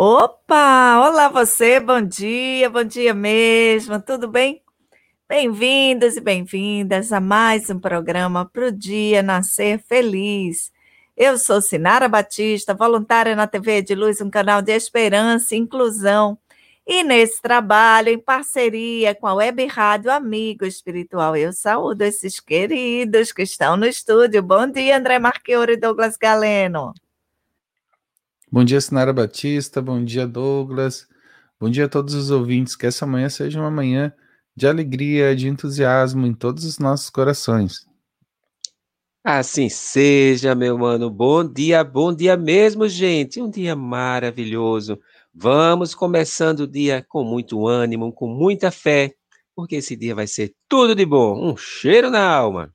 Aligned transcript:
Opa! 0.00 1.08
Olá 1.08 1.28
você, 1.28 1.80
bom 1.80 2.00
dia, 2.00 2.70
bom 2.70 2.84
dia 2.84 3.12
mesmo, 3.12 4.00
tudo 4.00 4.28
bem? 4.28 4.62
Bem-vindos 5.28 6.16
e 6.16 6.20
bem-vindas 6.20 7.12
a 7.12 7.18
mais 7.20 7.68
um 7.68 7.80
programa 7.80 8.46
para 8.46 8.68
o 8.68 8.70
Dia 8.70 9.24
Nascer 9.24 9.80
Feliz. 9.80 10.70
Eu 11.16 11.36
sou 11.36 11.60
Sinara 11.60 12.08
Batista, 12.08 12.74
voluntária 12.74 13.34
na 13.34 13.48
TV 13.48 13.82
de 13.82 13.96
Luz, 13.96 14.20
um 14.20 14.30
canal 14.30 14.62
de 14.62 14.70
esperança 14.70 15.56
e 15.56 15.58
inclusão. 15.58 16.38
E 16.86 17.02
nesse 17.02 17.42
trabalho, 17.42 18.10
em 18.10 18.20
parceria 18.20 19.16
com 19.16 19.26
a 19.26 19.34
Web 19.34 19.66
Rádio 19.66 20.12
Amigo 20.12 20.64
Espiritual, 20.64 21.36
eu 21.36 21.52
saúdo 21.52 22.02
esses 22.02 22.38
queridos 22.38 23.32
que 23.32 23.42
estão 23.42 23.76
no 23.76 23.84
estúdio. 23.84 24.44
Bom 24.44 24.68
dia, 24.70 24.96
André 24.96 25.18
Marchiori 25.18 25.72
e 25.72 25.76
Douglas 25.76 26.16
Galeno. 26.16 26.94
Bom 28.50 28.64
dia, 28.64 28.80
Sinara 28.80 29.12
Batista. 29.12 29.82
Bom 29.82 30.02
dia, 30.02 30.26
Douglas. 30.26 31.06
Bom 31.60 31.68
dia 31.68 31.84
a 31.84 31.88
todos 31.88 32.14
os 32.14 32.30
ouvintes. 32.30 32.74
Que 32.74 32.86
essa 32.86 33.06
manhã 33.06 33.28
seja 33.28 33.60
uma 33.60 33.70
manhã 33.70 34.10
de 34.56 34.66
alegria, 34.66 35.36
de 35.36 35.48
entusiasmo 35.48 36.26
em 36.26 36.32
todos 36.32 36.64
os 36.64 36.78
nossos 36.78 37.10
corações. 37.10 37.86
Assim 39.22 39.68
seja, 39.68 40.54
meu 40.54 40.78
mano. 40.78 41.10
Bom 41.10 41.44
dia, 41.44 41.84
bom 41.84 42.14
dia 42.14 42.38
mesmo, 42.38 42.88
gente. 42.88 43.38
Um 43.38 43.50
dia 43.50 43.76
maravilhoso. 43.76 44.98
Vamos 45.34 45.94
começando 45.94 46.60
o 46.60 46.66
dia 46.66 47.04
com 47.06 47.22
muito 47.22 47.68
ânimo, 47.68 48.10
com 48.10 48.26
muita 48.26 48.70
fé, 48.70 49.12
porque 49.54 49.76
esse 49.76 49.94
dia 49.94 50.14
vai 50.14 50.26
ser 50.26 50.54
tudo 50.66 50.94
de 50.94 51.04
bom. 51.04 51.52
Um 51.52 51.54
cheiro 51.54 52.10
na 52.10 52.26
alma. 52.26 52.74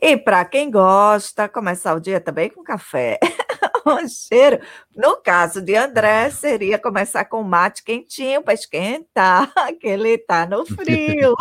E 0.00 0.16
para 0.16 0.44
quem 0.44 0.70
gosta, 0.70 1.48
começar 1.48 1.94
o 1.94 2.00
dia 2.00 2.20
também 2.20 2.50
com 2.50 2.62
café. 2.62 3.18
um 3.86 4.06
cheiro. 4.08 4.60
No 4.94 5.16
caso 5.16 5.62
de 5.62 5.74
André, 5.76 6.30
seria 6.30 6.78
começar 6.78 7.24
com 7.24 7.42
mate 7.42 7.82
quentinho 7.82 8.42
para 8.42 8.54
esquentar, 8.54 9.52
que 9.80 9.86
ele 9.86 10.10
está 10.10 10.46
no 10.46 10.66
frio. 10.66 11.34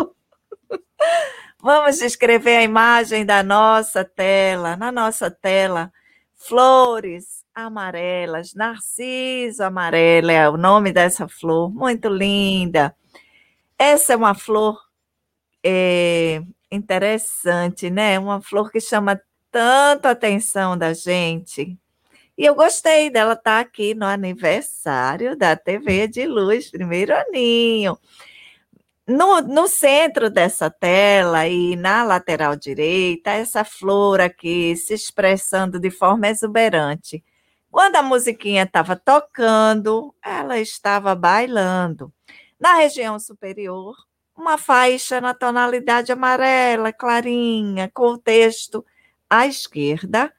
Vamos 1.61 1.97
descrever 1.97 2.57
a 2.57 2.63
imagem 2.63 3.25
da 3.25 3.41
nossa 3.41 4.05
tela, 4.05 4.77
na 4.77 4.91
nossa 4.91 5.31
tela. 5.31 5.91
Flores 6.35 7.44
amarelas, 7.55 8.53
narciso 8.53 9.63
amarelo 9.63 10.29
é 10.29 10.49
o 10.49 10.57
nome 10.57 10.91
dessa 10.91 11.27
flor, 11.27 11.73
muito 11.73 12.09
linda. 12.09 12.95
Essa 13.79 14.13
é 14.13 14.15
uma 14.15 14.35
flor 14.35 14.77
é, 15.63 16.44
interessante, 16.71 17.89
né? 17.89 18.17
Uma 18.19 18.41
flor 18.41 18.71
que 18.71 18.79
chama 18.79 19.19
tanto 19.51 20.07
a 20.07 20.11
atenção 20.11 20.77
da 20.77 20.93
gente. 20.93 21.77
E 22.37 22.45
eu 22.45 22.53
gostei 22.53 23.09
dela 23.09 23.33
estar 23.33 23.43
tá 23.43 23.59
aqui 23.61 23.93
no 23.95 24.05
aniversário 24.05 25.37
da 25.37 25.55
TV 25.55 26.07
de 26.07 26.25
Luz, 26.25 26.69
primeiro 26.69 27.15
aninho. 27.15 27.97
No, 29.07 29.39
no 29.41 29.67
centro 29.67 30.29
dessa 30.29 30.69
tela 30.69 31.47
e 31.47 31.75
na 31.75 32.03
lateral 32.03 32.55
direita, 32.55 33.31
essa 33.31 33.63
flor 33.63 34.19
aqui 34.19 34.75
se 34.75 34.93
expressando 34.95 35.79
de 35.79 35.91
forma 35.91 36.27
exuberante. 36.27 37.23
Quando 37.71 37.97
a 37.97 38.01
musiquinha 38.01 38.63
estava 38.63 38.95
tocando, 38.95 40.13
ela 40.23 40.59
estava 40.59 41.13
bailando. 41.13 42.11
Na 42.59 42.75
região 42.75 43.19
superior, 43.19 43.95
uma 44.35 44.57
faixa 44.57 45.22
na 45.22 45.34
tonalidade 45.34 46.12
amarela, 46.12 46.91
clarinha, 46.91 47.90
com 47.94 48.09
o 48.09 48.18
texto 48.18 48.85
à 49.29 49.47
esquerda, 49.47 50.34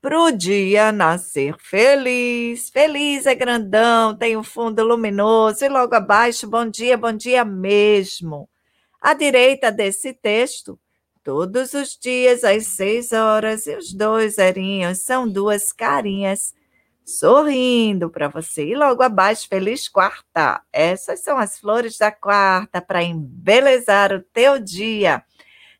para 0.00 0.18
o 0.18 0.30
dia 0.30 0.92
nascer 0.92 1.56
feliz. 1.58 2.70
Feliz 2.70 3.26
é 3.26 3.34
grandão, 3.34 4.16
tem 4.16 4.36
um 4.36 4.42
fundo 4.42 4.82
luminoso, 4.84 5.64
e 5.64 5.68
logo 5.68 5.94
abaixo, 5.94 6.48
bom 6.48 6.66
dia, 6.66 6.96
bom 6.96 7.12
dia 7.12 7.44
mesmo. 7.44 8.48
À 9.00 9.14
direita 9.14 9.70
desse 9.72 10.14
texto, 10.14 10.78
todos 11.22 11.74
os 11.74 11.98
dias 11.98 12.44
às 12.44 12.66
seis 12.68 13.12
horas, 13.12 13.66
e 13.66 13.76
os 13.76 13.92
dois 13.92 14.36
zerinhos 14.36 15.02
são 15.02 15.28
duas 15.28 15.72
carinhas 15.72 16.54
sorrindo 17.18 18.10
para 18.10 18.28
você. 18.28 18.66
E 18.66 18.74
logo 18.74 19.02
abaixo, 19.02 19.48
feliz 19.48 19.88
quarta. 19.88 20.62
Essas 20.72 21.20
são 21.20 21.38
as 21.38 21.58
flores 21.58 21.98
da 21.98 22.10
quarta 22.10 22.80
para 22.80 23.02
embelezar 23.02 24.12
o 24.12 24.22
teu 24.22 24.58
dia. 24.58 25.22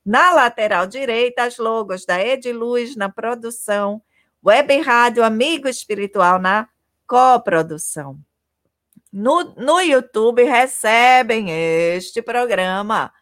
Na 0.04 0.32
lateral 0.32 0.86
direita, 0.86 1.44
as 1.44 1.58
logos 1.58 2.04
da 2.04 2.24
Ediluz 2.24 2.96
na 2.96 3.08
produção, 3.08 4.02
Web 4.44 4.80
Rádio 4.80 5.22
Amigo 5.22 5.68
Espiritual 5.68 6.38
na 6.38 6.68
coprodução. 7.06 8.18
No, 9.12 9.54
no 9.56 9.80
YouTube 9.80 10.42
recebem 10.44 11.50
este 11.50 12.22
programa. 12.22 13.12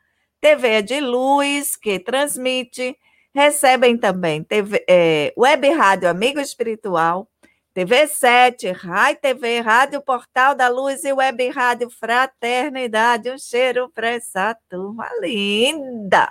TV 0.41 0.83
de 0.83 1.01
Luz, 1.01 1.75
que 1.75 1.99
transmite, 1.99 2.97
recebem 3.35 3.97
também 3.97 4.45
TV, 4.45 4.85
é, 4.89 5.33
Web 5.37 5.69
Rádio 5.71 6.09
Amigo 6.09 6.39
Espiritual, 6.39 7.29
TV7, 7.79 8.73
Rai 8.73 9.15
TV, 9.15 9.61
Rádio 9.61 10.03
Portal 10.03 10.53
da 10.53 10.67
Luz 10.67 11.05
e 11.05 11.13
Web 11.13 11.49
Rádio 11.51 11.89
Fraternidade. 11.89 13.31
Um 13.31 13.39
cheiro 13.39 13.89
para 13.95 14.09
essa 14.09 14.59
turma 14.69 15.09
linda. 15.21 16.29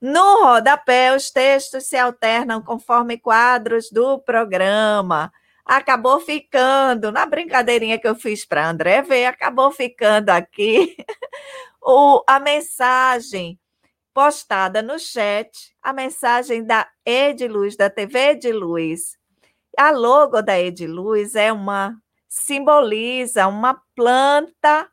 No 0.00 0.44
rodapé, 0.44 1.14
os 1.14 1.30
textos 1.30 1.84
se 1.84 1.98
alternam 1.98 2.62
conforme 2.62 3.18
quadros 3.18 3.90
do 3.90 4.18
programa. 4.20 5.30
Acabou 5.66 6.18
ficando, 6.18 7.12
na 7.12 7.26
brincadeirinha 7.26 7.98
que 7.98 8.08
eu 8.08 8.14
fiz 8.14 8.46
para 8.46 8.70
André 8.70 9.02
ver, 9.02 9.26
acabou 9.26 9.70
ficando 9.70 10.30
aqui 10.30 10.96
o, 11.82 12.24
a 12.26 12.40
mensagem 12.40 13.60
postada 14.14 14.80
no 14.80 14.98
chat, 14.98 15.76
a 15.82 15.92
mensagem 15.92 16.64
da 16.64 16.88
Ediluz, 17.04 17.76
da 17.76 17.90
TV 17.90 18.30
Ediluz 18.30 19.17
a 19.78 19.90
logo 19.90 20.42
da 20.42 20.58
Ediluz 20.58 21.34
é 21.36 21.52
uma 21.52 21.96
simboliza 22.28 23.46
uma 23.46 23.80
planta 23.96 24.88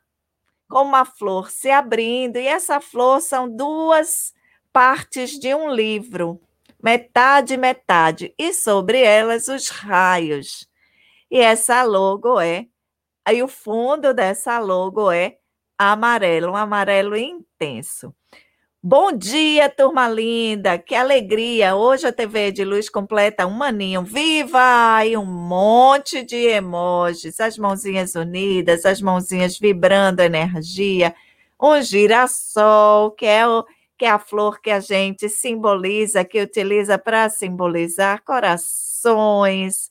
com 0.68 0.82
uma 0.82 1.04
flor 1.04 1.50
se 1.50 1.70
abrindo 1.70 2.38
e 2.38 2.46
essa 2.46 2.80
flor 2.80 3.20
são 3.20 3.48
duas 3.48 4.32
partes 4.72 5.38
de 5.38 5.54
um 5.54 5.70
livro, 5.70 6.40
metade 6.82 7.56
metade 7.56 8.34
e 8.38 8.52
sobre 8.52 9.00
elas 9.02 9.48
os 9.48 9.68
raios. 9.68 10.68
E 11.30 11.38
essa 11.40 11.82
logo 11.82 12.40
é 12.40 12.66
aí 13.24 13.42
o 13.42 13.48
fundo 13.48 14.14
dessa 14.14 14.58
logo 14.58 15.10
é 15.10 15.38
amarelo, 15.78 16.52
um 16.52 16.56
amarelo 16.56 17.16
intenso. 17.16 18.14
Bom 18.82 19.10
dia, 19.10 19.68
turma 19.68 20.08
linda, 20.08 20.78
que 20.78 20.94
alegria! 20.94 21.74
Hoje 21.74 22.06
a 22.06 22.12
TV 22.12 22.52
de 22.52 22.64
Luz 22.64 22.88
completa 22.88 23.46
um 23.46 23.62
aninho. 23.62 24.02
Viva! 24.02 25.04
E 25.04 25.16
um 25.16 25.24
monte 25.24 26.22
de 26.22 26.36
emojis, 26.36 27.40
as 27.40 27.58
mãozinhas 27.58 28.14
unidas, 28.14 28.84
as 28.86 29.00
mãozinhas 29.00 29.58
vibrando 29.58 30.20
energia, 30.20 31.14
um 31.60 31.80
girassol, 31.82 33.10
que 33.12 33.26
é, 33.26 33.48
o, 33.48 33.64
que 33.98 34.04
é 34.04 34.10
a 34.10 34.18
flor 34.20 34.60
que 34.60 34.70
a 34.70 34.78
gente 34.78 35.28
simboliza, 35.28 36.24
que 36.24 36.40
utiliza 36.40 36.96
para 36.96 37.28
simbolizar 37.28 38.22
corações 38.24 39.90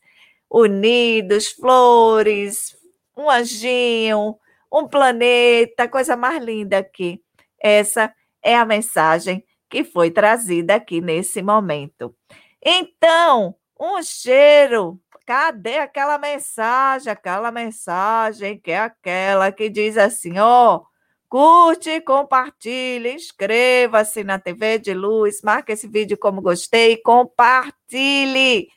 unidos, 0.49 1.51
flores, 1.51 2.77
um 3.17 3.29
anjinho, 3.29 4.37
um 4.71 4.87
planeta, 4.87 5.87
coisa 5.87 6.15
mais 6.15 6.41
linda 6.41 6.77
aqui. 6.77 7.21
Essa 7.59 8.03
é 8.03 8.24
a 8.53 8.65
mensagem 8.65 9.43
que 9.67 9.83
foi 9.83 10.11
trazida 10.11 10.75
aqui 10.75 11.01
nesse 11.01 11.41
momento. 11.41 12.15
Então, 12.63 13.55
um 13.79 14.01
cheiro. 14.03 14.99
Cadê 15.25 15.79
aquela 15.79 16.19
mensagem? 16.19 17.11
Aquela 17.11 17.51
mensagem 17.51 18.59
que 18.59 18.71
é 18.71 18.79
aquela 18.79 19.51
que 19.51 19.69
diz 19.69 19.97
assim: 19.97 20.37
ó, 20.37 20.81
curte, 21.27 21.99
compartilhe, 22.01 23.13
inscreva-se 23.13 24.23
na 24.23 24.37
TV 24.37 24.77
de 24.77 24.93
Luz, 24.93 25.41
marque 25.41 25.71
esse 25.71 25.87
vídeo 25.87 26.17
como 26.17 26.41
gostei, 26.41 26.97
compartilhe. 26.97 28.67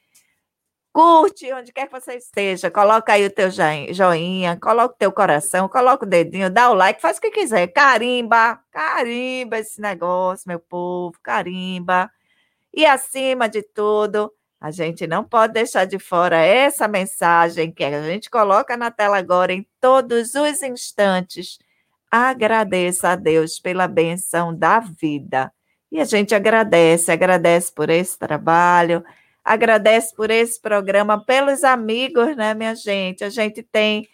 Curte 0.99 1.53
onde 1.53 1.73
quer 1.73 1.87
que 1.87 1.93
você 1.93 2.17
esteja, 2.17 2.73
coloca 2.73 3.13
aí 3.13 3.25
o 3.25 3.31
teu 3.31 3.49
joinha, 3.93 4.59
coloca 4.61 4.97
o 4.97 4.99
teu 4.99 5.13
coração, 5.13 5.69
coloca 5.69 6.05
o 6.05 6.09
dedinho, 6.09 6.51
dá 6.51 6.73
o 6.73 6.75
like, 6.75 7.01
faz 7.01 7.19
o 7.19 7.21
que 7.21 7.31
quiser. 7.31 7.69
Carimba, 7.69 8.59
carimba 8.73 9.61
esse 9.61 9.81
negócio, 9.81 10.49
meu 10.49 10.59
povo, 10.59 11.17
carimba. 11.23 12.11
E 12.75 12.85
acima 12.85 13.49
de 13.49 13.63
tudo, 13.63 14.33
a 14.61 14.73
gente 14.73 15.07
não 15.07 15.23
pode 15.23 15.53
deixar 15.53 15.85
de 15.85 16.01
fora 16.01 16.39
essa 16.39 16.89
mensagem 16.89 17.71
que 17.71 17.85
a 17.85 18.03
gente 18.03 18.29
coloca 18.29 18.77
na 18.77 18.91
tela 18.91 19.19
agora 19.19 19.53
em 19.53 19.65
todos 19.81 20.35
os 20.35 20.63
instantes. 20.65 21.61
Agradeça 22.11 23.11
a 23.11 23.15
Deus 23.15 23.61
pela 23.61 23.87
benção 23.87 24.53
da 24.53 24.81
vida. 24.81 25.53
E 25.93 26.01
a 26.01 26.05
gente 26.05 26.35
agradece, 26.35 27.13
agradece 27.13 27.73
por 27.73 27.89
esse 27.89 28.19
trabalho, 28.19 29.05
agradece 29.49 30.15
por 30.15 30.31
esse 30.31 30.61
programa, 30.61 31.25
pelos 31.25 31.65
amigos, 31.65 32.37
né, 32.37 32.55
minha 32.55 32.75
gente? 32.75 33.25
A 33.25 33.31
gente 33.31 33.63
tem 33.63 34.07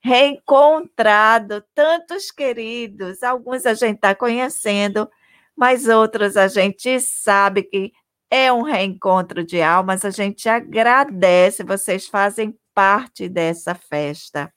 reencontrado 0.00 1.64
tantos 1.74 2.30
queridos, 2.30 3.22
alguns 3.22 3.66
a 3.66 3.74
gente 3.74 3.96
está 3.96 4.14
conhecendo, 4.14 5.08
mas 5.56 5.88
outros 5.88 6.36
a 6.36 6.46
gente 6.46 7.00
sabe 7.00 7.62
que 7.62 7.92
é 8.30 8.52
um 8.52 8.62
reencontro 8.62 9.44
de 9.44 9.62
almas. 9.62 10.04
A 10.04 10.10
gente 10.10 10.48
agradece, 10.48 11.64
vocês 11.64 12.06
fazem 12.06 12.56
parte 12.74 13.28
dessa 13.28 13.74
festa. 13.74 14.52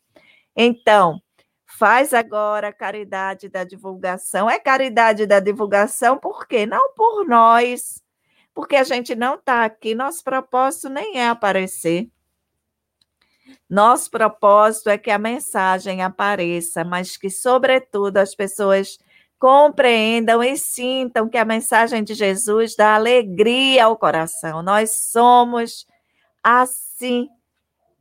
Então, 0.55 1.21
faz 1.65 2.13
agora 2.13 2.67
a 2.67 2.73
caridade 2.73 3.47
da 3.47 3.63
divulgação. 3.63 4.49
É 4.49 4.59
caridade 4.59 5.25
da 5.25 5.39
divulgação 5.39 6.17
por 6.17 6.47
quê? 6.47 6.65
Não 6.65 6.93
por 6.93 7.25
nós, 7.25 8.03
porque 8.59 8.75
a 8.75 8.83
gente 8.83 9.15
não 9.15 9.35
está 9.35 9.63
aqui, 9.63 9.95
nosso 9.95 10.21
propósito 10.21 10.89
nem 10.89 11.17
é 11.17 11.29
aparecer. 11.29 12.09
Nosso 13.69 14.11
propósito 14.11 14.89
é 14.89 14.97
que 14.97 15.09
a 15.09 15.17
mensagem 15.17 16.01
apareça, 16.03 16.83
mas 16.83 17.15
que, 17.15 17.29
sobretudo, 17.29 18.17
as 18.17 18.35
pessoas 18.35 18.99
compreendam 19.39 20.43
e 20.43 20.57
sintam 20.57 21.29
que 21.29 21.37
a 21.37 21.45
mensagem 21.45 22.03
de 22.03 22.13
Jesus 22.13 22.75
dá 22.75 22.95
alegria 22.95 23.85
ao 23.85 23.95
coração. 23.95 24.61
Nós 24.61 24.91
somos 24.91 25.87
assim, 26.43 27.29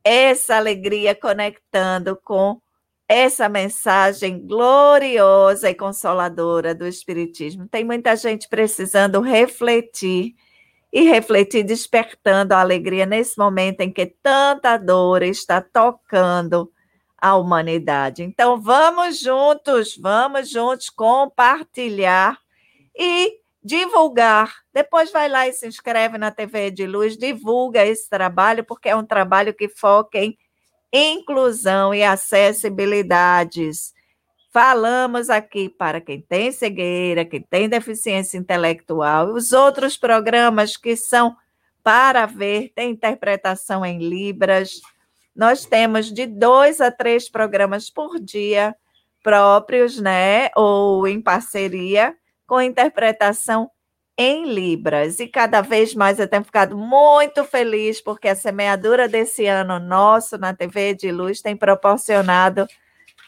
essa 0.03 0.57
alegria 0.57 1.15
conectando 1.15 2.17
com 2.17 2.59
essa 3.07 3.47
mensagem 3.47 4.45
gloriosa 4.45 5.69
e 5.69 5.73
consoladora 5.73 6.75
do 6.75 6.85
Espiritismo. 6.85 7.65
Tem 7.65 7.85
muita 7.85 8.13
gente 8.17 8.49
precisando 8.49 9.21
refletir 9.21 10.35
e 10.91 11.03
refletir, 11.03 11.63
despertando 11.63 12.53
a 12.53 12.61
alegria 12.61 13.05
nesse 13.05 13.37
momento 13.37 13.81
em 13.81 13.91
que 13.91 14.05
tanta 14.05 14.75
dor 14.77 15.21
está 15.21 15.61
tocando 15.61 16.71
a 17.17 17.35
humanidade. 17.35 18.23
Então, 18.23 18.59
vamos 18.59 19.19
juntos, 19.19 19.95
vamos 19.97 20.49
juntos 20.49 20.89
compartilhar 20.89 22.37
e 22.97 23.37
divulgar. 23.63 24.53
Depois 24.73 25.11
vai 25.11 25.29
lá 25.29 25.47
e 25.47 25.53
se 25.53 25.67
inscreve 25.67 26.17
na 26.17 26.31
TV 26.31 26.71
de 26.71 26.87
Luz, 26.87 27.17
divulga 27.17 27.85
esse 27.85 28.09
trabalho, 28.09 28.63
porque 28.63 28.89
é 28.89 28.95
um 28.95 29.05
trabalho 29.05 29.53
que 29.53 29.67
foca 29.69 30.17
em 30.17 30.37
inclusão 30.91 31.93
e 31.93 32.03
acessibilidades. 32.03 33.93
Falamos 34.51 35.29
aqui 35.29 35.69
para 35.69 36.01
quem 36.01 36.21
tem 36.21 36.51
cegueira, 36.51 37.23
quem 37.23 37.41
tem 37.41 37.69
deficiência 37.69 38.37
intelectual, 38.37 39.33
os 39.33 39.51
outros 39.53 39.95
programas 39.95 40.75
que 40.75 40.95
são 40.95 41.35
para 41.83 42.25
ver, 42.25 42.71
tem 42.75 42.91
interpretação 42.91 43.85
em 43.85 43.99
Libras. 43.99 44.81
Nós 45.35 45.65
temos 45.65 46.11
de 46.11 46.25
dois 46.25 46.81
a 46.81 46.91
três 46.91 47.29
programas 47.29 47.89
por 47.89 48.19
dia 48.19 48.75
próprios, 49.23 49.99
né? 49.99 50.49
Ou 50.55 51.07
em 51.07 51.21
parceria, 51.21 52.15
com 52.47 52.61
interpretação 52.61 53.69
em 54.17 54.51
Libras. 54.51 55.19
E 55.19 55.27
cada 55.27 55.61
vez 55.61 55.93
mais 55.95 56.19
eu 56.19 56.27
tenho 56.27 56.43
ficado 56.43 56.77
muito 56.77 57.43
feliz, 57.43 58.01
porque 58.01 58.27
a 58.27 58.35
semeadura 58.35 59.07
desse 59.07 59.45
ano 59.45 59.79
nosso 59.79 60.37
na 60.37 60.53
TV 60.53 60.93
de 60.93 61.11
Luz 61.11 61.41
tem 61.41 61.55
proporcionado 61.55 62.67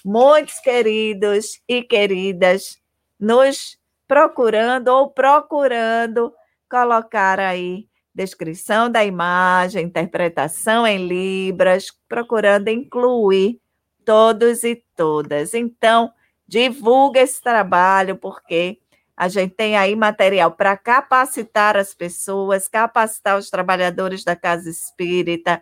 muitos 0.04 0.60
queridos 0.60 1.62
e 1.68 1.82
queridas 1.82 2.78
nos 3.20 3.78
procurando 4.08 4.90
ou 4.90 5.10
procurando 5.10 6.34
colocar 6.70 7.40
aí 7.40 7.88
descrição 8.14 8.90
da 8.90 9.06
imagem, 9.06 9.86
interpretação 9.86 10.86
em 10.86 11.08
Libras, 11.08 11.88
procurando 12.08 12.68
incluir 12.68 13.60
todos 14.06 14.64
e 14.64 14.84
todas. 14.96 15.54
Então, 15.54 16.12
divulga 16.48 17.22
esse 17.22 17.42
trabalho, 17.42 18.18
porque 18.18 18.80
a 19.16 19.28
gente 19.28 19.54
tem 19.56 19.78
aí 19.78 19.96
material 19.96 20.52
para 20.52 20.76
capacitar 20.76 21.78
as 21.78 21.94
pessoas, 21.94 22.68
capacitar 22.68 23.38
os 23.38 23.50
trabalhadores 23.50 24.24
da 24.24 24.36
casa 24.36 24.70
espírita, 24.70 25.62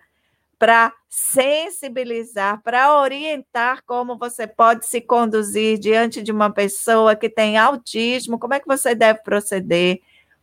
para 0.59 0.93
sensibilizar, 1.07 2.61
para 2.61 2.99
orientar 2.99 3.81
como 3.85 4.17
você 4.17 4.45
pode 4.45 4.85
se 4.85 4.99
conduzir 4.99 5.79
diante 5.79 6.21
de 6.21 6.33
uma 6.33 6.51
pessoa 6.51 7.15
que 7.15 7.29
tem 7.29 7.57
autismo, 7.57 8.37
como 8.37 8.53
é 8.53 8.59
que 8.59 8.67
você 8.67 8.93
deve 8.93 9.23
proceder, 9.23 10.01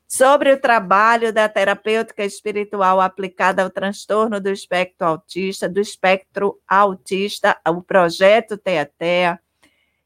sobre 0.08 0.52
o 0.52 0.61
trabalho 0.61 1.32
da 1.32 1.49
terapêutica 1.49 2.25
espiritual 2.25 3.00
aplicada 3.00 3.62
ao 3.62 3.70
transtorno 3.70 4.40
do 4.40 4.50
espectro 4.50 5.06
autista, 5.06 5.68
do 5.68 5.80
espectro 5.80 6.58
autista, 6.66 7.56
o 7.68 7.82
projeto 7.82 8.56
TEA-TEA, 8.56 9.38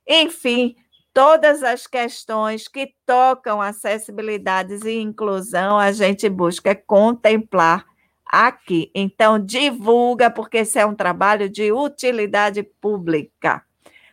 enfim, 0.06 0.74
todas 1.12 1.62
as 1.62 1.86
questões 1.86 2.66
que 2.66 2.94
tocam 3.06 3.60
acessibilidades 3.60 4.82
e 4.84 4.98
inclusão, 4.98 5.78
a 5.78 5.92
gente 5.92 6.28
busca 6.28 6.74
contemplar 6.74 7.84
aqui. 8.30 8.90
Então, 8.94 9.38
divulga, 9.38 10.30
porque 10.30 10.58
esse 10.58 10.78
é 10.78 10.86
um 10.86 10.94
trabalho 10.94 11.48
de 11.48 11.72
utilidade 11.72 12.62
pública. 12.62 13.62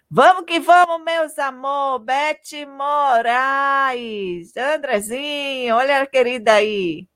Vamos 0.09 0.45
que 0.45 0.59
vamos, 0.59 1.03
meus 1.03 1.38
amor. 1.38 2.00
Bete 2.00 2.65
Moraes, 2.65 4.55
Andrezinho, 4.55 5.75
olha 5.75 6.01
a 6.01 6.07
querida 6.07 6.53
aí. 6.53 7.07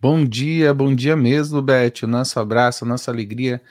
Bom 0.00 0.24
dia, 0.24 0.74
bom 0.74 0.94
dia 0.94 1.16
mesmo, 1.16 1.62
Bete. 1.62 2.04
O 2.04 2.08
nosso 2.08 2.38
abraço, 2.38 2.84
a 2.84 2.88
nossa 2.88 3.10
alegria 3.10 3.62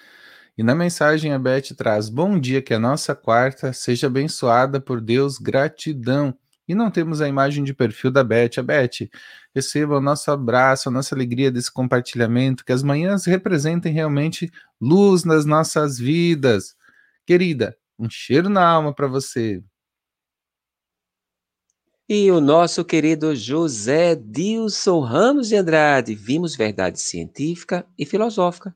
e 0.57 0.63
na 0.63 0.75
mensagem 0.75 1.33
a 1.33 1.39
Beth 1.39 1.73
traz: 1.75 2.09
Bom 2.09 2.39
dia, 2.39 2.61
que 2.61 2.73
a 2.73 2.79
nossa 2.79 3.15
quarta 3.15 3.73
seja 3.73 4.07
abençoada 4.07 4.79
por 4.79 5.01
Deus, 5.01 5.37
gratidão. 5.37 6.37
E 6.71 6.75
não 6.75 6.89
temos 6.89 7.21
a 7.21 7.27
imagem 7.27 7.63
de 7.63 7.73
perfil 7.73 8.09
da 8.09 8.23
Beth. 8.23 8.57
A 8.57 8.63
Beth, 8.63 9.09
receba 9.53 9.97
o 9.97 10.01
nosso 10.01 10.31
abraço, 10.31 10.87
a 10.87 10.91
nossa 10.91 11.13
alegria 11.13 11.51
desse 11.51 11.71
compartilhamento, 11.71 12.63
que 12.63 12.71
as 12.71 12.81
manhãs 12.81 13.25
representem 13.25 13.91
realmente 13.91 14.49
luz 14.79 15.25
nas 15.25 15.45
nossas 15.45 15.99
vidas. 15.99 16.75
Querida, 17.27 17.77
um 17.99 18.09
cheiro 18.09 18.49
na 18.49 18.65
alma 18.65 18.95
para 18.95 19.07
você. 19.07 19.61
E 22.07 22.31
o 22.31 22.39
nosso 22.39 22.85
querido 22.85 23.35
José 23.35 24.15
Dilson 24.15 25.01
Ramos 25.01 25.49
de 25.49 25.57
Andrade, 25.57 26.15
vimos 26.15 26.55
verdade 26.55 27.01
científica 27.01 27.85
e 27.97 28.05
filosófica 28.05 28.73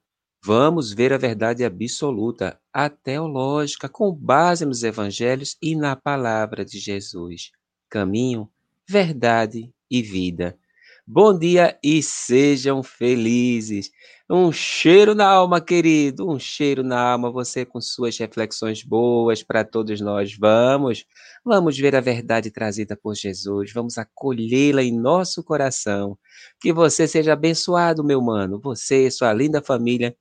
Vamos 0.47 0.93
ver 0.93 1.11
a 1.11 1.17
verdade 1.17 1.65
absoluta, 1.65 2.61
a 2.71 2.87
teológica, 2.87 3.89
com 3.89 4.13
base 4.13 4.63
nos 4.63 4.83
evangelhos 4.83 5.57
e 5.59 5.75
na 5.75 5.95
palavra 5.95 6.63
de 6.63 6.77
Jesus. 6.77 7.49
Caminho, 7.95 8.49
verdade 8.85 9.73
e 9.89 10.01
vida. 10.01 10.59
Bom 11.07 11.39
dia 11.39 11.79
e 11.81 12.03
sejam 12.03 12.83
felizes. 12.83 13.89
Um 14.29 14.51
cheiro 14.51 15.15
na 15.15 15.25
alma, 15.25 15.61
querido, 15.61 16.29
um 16.29 16.37
cheiro 16.37 16.83
na 16.83 16.99
alma, 16.99 17.31
você 17.31 17.63
com 17.63 17.79
suas 17.79 18.17
reflexões 18.17 18.83
boas 18.83 19.41
para 19.41 19.63
todos 19.63 20.01
nós. 20.01 20.35
Vamos, 20.37 21.05
vamos 21.41 21.77
ver 21.77 21.95
a 21.95 22.01
verdade 22.01 22.51
trazida 22.51 22.97
por 22.97 23.15
Jesus, 23.15 23.71
vamos 23.71 23.97
acolhê-la 23.97 24.83
em 24.83 24.91
nosso 24.91 25.41
coração. 25.41 26.17
Que 26.59 26.73
você 26.73 27.07
seja 27.07 27.31
abençoado, 27.31 28.03
meu 28.03 28.21
mano, 28.21 28.59
você 28.59 29.07
e 29.07 29.11
sua 29.11 29.31
linda 29.31 29.61
família 29.61 30.13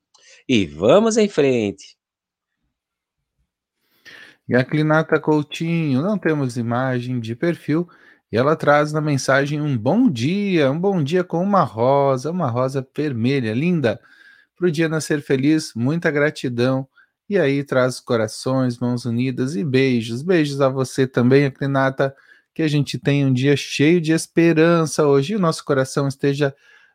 e 0.48 0.64
vamos 0.64 1.16
em 1.16 1.28
frente. 1.28 1.96
Gaclinata 4.48 5.18
Coutinho, 5.18 6.02
não 6.02 6.18
temos 6.18 6.56
imagem 6.56 7.18
de 7.18 7.34
perfil, 7.34 7.88
e 8.30 8.36
ela 8.36 8.54
traz 8.56 8.92
na 8.92 9.00
mensagem 9.00 9.60
um 9.60 9.76
bom 9.76 10.10
dia, 10.10 10.70
um 10.70 10.78
bom 10.78 11.02
dia 11.02 11.24
com 11.24 11.42
uma 11.42 11.62
rosa, 11.62 12.30
uma 12.30 12.50
rosa 12.50 12.86
vermelha, 12.94 13.54
linda, 13.54 14.00
para 14.56 14.66
o 14.66 14.70
dia 14.70 14.88
nascer 14.88 15.22
feliz, 15.22 15.72
muita 15.74 16.10
gratidão. 16.10 16.86
E 17.28 17.38
aí 17.38 17.64
traz 17.64 18.00
corações, 18.00 18.78
mãos 18.78 19.04
unidas 19.04 19.56
e 19.56 19.64
beijos. 19.64 20.22
Beijos 20.22 20.60
a 20.60 20.68
você 20.68 21.06
também, 21.06 21.46
Aclinata, 21.46 22.14
que 22.54 22.62
a 22.62 22.68
gente 22.68 22.98
tenha 22.98 23.26
um 23.26 23.32
dia 23.32 23.56
cheio 23.56 24.00
de 24.00 24.12
esperança 24.12 25.06
hoje 25.06 25.32
e 25.32 25.36
o 25.36 25.40
nosso 25.40 25.64
coração 25.64 26.06
esteja 26.06 26.54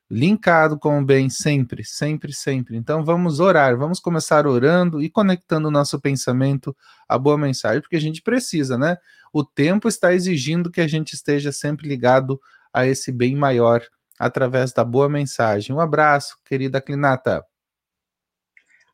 linkado 0.10 0.80
com 0.80 1.00
o 1.00 1.06
bem 1.06 1.30
sempre, 1.30 1.84
sempre, 1.84 2.34
sempre. 2.34 2.76
Então 2.76 3.06
vamos 3.06 3.40
orar, 3.40 3.78
vamos 3.78 4.00
começar 4.00 4.48
orando 4.48 5.02
e 5.02 5.10
conectando 5.10 5.68
o 5.68 5.72
nosso 5.72 6.00
pensamento 6.00 6.76
à 7.08 7.18
boa 7.18 7.38
mensagem, 7.38 7.82
porque 7.82 7.96
a 7.96 8.02
gente 8.02 8.22
precisa, 8.22 8.78
né? 8.78 8.98
O 9.32 9.44
tempo 9.44 9.88
está 9.88 10.14
exigindo 10.14 10.72
que 10.72 10.82
a 10.82 10.88
gente 10.88 11.14
esteja 11.14 11.52
sempre 11.52 11.88
ligado 11.88 12.40
a 12.74 12.88
esse 12.88 13.12
bem 13.12 13.36
maior 13.36 13.82
através 14.18 14.74
da 14.74 14.84
boa 14.84 15.08
mensagem. 15.08 15.76
Um 15.76 15.80
abraço, 15.80 16.36
querida 16.44 16.82
Clinata. 16.82 17.44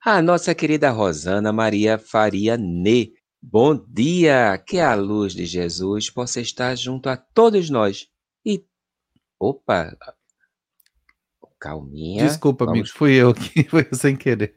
A 0.03 0.22
nossa 0.22 0.53
querida 0.53 0.91
Rosana 0.91 1.51
Maria 1.51 1.98
Faria 1.98 2.57
Ne. 2.57 3.13
Bom 3.41 3.75
dia, 3.75 4.57
que 4.57 4.79
a 4.79 4.93
luz 4.95 5.34
de 5.34 5.45
Jesus 5.45 6.10
possa 6.10 6.41
estar 6.41 6.75
junto 6.75 7.10
a 7.10 7.15
todos 7.15 7.69
nós. 7.69 8.07
E 8.45 8.63
opa, 9.39 9.95
Calminha. 11.65 12.24
Desculpa, 12.24 12.63
Vamos... 12.63 12.79
amigo, 12.79 12.95
fui 12.95 13.15
eu 13.15 13.34
que 13.34 13.63
foi 13.67 13.88
sem 13.91 14.15
querer. 14.15 14.55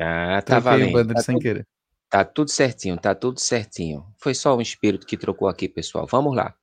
Ah, 0.00 0.40
tá 0.40 0.58
Troquei 0.62 0.90
valendo. 0.90 1.10
o 1.10 1.14
tá 1.14 1.20
sem 1.20 1.34
tudo, 1.34 1.42
querer. 1.42 1.66
Tá 2.08 2.24
tudo 2.24 2.50
certinho, 2.50 2.96
tá 2.96 3.14
tudo 3.14 3.38
certinho. 3.38 4.06
Foi 4.16 4.34
só 4.34 4.56
um 4.56 4.60
espírito 4.62 5.06
que 5.06 5.18
trocou 5.18 5.46
aqui, 5.46 5.68
pessoal. 5.68 6.06
Vamos 6.10 6.34
lá. 6.34 6.54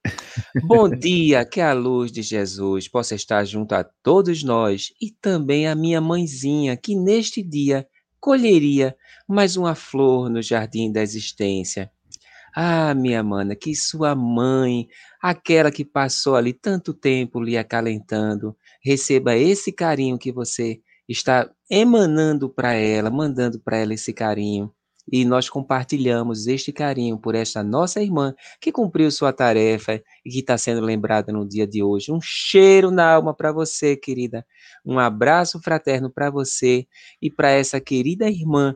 Bom 0.64 0.90
dia, 0.90 1.46
que 1.46 1.62
a 1.62 1.72
luz 1.74 2.12
de 2.12 2.24
Jesus 2.24 2.88
possa 2.88 3.14
estar 3.14 3.46
junto 3.46 3.74
a 3.74 3.84
todos 3.84 4.42
nós 4.42 4.92
e 5.00 5.12
também 5.12 5.68
a 5.68 5.76
minha 5.76 6.02
mãezinha, 6.02 6.76
que 6.76 6.96
neste 6.96 7.44
dia 7.44 7.88
colheria 8.20 8.96
mais 9.28 9.56
uma 9.56 9.76
flor 9.76 10.32
no 10.32 10.42
jardim 10.42 10.92
da 10.92 11.04
existência. 11.04 11.92
Ah, 12.56 12.96
minha 12.96 13.22
mana, 13.22 13.56
que 13.56 13.76
sua 13.76 14.16
mãe, 14.16 14.88
aquela 15.22 15.72
que 15.72 15.86
passou 15.86 16.36
ali 16.36 16.54
tanto 16.54 16.92
tempo 16.92 17.40
lhe 17.40 17.56
acalentando, 17.56 18.58
receba 18.84 19.36
esse 19.36 19.72
carinho 19.72 20.18
que 20.18 20.32
você 20.32 20.80
está 21.08 21.50
emanando 21.70 22.50
para 22.50 22.74
ela, 22.74 23.10
mandando 23.10 23.60
para 23.60 23.78
ela 23.78 23.94
esse 23.94 24.14
carinho. 24.14 24.72
E 25.12 25.26
nós 25.26 25.50
compartilhamos 25.50 26.46
este 26.46 26.72
carinho 26.72 27.18
por 27.18 27.34
esta 27.34 27.64
nossa 27.64 28.00
irmã 28.02 28.36
que 28.62 28.72
cumpriu 28.72 29.10
sua 29.10 29.34
tarefa 29.34 30.02
e 30.24 30.30
que 30.30 30.40
está 30.40 30.56
sendo 30.56 30.82
lembrada 30.82 31.34
no 31.34 31.48
dia 31.48 31.66
de 31.66 31.82
hoje. 31.82 32.12
Um 32.12 32.20
cheiro 32.22 32.92
na 32.92 33.16
alma 33.16 33.34
para 33.34 33.52
você, 33.52 33.96
querida. 33.96 34.46
Um 34.86 35.00
abraço 35.00 35.60
fraterno 35.62 36.12
para 36.12 36.30
você 36.30 36.86
e 37.20 37.32
para 37.32 37.50
essa 37.50 37.82
querida 37.82 38.30
irmã 38.30 38.76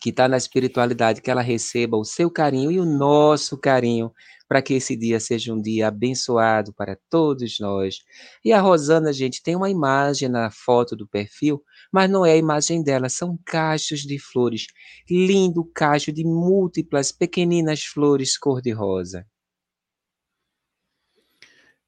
que 0.00 0.10
está 0.10 0.26
na 0.26 0.36
espiritualidade, 0.36 1.20
que 1.20 1.30
ela 1.30 1.42
receba 1.42 1.96
o 1.96 2.04
seu 2.04 2.30
carinho 2.30 2.70
e 2.70 2.80
o 2.80 2.84
nosso 2.84 3.58
carinho 3.58 4.10
para 4.48 4.60
que 4.60 4.74
esse 4.74 4.96
dia 4.96 5.20
seja 5.20 5.54
um 5.54 5.62
dia 5.62 5.86
abençoado 5.86 6.72
para 6.72 6.98
todos 7.08 7.60
nós. 7.60 7.98
E 8.44 8.52
a 8.52 8.60
Rosana, 8.60 9.12
gente, 9.12 9.40
tem 9.40 9.54
uma 9.54 9.70
imagem 9.70 10.28
na 10.28 10.50
foto 10.50 10.96
do 10.96 11.06
perfil, 11.06 11.62
mas 11.92 12.10
não 12.10 12.26
é 12.26 12.32
a 12.32 12.36
imagem 12.36 12.82
dela, 12.82 13.08
são 13.08 13.38
cachos 13.46 14.00
de 14.00 14.18
flores. 14.18 14.66
Lindo 15.08 15.64
cacho 15.72 16.10
de 16.12 16.24
múltiplas 16.24 17.12
pequeninas 17.12 17.84
flores 17.84 18.36
cor-de-rosa. 18.36 19.24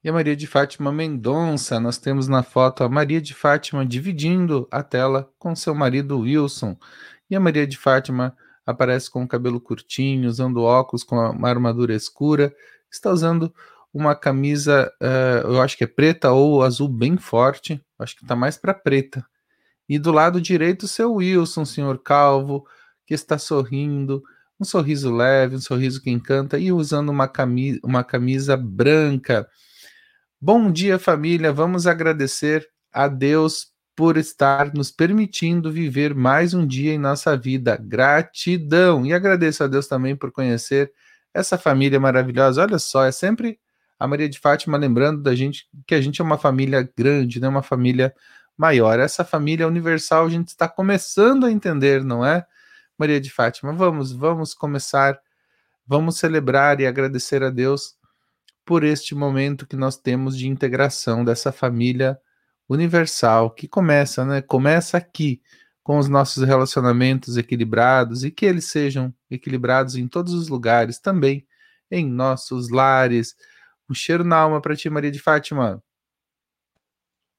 E 0.03 0.09
a 0.09 0.11
Maria 0.11 0.35
de 0.35 0.45
Fátima 0.45 0.91
Mendonça, 0.91 1.79
nós 1.79 1.97
temos 1.97 2.27
na 2.27 2.43
foto 2.43 2.83
a 2.83 2.89
Maria 2.89 3.21
de 3.21 3.33
Fátima 3.33 3.85
dividindo 3.85 4.67
a 4.69 4.83
tela 4.83 5.31
com 5.39 5.55
seu 5.55 5.73
marido 5.73 6.19
Wilson. 6.19 6.77
E 7.29 7.35
a 7.37 7.39
Maria 7.39 7.65
de 7.65 7.77
Fátima 7.77 8.35
aparece 8.65 9.09
com 9.09 9.23
o 9.23 9.27
cabelo 9.27 9.61
curtinho, 9.61 10.27
usando 10.27 10.61
óculos 10.61 11.05
com 11.05 11.15
uma 11.15 11.47
armadura 11.47 11.95
escura, 11.95 12.53
está 12.91 13.11
usando 13.11 13.53
uma 13.93 14.13
camisa, 14.13 14.91
uh, 15.01 15.47
eu 15.47 15.61
acho 15.61 15.77
que 15.77 15.85
é 15.85 15.87
preta 15.87 16.31
ou 16.31 16.63
azul 16.63 16.89
bem 16.89 17.15
forte, 17.15 17.81
acho 17.97 18.17
que 18.17 18.23
está 18.23 18.35
mais 18.35 18.57
para 18.57 18.73
preta. 18.73 19.25
E 19.87 19.97
do 19.97 20.11
lado 20.11 20.41
direito, 20.41 20.85
seu 20.85 21.13
Wilson, 21.13 21.63
senhor 21.63 21.97
calvo, 21.97 22.67
que 23.05 23.13
está 23.13 23.37
sorrindo, 23.37 24.21
um 24.59 24.65
sorriso 24.65 25.15
leve, 25.15 25.55
um 25.55 25.61
sorriso 25.61 26.01
que 26.01 26.09
encanta, 26.09 26.59
e 26.59 26.73
usando 26.73 27.07
uma 27.07 27.27
camisa, 27.29 27.79
uma 27.83 28.03
camisa 28.03 28.57
branca. 28.57 29.47
Bom 30.45 30.69
dia, 30.69 30.99
família. 30.99 31.53
Vamos 31.53 31.87
agradecer 31.87 32.69
a 32.91 33.07
Deus 33.07 33.67
por 33.95 34.17
estar 34.17 34.73
nos 34.73 34.91
permitindo 34.91 35.71
viver 35.71 36.13
mais 36.13 36.53
um 36.53 36.67
dia 36.67 36.93
em 36.93 36.97
nossa 36.97 37.37
vida. 37.37 37.77
Gratidão! 37.77 39.05
E 39.05 39.13
agradeço 39.13 39.63
a 39.63 39.67
Deus 39.67 39.87
também 39.87 40.17
por 40.17 40.33
conhecer 40.33 40.91
essa 41.33 41.57
família 41.57 41.97
maravilhosa. 41.97 42.61
Olha 42.61 42.77
só, 42.77 43.05
é 43.05 43.11
sempre 43.13 43.57
a 43.97 44.05
Maria 44.05 44.27
de 44.27 44.37
Fátima 44.37 44.77
lembrando 44.77 45.23
da 45.23 45.33
gente 45.33 45.65
que 45.87 45.95
a 45.95 46.01
gente 46.01 46.19
é 46.19 46.25
uma 46.25 46.37
família 46.37 46.91
grande, 46.97 47.39
né? 47.39 47.47
uma 47.47 47.63
família 47.63 48.13
maior. 48.57 48.99
Essa 48.99 49.23
família 49.23 49.65
universal 49.65 50.25
a 50.25 50.29
gente 50.29 50.49
está 50.49 50.67
começando 50.67 51.45
a 51.45 51.51
entender, 51.53 52.03
não 52.03 52.25
é? 52.25 52.45
Maria 52.97 53.21
de 53.21 53.29
Fátima, 53.29 53.71
vamos, 53.71 54.11
vamos 54.11 54.53
começar, 54.53 55.17
vamos 55.87 56.17
celebrar 56.17 56.81
e 56.81 56.85
agradecer 56.85 57.41
a 57.43 57.49
Deus 57.49 57.95
por 58.65 58.83
este 58.83 59.13
momento 59.13 59.67
que 59.67 59.75
nós 59.75 59.97
temos 59.97 60.37
de 60.37 60.47
integração 60.47 61.23
dessa 61.23 61.51
família 61.51 62.19
universal 62.69 63.51
que 63.51 63.67
começa, 63.67 64.25
né? 64.25 64.41
Começa 64.41 64.97
aqui 64.97 65.41
com 65.83 65.97
os 65.97 66.07
nossos 66.07 66.43
relacionamentos 66.43 67.35
equilibrados 67.35 68.23
e 68.23 68.31
que 68.31 68.45
eles 68.45 68.65
sejam 68.65 69.13
equilibrados 69.29 69.95
em 69.95 70.07
todos 70.07 70.33
os 70.33 70.47
lugares, 70.47 70.97
também 70.97 71.45
em 71.91 72.09
nossos 72.09 72.69
lares. 72.69 73.35
Um 73.89 73.93
cheiro 73.93 74.23
na 74.23 74.37
alma 74.37 74.61
para 74.61 74.75
ti, 74.75 74.89
Maria 74.89 75.11
de 75.11 75.19
Fátima. 75.19 75.83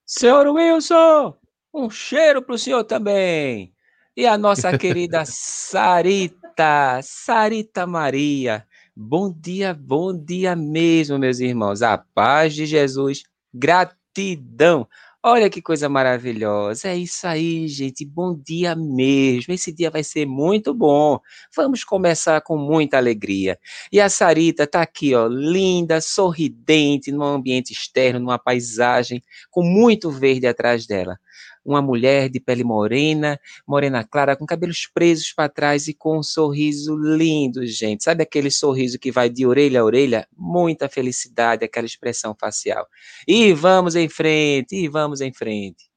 Senhor 0.05 0.47
Wilson, 0.47 1.35
um 1.73 1.89
cheiro 1.89 2.41
para 2.43 2.53
o 2.53 2.57
senhor 2.57 2.83
também. 2.83 3.73
E 4.15 4.27
a 4.27 4.37
nossa 4.37 4.71
querida 4.77 5.23
Sarita, 5.25 7.01
Sarita 7.01 7.87
Maria. 7.87 8.65
Bom 8.97 9.29
dia, 9.29 9.73
bom 9.73 10.17
dia 10.17 10.55
mesmo, 10.55 11.19
meus 11.19 11.39
irmãos. 11.41 11.81
A 11.81 11.97
paz 11.97 12.55
de 12.55 12.65
Jesus, 12.65 13.23
gratidão. 13.53 14.87
Olha 15.21 15.49
que 15.49 15.61
coisa 15.61 15.89
maravilhosa. 15.89 16.87
É 16.87 16.95
isso 16.95 17.27
aí, 17.27 17.67
gente. 17.67 18.05
Bom 18.05 18.33
dia 18.33 18.73
mesmo. 18.73 19.53
Esse 19.53 19.73
dia 19.73 19.91
vai 19.91 20.01
ser 20.01 20.25
muito 20.25 20.73
bom. 20.73 21.19
Vamos 21.53 21.83
começar 21.83 22.39
com 22.39 22.55
muita 22.57 22.95
alegria. 22.95 23.59
E 23.91 23.99
a 23.99 24.07
Sarita 24.07 24.65
tá 24.65 24.81
aqui, 24.83 25.13
ó, 25.13 25.27
linda, 25.27 25.99
sorridente, 25.99 27.11
num 27.11 27.23
ambiente 27.23 27.73
externo, 27.73 28.21
numa 28.21 28.39
paisagem 28.39 29.21
com 29.51 29.61
muito 29.61 30.09
verde 30.09 30.47
atrás 30.47 30.87
dela 30.87 31.19
uma 31.65 31.81
mulher 31.81 32.29
de 32.29 32.39
pele 32.39 32.63
morena, 32.63 33.39
morena 33.67 34.03
clara, 34.03 34.35
com 34.35 34.45
cabelos 34.45 34.87
presos 34.93 35.33
para 35.33 35.49
trás 35.49 35.87
e 35.87 35.93
com 35.93 36.19
um 36.19 36.23
sorriso 36.23 36.95
lindo, 36.95 37.65
gente. 37.65 38.03
Sabe 38.03 38.21
aquele 38.21 38.51
sorriso 38.51 38.99
que 38.99 39.11
vai 39.11 39.29
de 39.29 39.45
orelha 39.45 39.81
a 39.81 39.83
orelha? 39.83 40.27
Muita 40.37 40.87
felicidade, 40.87 41.65
aquela 41.65 41.87
expressão 41.87 42.35
facial. 42.39 42.87
E 43.27 43.51
vamos 43.53 43.95
em 43.95 44.07
frente, 44.07 44.75
e 44.75 44.87
vamos 44.87 45.21
em 45.21 45.33
frente. 45.33 45.89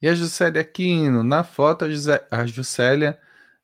E 0.00 0.08
a 0.08 0.14
Juscelia 0.14 0.60
Aquino, 0.60 1.22
na 1.22 1.42
foto 1.42 1.86
a 2.30 2.46
Juscelia 2.46 3.18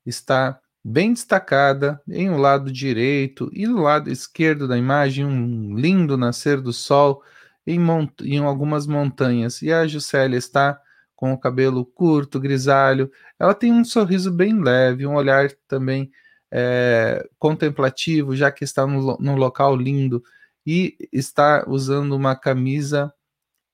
está 0.07 0.59
bem 0.83 1.13
destacada 1.13 2.03
em 2.09 2.29
um 2.31 2.39
lado 2.39 2.73
direito 2.73 3.51
e 3.53 3.67
no 3.67 3.83
lado 3.83 4.11
esquerdo 4.11 4.67
da 4.67 4.77
imagem 4.77 5.25
um 5.25 5.77
lindo 5.77 6.17
nascer 6.17 6.61
do 6.61 6.73
sol 6.73 7.23
em, 7.67 7.79
mont 7.79 8.13
em 8.23 8.39
algumas 8.39 8.87
montanhas. 8.87 9.63
E 9.63 9.73
a 9.73 9.87
Juscelia 9.87 10.39
está 10.39 10.81
com 11.15 11.33
o 11.33 11.39
cabelo 11.39 11.85
curto, 11.85 12.41
grisalho. 12.41 13.11
Ela 13.39 13.55
tem 13.55 13.73
um 13.73 13.85
sorriso 13.85 14.31
bem 14.33 14.61
leve, 14.61 15.07
um 15.07 15.15
olhar 15.15 15.51
também 15.69 16.11
é, 16.51 17.29
contemplativo, 17.39 18.35
já 18.37 18.51
que 18.51 18.65
está 18.65 18.87
num, 18.87 19.37
local 19.37 19.77
lindo 19.77 20.23
e 20.67 20.97
está 21.13 21.65
usando 21.69 22.13
uma 22.13 22.35
camisa 22.37 23.13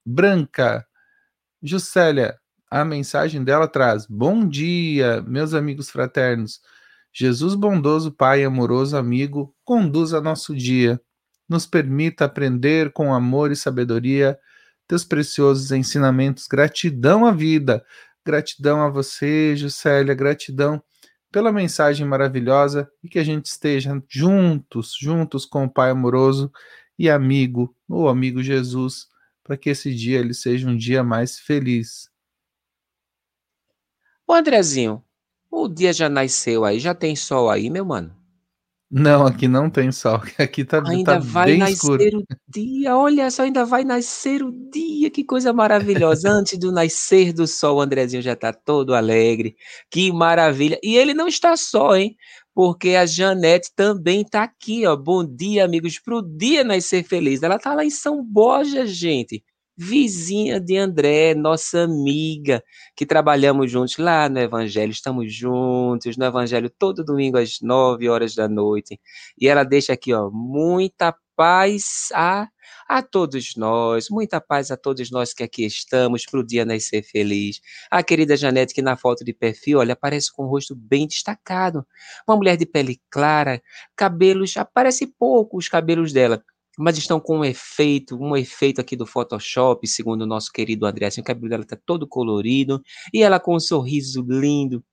branca. 0.05 0.87
Juscelia, 1.63 2.39
a 2.71 2.85
mensagem 2.85 3.43
dela 3.43 3.67
traz: 3.67 4.07
Bom 4.07 4.47
dia, 4.47 5.23
meus 5.23 5.55
amigos 5.55 5.91
fraternos. 5.91 6.61
Jesus 7.13 7.55
bondoso, 7.55 8.13
Pai 8.13 8.45
amoroso, 8.45 8.97
amigo, 8.97 9.55
conduza 9.65 10.21
nosso 10.21 10.55
dia 10.55 11.01
nos 11.49 11.67
permita 11.67 12.25
aprender 12.25 12.93
com 12.93 13.15
amor 13.15 13.51
e 13.51 13.57
sabedoria 13.57 14.39
teus 14.87 15.05
preciosos 15.05 15.71
ensinamentos. 15.71 16.47
Gratidão 16.47 17.27
à 17.27 17.33
vida, 17.33 17.85
gratidão 18.25 18.83
a 18.83 18.89
você, 18.89 19.55
Juscelia, 19.57 20.15
gratidão 20.15 20.83
pela 21.31 21.53
mensagem 21.53 22.07
maravilhosa 22.07 22.91
e 23.03 23.09
que 23.09 23.19
a 23.19 23.25
gente 23.25 23.47
esteja 23.47 24.03
juntos, 24.09 24.97
juntos 24.99 25.45
com 25.45 25.65
o 25.65 25.71
Pai 25.71 25.91
amoroso 25.91 26.51
e 26.99 27.09
amigo, 27.09 27.75
o 27.89 28.09
amigo 28.09 28.43
Jesus, 28.43 29.07
para 29.45 29.57
que 29.57 29.71
esse 29.71 29.95
dia 29.95 30.19
ele 30.19 30.35
seja 30.35 30.69
um 30.69 30.77
dia 30.77 31.03
mais 31.05 31.39
feliz. 31.39 32.11
Ô 34.27 34.33
Andrezinho, 34.33 35.03
o 35.51 35.69
dia 35.69 35.93
já 35.93 36.09
nasceu 36.09 36.65
aí, 36.65 36.79
já 36.79 36.95
tem 36.95 37.15
sol 37.15 37.49
aí, 37.49 37.71
meu 37.71 37.85
mano? 37.85 38.18
Não, 38.91 39.27
aqui 39.27 39.47
não 39.47 39.69
tem 39.69 39.93
sol. 39.93 40.23
Aqui 40.39 40.65
tá, 40.65 40.83
ainda 40.87 41.15
tá 41.15 41.19
vai 41.19 41.47
bem 41.47 41.59
nascer 41.59 41.75
escuro. 41.75 42.19
o 42.21 42.25
dia. 42.49 42.97
Olha 42.97 43.31
só, 43.31 43.43
ainda 43.43 43.65
vai 43.67 43.85
nascer 43.85 44.43
o 44.43 44.51
dia. 44.51 45.11
Que 45.11 45.23
coisa 45.23 45.53
maravilhosa. 45.53 46.31
Antes 46.31 46.59
do 46.59 46.73
nascer 46.73 47.35
do 47.35 47.47
sol, 47.47 47.77
o 47.77 47.81
Andrezinho 47.83 48.23
já 48.23 48.35
tá 48.35 48.51
todo 48.51 48.95
alegre. 48.95 49.57
Que 49.91 50.11
maravilha. 50.11 50.79
E 50.83 50.97
ele 50.97 51.13
não 51.13 51.29
está 51.29 51.55
só, 51.57 51.97
hein? 51.97 52.17
Porque 52.55 52.91
a 52.95 53.05
Janete 53.05 53.71
também 53.77 54.25
tá 54.25 54.43
aqui, 54.45 54.87
ó. 54.87 54.97
Bom 54.97 55.23
dia, 55.23 55.67
amigos. 55.67 55.99
Pro 55.99 56.23
dia 56.23 56.65
nascer 56.65 57.05
feliz. 57.05 57.43
Ela 57.43 57.59
tá 57.59 57.75
lá 57.75 57.85
em 57.85 57.91
São 57.91 58.25
Borja, 58.25 58.87
gente 58.87 59.45
vizinha 59.79 60.61
de 60.61 60.77
André, 60.77 61.35
nossa 61.37 61.85
amiga, 61.85 62.65
que 62.97 63.07
trabalhamos 63.07 63.71
juntos 63.71 63.97
lá 63.97 64.29
no 64.29 64.41
Evangelho, 64.41 64.91
estamos 64.91 65.33
juntos 65.33 66.17
no 66.17 66.25
Evangelho 66.25 66.69
todo 66.69 67.05
domingo 67.05 67.39
às 67.39 67.61
nove 67.63 68.09
horas 68.09 68.35
da 68.35 68.49
noite. 68.49 69.01
E 69.41 69.47
ela 69.47 69.63
deixa 69.63 69.93
aqui, 69.93 70.13
ó, 70.13 70.31
muita 70.33 71.15
paz 71.37 72.09
a, 72.13 72.49
a 72.89 73.01
todos 73.01 73.55
nós, 73.57 74.09
muita 74.11 74.41
paz 74.41 74.73
a 74.73 74.77
todos 74.77 75.13
nós 75.13 75.33
que 75.33 75.45
aqui 75.45 75.65
estamos 75.65 76.27
para 76.27 76.41
o 76.41 76.45
dia 76.45 76.65
nascer 76.65 77.05
feliz. 77.05 77.61
A 77.89 78.03
querida 78.03 78.37
Janete, 78.37 78.75
que 78.75 78.83
na 78.83 78.97
foto 78.97 79.25
de 79.25 79.33
perfil, 79.33 79.79
olha, 79.79 79.93
aparece 79.93 80.33
com 80.33 80.43
o 80.43 80.49
rosto 80.49 80.75
bem 80.75 81.07
destacado. 81.07 81.87
Uma 82.27 82.37
mulher 82.37 82.57
de 82.57 82.67
pele 82.67 83.01
clara, 83.09 83.63
cabelos, 83.95 84.57
aparece 84.57 85.07
pouco 85.07 85.57
os 85.57 85.69
cabelos 85.69 86.13
dela, 86.13 86.43
mas 86.79 86.97
estão 86.99 87.21
com 87.21 87.39
um 87.39 87.45
efeito, 87.45 88.17
um 88.17 88.37
efeito 88.37 88.81
aqui 88.81 88.97
do 88.97 89.07
Photoshop, 89.07 89.87
segundo 89.87 90.23
o 90.23 90.27
nosso 90.27 90.53
querido 90.53 90.87
André. 90.87 91.07
Assim, 91.07 91.21
o 91.21 91.25
cabelo 91.25 91.49
dela 91.49 91.63
está 91.65 91.77
todo 91.85 92.07
colorido 92.07 92.81
e 93.13 93.23
ela 93.23 93.41
com 93.41 93.57
um 93.57 93.61
sorriso 93.61 94.25
lindo, 94.29 94.85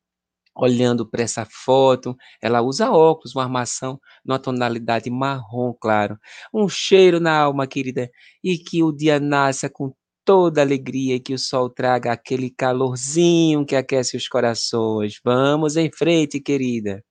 olhando 0.55 1.05
para 1.09 1.23
essa 1.23 1.45
foto. 1.45 2.15
Ela 2.41 2.61
usa 2.61 2.91
óculos, 2.91 3.35
uma 3.35 3.43
armação 3.43 3.99
numa 4.25 4.39
tonalidade 4.39 5.09
marrom 5.09 5.73
claro. 5.79 6.17
Um 6.53 6.67
cheiro 6.69 7.19
na 7.19 7.37
alma, 7.37 7.67
querida, 7.67 8.09
e 8.43 8.57
que 8.57 8.83
o 8.83 8.91
dia 8.91 9.19
nasça 9.19 9.69
com 9.69 9.93
toda 10.25 10.61
alegria 10.61 11.15
e 11.15 11.19
que 11.19 11.33
o 11.33 11.39
sol 11.39 11.69
traga 11.69 12.11
aquele 12.11 12.49
calorzinho 12.49 13.65
que 13.65 13.75
aquece 13.75 14.17
os 14.17 14.27
corações. 14.27 15.19
Vamos 15.23 15.77
em 15.77 15.91
frente, 15.91 16.39
querida. 16.41 17.03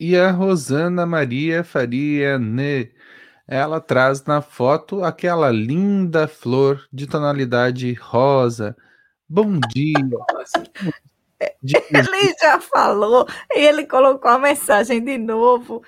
E 0.00 0.16
a 0.16 0.30
Rosana 0.30 1.04
Maria 1.04 1.64
Faria 1.64 2.38
Ne, 2.38 2.90
ela 3.48 3.80
traz 3.80 4.24
na 4.24 4.40
foto 4.40 5.02
aquela 5.02 5.50
linda 5.50 6.28
flor 6.28 6.86
de 6.92 7.06
tonalidade 7.06 7.92
rosa. 7.94 8.76
Bom 9.28 9.58
dia. 9.72 9.94
Ele 11.62 12.34
já 12.40 12.60
falou 12.60 13.26
e 13.52 13.60
ele 13.60 13.86
colocou 13.86 14.30
a 14.30 14.38
mensagem 14.38 15.02
de 15.02 15.18
novo. 15.18 15.82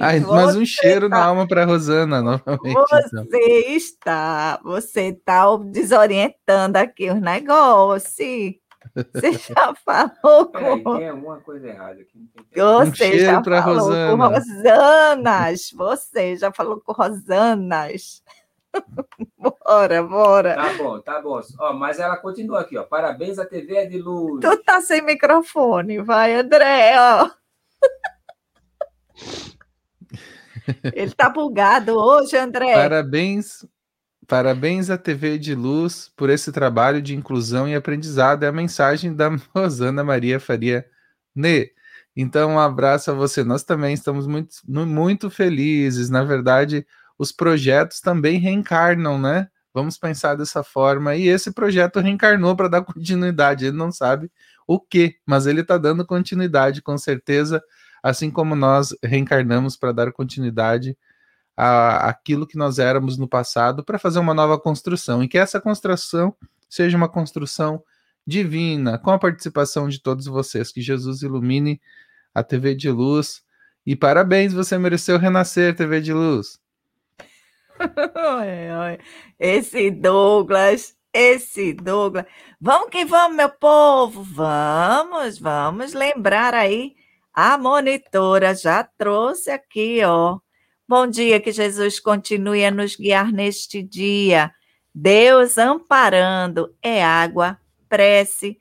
Ai, 0.00 0.20
mas 0.20 0.56
um 0.56 0.64
cheiro 0.66 1.08
tá... 1.08 1.16
na 1.16 1.24
alma 1.24 1.46
para 1.46 1.64
Rosana, 1.64 2.20
novamente. 2.20 2.74
Você 2.74 3.22
então. 3.22 3.76
está, 3.76 4.60
você 4.62 5.00
está 5.08 5.56
desorientando 5.56 6.76
aqui 6.76 7.10
os 7.10 7.20
negócios. 7.20 8.61
Você 9.14 9.32
já 9.32 9.74
falou 9.84 10.52
com. 10.82 10.98
tem 10.98 11.08
alguma 11.08 11.40
coisa 11.40 11.66
errada 11.66 12.00
aqui. 12.02 12.28
Você 12.54 13.16
um 13.16 13.18
já 13.18 13.42
falou 13.42 13.78
Rosana. 13.78 14.10
com 14.10 14.34
Rosanas. 14.34 15.70
Você 15.74 16.36
já 16.36 16.52
falou 16.52 16.80
com 16.80 16.92
Rosanas. 16.92 18.22
bora, 19.38 20.02
bora. 20.02 20.54
Tá 20.54 20.74
bom, 20.74 21.00
tá 21.00 21.20
bom. 21.20 21.40
Ó, 21.58 21.72
mas 21.72 21.98
ela 21.98 22.16
continua 22.18 22.60
aqui, 22.60 22.76
ó. 22.76 22.84
Parabéns, 22.84 23.38
a 23.38 23.46
TV 23.46 23.76
é 23.76 23.86
de 23.86 23.98
luz. 23.98 24.40
Tu 24.40 24.56
tá 24.64 24.80
sem 24.80 25.02
microfone, 25.02 26.02
vai, 26.02 26.34
André, 26.34 26.94
ó. 26.98 27.30
Ele 30.94 31.10
tá 31.12 31.28
bugado 31.28 31.96
hoje, 31.96 32.36
André. 32.36 32.74
Parabéns, 32.74 33.66
Parabéns 34.26 34.88
à 34.88 34.96
TV 34.96 35.38
de 35.38 35.54
Luz 35.54 36.10
por 36.16 36.30
esse 36.30 36.52
trabalho 36.52 37.02
de 37.02 37.14
inclusão 37.14 37.68
e 37.68 37.74
aprendizado. 37.74 38.44
É 38.44 38.48
a 38.48 38.52
mensagem 38.52 39.14
da 39.14 39.28
Rosana 39.54 40.04
Maria 40.04 40.38
Faria 40.38 40.86
Ne. 41.34 41.70
Então, 42.16 42.52
um 42.52 42.58
abraço 42.58 43.10
a 43.10 43.14
você. 43.14 43.42
Nós 43.42 43.64
também 43.64 43.94
estamos 43.94 44.26
muito, 44.26 44.56
muito 44.66 45.30
felizes. 45.30 46.10
Na 46.10 46.22
verdade, 46.22 46.86
os 47.18 47.32
projetos 47.32 48.00
também 48.00 48.38
reencarnam, 48.38 49.18
né? 49.18 49.48
Vamos 49.74 49.98
pensar 49.98 50.34
dessa 50.36 50.62
forma. 50.62 51.16
E 51.16 51.26
esse 51.28 51.52
projeto 51.52 52.00
reencarnou 52.00 52.54
para 52.54 52.68
dar 52.68 52.82
continuidade. 52.84 53.66
Ele 53.66 53.76
não 53.76 53.90
sabe 53.90 54.30
o 54.66 54.78
que, 54.78 55.16
mas 55.26 55.46
ele 55.46 55.62
está 55.62 55.78
dando 55.78 56.06
continuidade, 56.06 56.82
com 56.82 56.96
certeza, 56.96 57.62
assim 58.02 58.30
como 58.30 58.54
nós 58.54 58.94
reencarnamos 59.02 59.76
para 59.76 59.92
dar 59.92 60.12
continuidade 60.12 60.96
a, 61.56 62.08
aquilo 62.08 62.46
que 62.46 62.56
nós 62.56 62.78
éramos 62.78 63.16
no 63.16 63.28
passado 63.28 63.84
para 63.84 63.98
fazer 63.98 64.18
uma 64.18 64.34
nova 64.34 64.58
construção 64.58 65.22
e 65.22 65.28
que 65.28 65.38
essa 65.38 65.60
construção 65.60 66.34
seja 66.68 66.96
uma 66.96 67.08
construção 67.08 67.82
divina, 68.26 68.98
com 68.98 69.10
a 69.10 69.18
participação 69.18 69.88
de 69.88 70.00
todos 70.00 70.26
vocês. 70.26 70.72
Que 70.72 70.80
Jesus 70.80 71.22
ilumine 71.22 71.80
a 72.34 72.42
TV 72.42 72.74
de 72.74 72.90
Luz. 72.90 73.42
E 73.84 73.96
parabéns, 73.96 74.52
você 74.52 74.78
mereceu 74.78 75.18
renascer, 75.18 75.76
TV 75.76 76.00
de 76.00 76.12
Luz. 76.12 76.60
esse 79.38 79.90
Douglas, 79.90 80.96
esse 81.12 81.72
Douglas. 81.72 82.24
Vamos 82.60 82.90
que 82.90 83.04
vamos, 83.04 83.36
meu 83.36 83.50
povo. 83.50 84.22
Vamos, 84.22 85.38
vamos 85.38 85.92
lembrar 85.92 86.54
aí. 86.54 86.94
A 87.34 87.56
monitora 87.58 88.54
já 88.54 88.84
trouxe 88.84 89.50
aqui, 89.50 90.04
ó, 90.04 90.38
Bom 90.94 91.06
dia, 91.06 91.40
que 91.40 91.50
Jesus 91.50 91.98
continue 91.98 92.66
a 92.66 92.70
nos 92.70 92.96
guiar 92.96 93.32
neste 93.32 93.82
dia. 93.82 94.52
Deus 94.94 95.56
amparando 95.56 96.76
é 96.82 97.02
água, 97.02 97.58
prece 97.88 98.58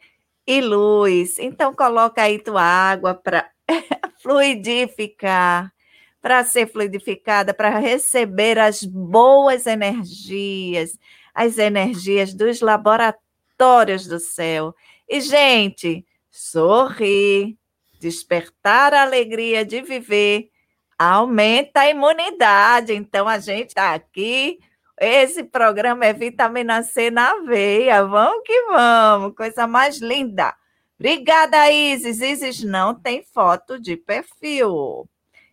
e 0.47 0.61
luz. 0.61 1.37
Então 1.39 1.73
coloca 1.73 2.21
aí 2.21 2.39
tua 2.39 2.61
água 2.61 3.13
para 3.13 3.51
fluidificar, 4.23 5.73
para 6.21 6.41
ser 6.45 6.71
fluidificada, 6.71 7.53
para 7.53 7.77
receber 7.79 8.57
as 8.57 8.81
boas 8.81 9.67
energias, 9.67 10.97
as 11.33 11.57
energias 11.57 12.33
dos 12.33 12.61
laboratórios 12.61 14.07
do 14.07 14.21
céu. 14.21 14.73
E 15.05 15.19
gente, 15.19 16.05
sorrir, 16.29 17.57
despertar 17.99 18.93
a 18.93 19.01
alegria 19.01 19.65
de 19.65 19.81
viver 19.81 20.50
aumenta 21.01 21.81
a 21.81 21.89
imunidade. 21.89 22.93
Então, 22.93 23.27
a 23.27 23.39
gente 23.39 23.69
está 23.69 23.93
aqui. 23.93 24.59
Esse 24.99 25.43
programa 25.43 26.05
é 26.05 26.13
vitamina 26.13 26.83
C 26.83 27.09
na 27.09 27.39
veia. 27.39 28.05
Vamos 28.05 28.43
que 28.45 28.65
vamos. 28.67 29.35
Coisa 29.35 29.65
mais 29.65 29.97
linda. 29.97 30.53
Obrigada, 30.99 31.71
Isis. 31.71 32.21
Isis 32.21 32.63
não 32.63 32.93
tem 32.93 33.23
foto 33.23 33.79
de 33.79 33.97
perfil. 33.97 35.09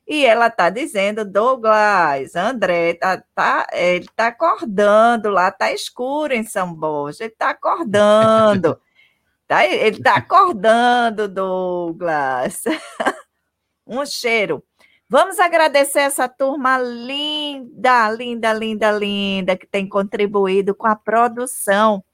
E 0.07 0.25
ela 0.25 0.49
está 0.49 0.69
dizendo, 0.71 1.25
Douglas, 1.25 2.35
André, 2.35 2.95
tá, 2.95 3.23
tá, 3.35 3.67
ele 3.73 4.07
está 4.07 4.29
acordando 4.29 5.29
lá, 5.29 5.49
está 5.49 5.71
escuro 5.71 6.33
em 6.33 6.45
São 6.45 6.75
Borja, 6.75 7.25
ele 7.25 7.33
está 7.33 7.51
acordando. 7.51 8.81
tá, 9.47 9.67
ele 9.67 9.99
está 9.99 10.17
acordando, 10.17 11.29
Douglas. 11.29 12.65
um 13.87 14.05
cheiro. 14.07 14.63
Vamos 15.11 15.38
agradecer 15.38 16.01
essa 16.01 16.29
turma 16.29 16.77
linda, 16.77 18.11
linda, 18.11 18.53
linda, 18.53 18.90
linda, 18.90 19.57
que 19.57 19.66
tem 19.66 19.88
contribuído 19.88 20.75
com 20.75 20.87
a 20.87 20.94
produção. 20.94 22.05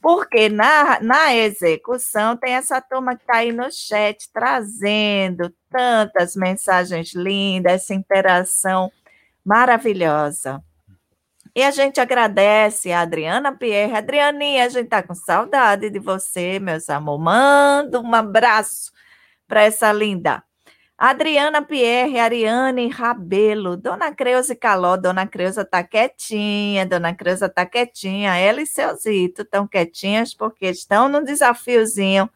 Porque 0.00 0.48
na, 0.48 0.98
na 1.00 1.36
execução 1.36 2.38
tem 2.38 2.54
essa 2.54 2.80
turma 2.80 3.14
que 3.16 3.22
está 3.22 3.36
aí 3.38 3.52
no 3.52 3.70
chat 3.70 4.30
trazendo 4.32 5.52
tantas 5.68 6.34
mensagens 6.36 7.12
lindas, 7.12 7.74
essa 7.74 7.94
interação 7.94 8.90
maravilhosa. 9.44 10.62
E 11.54 11.62
a 11.62 11.70
gente 11.70 12.00
agradece 12.00 12.92
a 12.92 13.00
Adriana 13.00 13.52
Pierre. 13.52 13.94
Adrianinha, 13.94 14.64
a 14.64 14.68
gente 14.70 14.84
está 14.84 15.02
com 15.02 15.14
saudade 15.14 15.90
de 15.90 15.98
você, 15.98 16.58
meus 16.58 16.88
amor. 16.88 17.18
Manda 17.18 18.00
um 18.00 18.14
abraço 18.14 18.90
para 19.46 19.64
essa 19.64 19.92
linda. 19.92 20.42
Adriana 20.98 21.62
Pierre, 21.62 22.18
Ariane 22.18 22.88
Rabelo, 22.88 23.76
Dona 23.76 24.12
Creuza 24.12 24.56
Caló, 24.56 24.96
Dona 24.96 25.28
Creuza 25.28 25.64
tá 25.64 25.84
quietinha, 25.84 26.84
Dona 26.84 27.14
Creuza 27.14 27.48
tá 27.48 27.64
quietinha, 27.64 28.36
ela 28.36 28.60
e 28.60 28.66
seu 28.66 28.96
Zito 28.96 29.42
estão 29.42 29.64
quietinhas 29.68 30.34
porque 30.34 30.66
estão 30.66 31.08
num 31.08 31.22
desafiozinho 31.22 32.28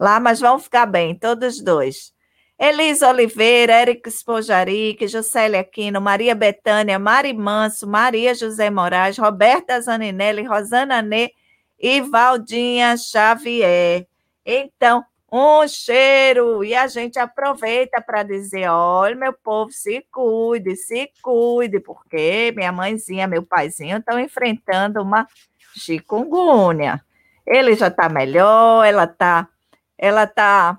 lá, 0.00 0.18
mas 0.18 0.40
vão 0.40 0.58
ficar 0.58 0.86
bem, 0.86 1.14
todos 1.14 1.62
dois. 1.62 2.14
Elisa 2.58 3.10
Oliveira, 3.10 3.82
Eric 3.82 4.10
Spojaric, 4.10 5.06
Juscelia 5.06 5.60
Aquino, 5.60 6.00
Maria 6.00 6.34
Betânia, 6.34 6.98
Mari 6.98 7.34
Manso, 7.34 7.86
Maria 7.86 8.34
José 8.34 8.70
Moraes, 8.70 9.18
Roberta 9.18 9.78
Zaninelli, 9.78 10.42
Rosana 10.42 11.02
Nê 11.02 11.32
e 11.78 12.00
Valdinha 12.00 12.96
Xavier. 12.96 14.06
Então, 14.42 15.04
um 15.30 15.66
cheiro. 15.66 16.64
E 16.64 16.74
a 16.74 16.86
gente 16.86 17.18
aproveita 17.18 18.00
para 18.00 18.22
dizer: 18.22 18.68
olha, 18.68 19.14
meu 19.14 19.32
povo, 19.32 19.70
se 19.72 20.06
cuide, 20.12 20.76
se 20.76 21.10
cuide, 21.22 21.80
porque 21.80 22.52
minha 22.56 22.72
mãezinha, 22.72 23.26
meu 23.26 23.42
paizinho 23.42 23.98
estão 23.98 24.18
enfrentando 24.18 25.02
uma 25.02 25.26
chikungunya. 25.76 27.04
Ele 27.46 27.74
já 27.74 27.88
está 27.88 28.08
melhor, 28.08 28.84
ela 28.84 29.04
está 29.04 29.48
ela 29.98 30.26
tá 30.26 30.78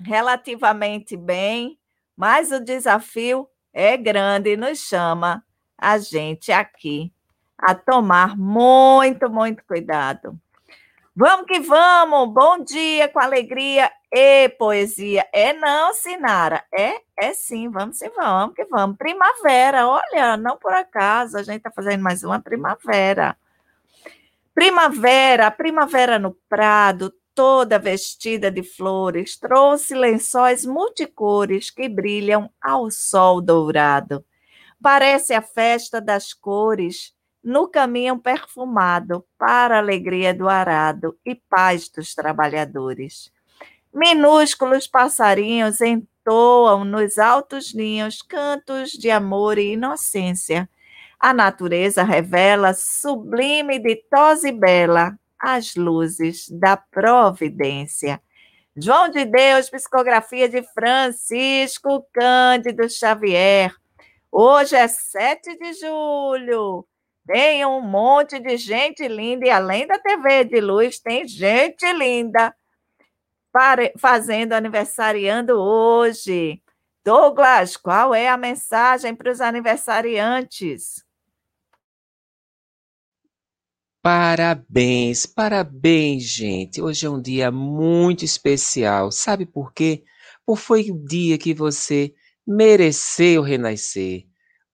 relativamente 0.00 1.16
bem, 1.16 1.78
mas 2.16 2.50
o 2.50 2.60
desafio 2.60 3.48
é 3.72 3.96
grande 3.96 4.50
e 4.50 4.56
nos 4.56 4.78
chama 4.78 5.44
a 5.76 5.98
gente 5.98 6.52
aqui 6.52 7.12
a 7.58 7.74
tomar 7.74 8.36
muito, 8.36 9.28
muito 9.30 9.64
cuidado. 9.64 10.38
Vamos 11.16 11.46
que 11.46 11.60
vamos! 11.60 12.34
Bom 12.34 12.58
dia 12.64 13.06
com 13.08 13.20
alegria 13.20 13.88
e 14.12 14.48
poesia. 14.48 15.24
É 15.32 15.52
não, 15.52 15.94
Sinara. 15.94 16.64
É, 16.76 16.96
é 17.16 17.32
sim, 17.32 17.70
vamos 17.70 17.98
sim, 17.98 18.10
vamos 18.16 18.56
que 18.56 18.64
vamos. 18.64 18.96
Primavera, 18.96 19.86
olha, 19.86 20.36
não 20.36 20.56
por 20.56 20.72
acaso, 20.72 21.38
a 21.38 21.42
gente 21.44 21.58
está 21.58 21.70
fazendo 21.70 22.02
mais 22.02 22.24
uma 22.24 22.40
primavera. 22.40 23.36
Primavera, 24.52 25.52
primavera 25.52 26.18
no 26.18 26.36
prado, 26.48 27.14
toda 27.32 27.78
vestida 27.78 28.50
de 28.50 28.64
flores, 28.64 29.36
trouxe 29.36 29.94
lençóis 29.94 30.66
multicores 30.66 31.70
que 31.70 31.88
brilham 31.88 32.50
ao 32.60 32.90
sol 32.90 33.40
dourado. 33.40 34.24
Parece 34.82 35.32
a 35.32 35.42
festa 35.42 36.00
das 36.00 36.32
cores 36.32 37.14
no 37.44 37.68
caminho 37.68 38.18
perfumado 38.18 39.24
para 39.38 39.76
a 39.76 39.78
alegria 39.78 40.32
do 40.32 40.48
arado 40.48 41.16
e 41.24 41.34
paz 41.34 41.90
dos 41.90 42.14
trabalhadores. 42.14 43.30
Minúsculos 43.92 44.86
passarinhos 44.86 45.82
entoam 45.82 46.84
nos 46.84 47.18
altos 47.18 47.74
ninhos 47.74 48.22
cantos 48.22 48.90
de 48.92 49.10
amor 49.10 49.58
e 49.58 49.74
inocência. 49.74 50.68
A 51.20 51.34
natureza 51.34 52.02
revela, 52.02 52.72
sublime, 52.72 53.78
ditosa 53.78 54.48
e 54.48 54.52
bela, 54.52 55.16
as 55.38 55.76
luzes 55.76 56.48
da 56.48 56.76
providência. 56.76 58.20
João 58.76 59.08
de 59.08 59.24
Deus, 59.24 59.70
psicografia 59.70 60.48
de 60.48 60.62
Francisco 60.62 62.04
Cândido 62.12 62.88
Xavier. 62.90 63.72
Hoje 64.32 64.74
é 64.74 64.88
7 64.88 65.56
de 65.56 65.74
julho. 65.74 66.84
Tem 67.26 67.64
um 67.64 67.80
monte 67.80 68.38
de 68.38 68.56
gente 68.56 69.06
linda, 69.08 69.46
e 69.46 69.50
além 69.50 69.86
da 69.86 69.98
TV 69.98 70.44
de 70.44 70.60
luz, 70.60 70.98
tem 70.98 71.26
gente 71.26 71.90
linda 71.92 72.54
fazendo 73.98 74.52
aniversariando 74.52 75.54
hoje. 75.54 76.60
Douglas, 77.04 77.76
qual 77.76 78.14
é 78.14 78.28
a 78.28 78.36
mensagem 78.36 79.14
para 79.14 79.30
os 79.30 79.40
aniversariantes? 79.40 81.04
Parabéns, 84.02 85.24
parabéns, 85.24 86.24
gente. 86.24 86.82
Hoje 86.82 87.06
é 87.06 87.10
um 87.10 87.20
dia 87.20 87.50
muito 87.50 88.22
especial. 88.22 89.10
Sabe 89.10 89.46
por 89.46 89.72
quê? 89.72 90.04
Porque 90.44 90.62
foi 90.62 90.90
o 90.90 91.04
dia 91.06 91.38
que 91.38 91.54
você 91.54 92.14
mereceu 92.46 93.40
renascer. 93.40 94.26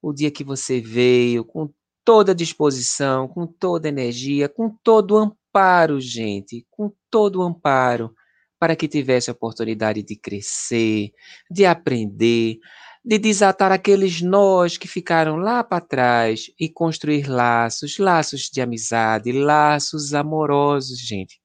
O 0.02 0.12
dia 0.12 0.32
que 0.32 0.42
você 0.42 0.80
veio 0.80 1.44
com 1.44 1.72
toda 2.04 2.34
disposição, 2.34 3.28
com 3.28 3.46
toda 3.46 3.88
energia, 3.88 4.48
com 4.48 4.70
todo 4.82 5.16
amparo, 5.16 6.00
gente, 6.00 6.66
com 6.70 6.92
todo 7.10 7.42
amparo, 7.42 8.14
para 8.58 8.76
que 8.76 8.88
tivesse 8.88 9.30
a 9.30 9.32
oportunidade 9.32 10.02
de 10.02 10.16
crescer, 10.16 11.12
de 11.50 11.64
aprender, 11.64 12.58
de 13.04 13.18
desatar 13.18 13.72
aqueles 13.72 14.20
nós 14.20 14.76
que 14.76 14.86
ficaram 14.86 15.36
lá 15.36 15.64
para 15.64 15.80
trás 15.80 16.50
e 16.58 16.68
construir 16.68 17.28
laços, 17.28 17.98
laços 17.98 18.50
de 18.52 18.60
amizade, 18.60 19.32
laços 19.32 20.12
amorosos, 20.12 20.98
gente. 20.98 21.40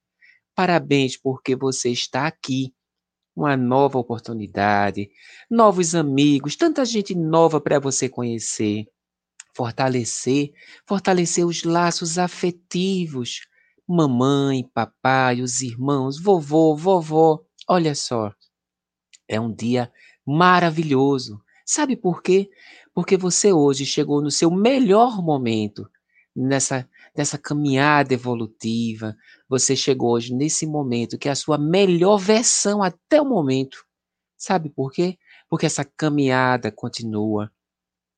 Parabéns 0.54 1.16
porque 1.16 1.56
você 1.56 1.90
está 1.90 2.26
aqui. 2.26 2.72
Uma 3.34 3.54
nova 3.54 3.98
oportunidade, 3.98 5.10
novos 5.50 5.94
amigos, 5.94 6.56
tanta 6.56 6.86
gente 6.86 7.14
nova 7.14 7.60
para 7.60 7.78
você 7.78 8.08
conhecer 8.08 8.86
fortalecer, 9.56 10.52
fortalecer 10.86 11.46
os 11.46 11.64
laços 11.64 12.18
afetivos. 12.18 13.40
Mamãe, 13.88 14.68
papai, 14.74 15.40
os 15.40 15.62
irmãos, 15.62 16.20
vovô, 16.20 16.76
vovó. 16.76 17.40
Olha 17.66 17.94
só, 17.94 18.34
é 19.26 19.40
um 19.40 19.52
dia 19.52 19.90
maravilhoso. 20.26 21.40
Sabe 21.64 21.96
por 21.96 22.22
quê? 22.22 22.50
Porque 22.94 23.16
você 23.16 23.52
hoje 23.52 23.86
chegou 23.86 24.20
no 24.20 24.30
seu 24.30 24.50
melhor 24.50 25.22
momento 25.22 25.88
nessa 26.34 26.88
nessa 27.16 27.38
caminhada 27.38 28.12
evolutiva. 28.12 29.16
Você 29.48 29.74
chegou 29.74 30.12
hoje 30.12 30.34
nesse 30.34 30.66
momento 30.66 31.16
que 31.16 31.28
é 31.28 31.32
a 31.32 31.36
sua 31.36 31.56
melhor 31.56 32.18
versão 32.18 32.82
até 32.82 33.22
o 33.22 33.24
momento. 33.24 33.86
Sabe 34.36 34.68
por 34.68 34.92
quê? 34.92 35.16
Porque 35.48 35.64
essa 35.64 35.82
caminhada 35.82 36.70
continua. 36.70 37.50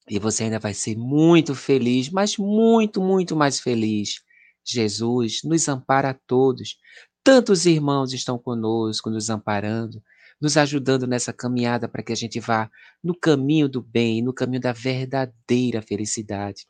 E 0.09 0.19
você 0.19 0.45
ainda 0.45 0.59
vai 0.59 0.73
ser 0.73 0.97
muito 0.97 1.55
feliz, 1.55 2.09
mas 2.09 2.37
muito, 2.39 3.01
muito 3.01 3.37
mais 3.37 3.61
feliz. 3.61 4.23
Jesus 4.65 5.41
nos 5.45 5.69
ampara 5.69 6.11
a 6.11 6.15
todos. 6.15 6.77
Tantos 7.23 7.67
irmãos 7.67 8.13
estão 8.13 8.39
conosco, 8.39 9.11
nos 9.11 9.29
amparando, 9.29 10.03
nos 10.41 10.57
ajudando 10.57 11.07
nessa 11.07 11.33
caminhada 11.33 11.89
para 11.89 12.03
que 12.03 12.13
a 12.13 12.17
gente 12.17 12.41
vá 12.41 12.71
no 13.03 13.15
caminho 13.15 13.69
do 13.69 13.83
bem, 13.83 14.23
no 14.23 14.33
caminho 14.33 14.61
da 14.61 14.73
verdadeira 14.73 15.83
felicidade. 15.83 16.67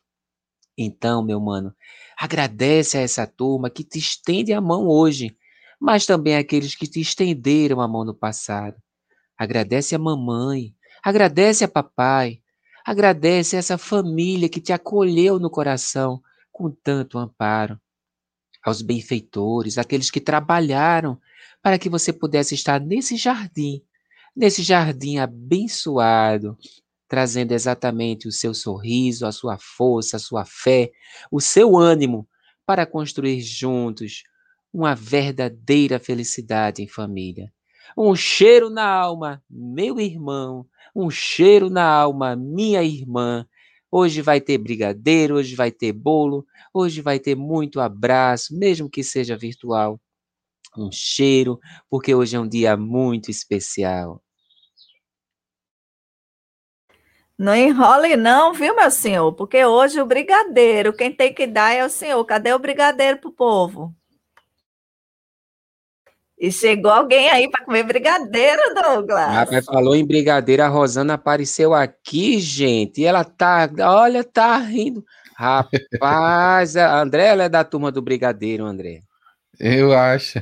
Então, 0.77 1.23
meu 1.23 1.39
mano, 1.39 1.73
agradece 2.17 2.97
a 2.97 3.01
essa 3.01 3.27
turma 3.27 3.69
que 3.69 3.83
te 3.83 3.99
estende 3.99 4.53
a 4.53 4.61
mão 4.61 4.87
hoje, 4.87 5.35
mas 5.79 6.05
também 6.05 6.35
aqueles 6.35 6.75
que 6.75 6.87
te 6.87 6.99
estenderam 6.99 7.81
a 7.81 7.87
mão 7.87 8.05
no 8.05 8.13
passado. 8.13 8.77
Agradece 9.37 9.95
a 9.95 9.99
mamãe, 9.99 10.73
agradece 11.03 11.63
a 11.63 11.67
papai, 11.67 12.41
Agradece 12.89 13.55
essa 13.55 13.77
família 13.77 14.49
que 14.49 14.59
te 14.59 14.73
acolheu 14.73 15.37
no 15.37 15.47
coração 15.47 16.23
com 16.51 16.71
tanto 16.71 17.19
amparo. 17.19 17.79
Aos 18.65 18.81
benfeitores, 18.81 19.77
aqueles 19.77 20.09
que 20.09 20.19
trabalharam 20.19 21.21
para 21.61 21.77
que 21.77 21.87
você 21.87 22.11
pudesse 22.11 22.55
estar 22.55 22.81
nesse 22.81 23.15
jardim, 23.15 23.83
nesse 24.35 24.63
jardim 24.63 25.19
abençoado, 25.19 26.57
trazendo 27.07 27.51
exatamente 27.51 28.27
o 28.27 28.31
seu 28.31 28.55
sorriso, 28.55 29.27
a 29.27 29.31
sua 29.31 29.59
força, 29.59 30.17
a 30.17 30.19
sua 30.19 30.43
fé, 30.43 30.91
o 31.29 31.39
seu 31.39 31.77
ânimo 31.77 32.27
para 32.65 32.87
construir 32.87 33.39
juntos 33.41 34.23
uma 34.73 34.95
verdadeira 34.95 35.99
felicidade 35.99 36.81
em 36.81 36.87
família. 36.87 37.53
Um 37.95 38.15
cheiro 38.15 38.67
na 38.67 38.87
alma, 38.87 39.43
meu 39.47 39.99
irmão, 39.99 40.65
um 40.95 41.09
cheiro 41.09 41.69
na 41.69 41.83
alma, 41.83 42.35
minha 42.35 42.83
irmã. 42.83 43.45
Hoje 43.91 44.21
vai 44.21 44.39
ter 44.39 44.57
brigadeiro, 44.57 45.35
hoje 45.35 45.55
vai 45.55 45.71
ter 45.71 45.91
bolo, 45.91 46.45
hoje 46.73 47.01
vai 47.01 47.19
ter 47.19 47.35
muito 47.35 47.79
abraço, 47.79 48.57
mesmo 48.57 48.89
que 48.89 49.03
seja 49.03 49.35
virtual. 49.35 49.99
Um 50.77 50.91
cheiro, 50.91 51.59
porque 51.89 52.13
hoje 52.13 52.35
é 52.35 52.39
um 52.39 52.47
dia 52.47 52.77
muito 52.77 53.31
especial. 53.31 54.21
Não 57.37 57.55
enrole 57.55 58.17
não, 58.17 58.53
viu, 58.53 58.75
meu 58.75 58.91
senhor? 58.91 59.31
Porque 59.33 59.63
hoje 59.65 60.01
o 60.01 60.05
brigadeiro, 60.05 60.91
quem 60.91 61.09
tem 61.09 61.33
que 61.33 61.47
dar 61.47 61.73
é 61.73 61.85
o 61.85 61.89
senhor. 61.89 62.23
Cadê 62.25 62.53
o 62.53 62.59
brigadeiro 62.59 63.17
pro 63.17 63.31
povo? 63.31 63.95
E 66.39 66.51
chegou 66.51 66.89
alguém 66.89 67.29
aí 67.29 67.49
para 67.49 67.65
comer 67.65 67.83
brigadeiro, 67.83 68.61
Douglas. 68.73 69.27
Rapaz, 69.27 69.65
falou 69.65 69.93
em 69.93 70.05
brigadeiro, 70.05 70.63
a 70.63 70.69
Rosana 70.69 71.15
apareceu 71.15 71.73
aqui, 71.73 72.39
gente. 72.39 73.01
E 73.01 73.05
ela 73.05 73.25
tá, 73.25 73.69
olha, 73.79 74.23
tá 74.23 74.57
rindo. 74.57 75.03
Rapaz, 75.35 76.77
a 76.77 77.01
André, 77.01 77.27
ela 77.27 77.43
é 77.43 77.49
da 77.49 77.65
turma 77.65 77.91
do 77.91 78.01
brigadeiro, 78.01 78.65
André. 78.65 79.01
Eu 79.59 79.93
acho. 79.93 80.41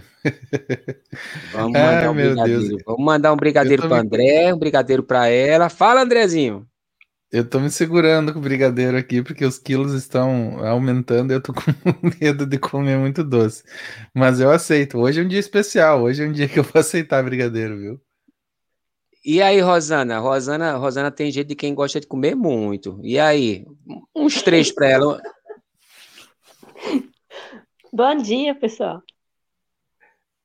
Vamos 1.52 1.74
mandar 1.74 2.04
Ai, 2.04 2.10
um 2.10 2.14
brigadeiro. 2.14 2.68
Deus. 2.68 2.84
Vamos 2.86 3.06
mandar 3.06 3.34
um 3.34 3.38
brigadeiro 3.38 3.88
para 3.88 3.98
André, 3.98 4.54
um 4.54 4.60
brigadeiro 4.60 5.02
para 5.02 5.28
ela. 5.28 5.68
Fala, 5.68 6.02
Andrezinho. 6.02 6.68
Eu 7.30 7.48
tô 7.48 7.60
me 7.60 7.70
segurando 7.70 8.32
com 8.32 8.40
o 8.40 8.42
brigadeiro 8.42 8.96
aqui 8.96 9.22
porque 9.22 9.44
os 9.44 9.60
quilos 9.60 9.94
estão 9.94 10.66
aumentando 10.66 11.32
e 11.32 11.36
eu 11.36 11.42
tô 11.42 11.52
com 11.54 11.62
medo 12.22 12.46
de 12.46 12.58
comer 12.58 12.98
muito 12.98 13.22
doce. 13.22 13.64
Mas 14.14 14.40
eu 14.40 14.50
aceito. 14.50 14.98
Hoje 14.98 15.20
é 15.20 15.24
um 15.24 15.28
dia 15.28 15.40
especial. 15.40 16.04
Hoje 16.04 16.24
é 16.24 16.28
um 16.28 16.32
dia 16.32 16.48
que 16.48 16.58
eu 16.58 16.64
vou 16.64 16.80
aceitar 16.80 17.24
brigadeiro, 17.24 17.78
viu? 17.78 18.02
E 19.26 19.42
aí, 19.42 19.60
Rosana? 19.60 20.20
Rosana, 20.20 20.78
Rosana 20.78 21.12
tem 21.12 21.30
jeito 21.30 21.50
de 21.50 21.56
quem 21.56 21.76
gosta 21.76 22.00
de 22.00 22.08
comer 22.08 22.34
muito. 22.34 22.98
E 23.04 23.20
aí? 23.20 23.66
Uns 24.16 24.42
três 24.42 24.72
para 24.72 24.90
ela. 24.90 25.22
Bom 27.92 28.16
dia, 28.16 28.56
pessoal. 28.56 29.04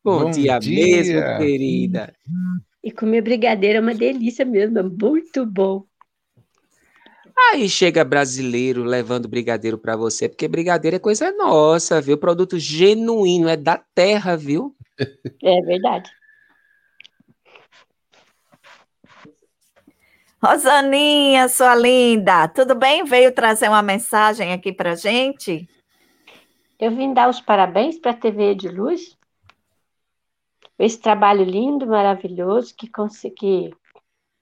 Bom, 0.03 0.25
Bom 0.25 0.31
dia, 0.33 0.59
dia 0.59 0.85
mesmo, 0.85 1.21
querida. 1.38 2.12
E 2.83 2.90
comer 2.90 3.23
brigadeiro 3.23 3.79
é 3.79 3.81
uma 3.81 3.95
delícia 3.95 4.45
mesmo, 4.45 4.81
é 4.81 4.83
muito 4.83 5.47
bom. 5.47 5.87
Aí 7.51 7.69
chega 7.69 8.05
brasileiro 8.05 8.85
levando 8.85 9.29
brigadeiro 9.29 9.77
para 9.77 9.97
você, 9.97 10.29
porque 10.29 10.49
brigadeiro 10.49 10.97
é 10.97 11.01
coisa 11.01 11.31
nossa, 11.33 12.01
viu? 12.01 12.17
Produto 12.17 12.59
genuíno, 12.59 13.49
é 13.49 13.57
da 13.57 13.77
terra, 13.95 14.37
viu? 14.37 14.75
É 15.43 15.61
verdade. 15.63 16.11
Rosaninha, 20.43 21.49
sua 21.49 21.75
linda, 21.75 22.49
tudo 22.49 22.75
bem? 22.75 23.05
Veio 23.05 23.33
trazer 23.33 23.69
uma 23.69 23.83
mensagem 23.83 24.53
aqui 24.53 24.73
para 24.73 24.97
gente? 24.97 25.69
Eu 26.81 26.91
vim 26.91 27.15
dar 27.15 27.29
os 27.29 27.41
parabéns 27.41 27.97
para 27.97 28.11
a 28.11 28.17
TV 28.17 28.55
de 28.57 28.69
Luz. 28.69 29.17
Esse 30.77 30.99
trabalho 30.99 31.45
lindo, 31.45 31.87
maravilhoso, 31.87 32.75
que, 32.75 32.89
consegui, 32.89 33.73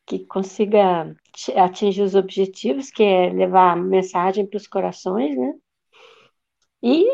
que 0.07 0.21
consiga 0.21 1.15
atingir 1.57 2.03
os 2.03 2.15
objetivos, 2.15 2.91
que 2.91 3.03
é 3.03 3.31
levar 3.31 3.73
a 3.73 3.77
mensagem 3.77 4.47
para 4.47 4.57
os 4.57 4.67
corações, 4.67 5.37
né? 5.37 5.55
E 6.83 7.07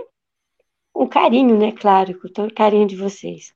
um 0.94 1.06
carinho, 1.06 1.58
né? 1.58 1.72
Claro, 1.72 2.18
com 2.20 2.28
todo 2.28 2.50
o 2.50 2.54
carinho 2.54 2.86
de 2.86 2.96
vocês. 2.96 3.52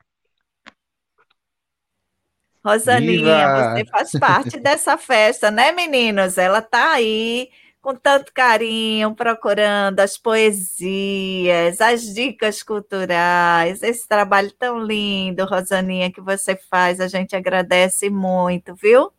Rosaninha, 2.64 3.16
Viva! 3.16 3.74
você 3.74 3.84
faz 3.86 4.10
parte 4.12 4.60
dessa 4.60 4.98
festa, 4.98 5.50
né, 5.50 5.72
meninos? 5.72 6.36
Ela 6.36 6.58
está 6.58 6.92
aí 6.92 7.48
com 7.80 7.94
tanto 7.94 8.32
carinho, 8.34 9.14
procurando 9.14 10.00
as 10.00 10.18
poesias, 10.18 11.80
as 11.80 12.02
dicas 12.14 12.62
culturais, 12.62 13.82
esse 13.82 14.06
trabalho 14.06 14.52
tão 14.52 14.78
lindo, 14.78 15.46
Rosaninha, 15.46 16.12
que 16.12 16.20
você 16.20 16.54
faz. 16.56 17.00
A 17.00 17.08
gente 17.08 17.34
agradece 17.34 18.10
muito, 18.10 18.74
viu? 18.74 19.10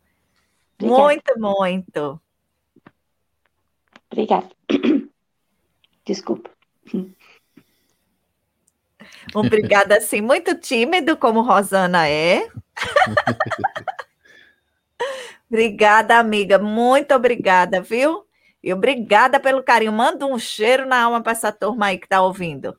Obrigada. 0.82 1.02
Muito, 1.02 1.40
muito. 1.40 2.20
Obrigada. 4.10 4.50
Desculpa. 6.04 6.50
Obrigada, 9.34 9.96
assim, 9.96 10.20
muito 10.20 10.58
tímido, 10.58 11.16
como 11.16 11.42
Rosana 11.42 12.08
é. 12.08 12.48
obrigada, 15.48 16.18
amiga. 16.18 16.58
Muito 16.58 17.14
obrigada, 17.14 17.80
viu? 17.80 18.26
E 18.62 18.72
obrigada 18.72 19.40
pelo 19.40 19.62
carinho. 19.62 19.92
Manda 19.92 20.26
um 20.26 20.38
cheiro 20.38 20.86
na 20.86 21.02
alma 21.02 21.22
para 21.22 21.32
essa 21.32 21.52
turma 21.52 21.86
aí 21.86 21.98
que 21.98 22.06
está 22.06 22.20
ouvindo. 22.20 22.76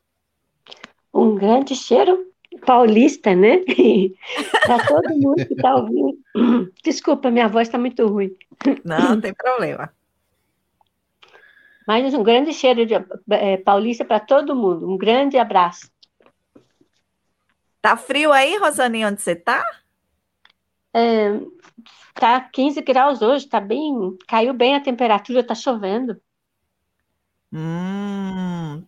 Um 1.14 1.36
grande 1.36 1.76
cheiro 1.76 2.33
paulista, 2.60 3.36
né? 3.36 3.60
para 4.66 4.86
todo 4.86 5.10
mundo 5.10 5.46
que 5.46 5.54
está 5.54 5.76
ouvindo. 5.76 6.18
Desculpa, 6.84 7.32
minha 7.32 7.48
voz 7.48 7.68
está 7.68 7.78
muito 7.78 8.06
ruim. 8.08 8.36
Não, 8.84 9.12
não 9.12 9.22
tem 9.22 9.34
problema. 9.34 9.94
Mas 11.88 12.14
um 12.14 12.24
grande 12.24 12.54
cheiro 12.54 12.86
de 12.86 12.94
é, 13.32 13.58
paulista 13.58 14.06
para 14.06 14.20
todo 14.20 14.56
mundo. 14.56 14.90
Um 14.90 14.98
grande 14.98 15.38
abraço. 15.38 15.92
Tá 17.82 17.98
frio 17.98 18.32
aí, 18.32 18.58
Rosaninha, 18.58 19.10
onde 19.10 19.22
você 19.22 19.34
está? 19.34 19.66
É, 20.94 21.38
Tá 22.14 22.40
15 22.40 22.82
graus 22.82 23.22
hoje, 23.22 23.48
tá 23.48 23.60
bem, 23.60 24.18
caiu 24.28 24.54
bem 24.54 24.76
a 24.76 24.82
temperatura, 24.82 25.44
tá 25.44 25.56
chovendo. 25.56 26.22
Hum. 27.52 28.84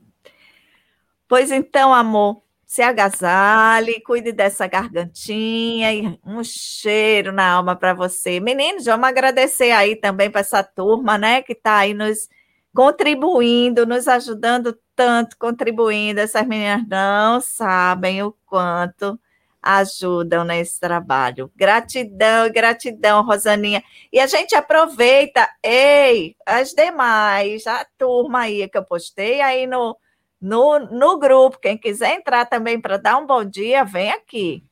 Pois 1.27 1.51
então, 1.51 1.93
amor, 1.93 2.43
se 2.75 2.81
agasalhe, 2.81 4.01
cuide 4.01 4.33
dessa 4.33 4.67
gargantinha 4.67 5.93
e 5.93 6.19
um 6.25 6.43
cheiro 6.43 7.31
na 7.31 7.49
alma 7.49 7.73
para 7.73 7.93
você. 7.93 8.41
Meninos, 8.41 8.83
vamos 8.83 9.07
agradecer 9.07 9.71
aí 9.71 9.95
também 9.95 10.29
para 10.29 10.41
essa 10.41 10.61
turma, 10.61 11.17
né, 11.17 11.41
que 11.41 11.53
está 11.53 11.77
aí 11.77 11.93
nos 11.93 12.27
contribuindo, 12.75 13.85
nos 13.85 14.09
ajudando 14.09 14.77
tanto, 14.93 15.37
contribuindo. 15.37 16.19
Essas 16.19 16.45
meninas 16.45 16.85
não 16.85 17.39
sabem 17.39 18.21
o 18.23 18.35
quanto 18.45 19.17
ajudam 19.61 20.43
nesse 20.43 20.77
trabalho. 20.77 21.49
Gratidão, 21.55 22.51
gratidão, 22.51 23.23
Rosaninha. 23.23 23.81
E 24.11 24.19
a 24.19 24.27
gente 24.27 24.53
aproveita, 24.53 25.49
ei, 25.63 26.35
as 26.45 26.73
demais, 26.73 27.65
a 27.67 27.85
turma 27.97 28.41
aí 28.41 28.67
que 28.67 28.77
eu 28.77 28.83
postei 28.83 29.39
aí 29.39 29.65
no, 29.65 29.97
no, 30.45 30.77
no 30.79 31.17
grupo. 31.17 31.57
Quem 31.59 31.75
quiser 31.75 32.13
entrar 32.13 32.45
também 32.45 32.79
para 32.79 32.97
dar 32.97 33.17
um 33.17 33.25
bom 33.25 33.43
dia, 33.43 33.83
vem 33.83 34.11
aqui. 34.11 34.63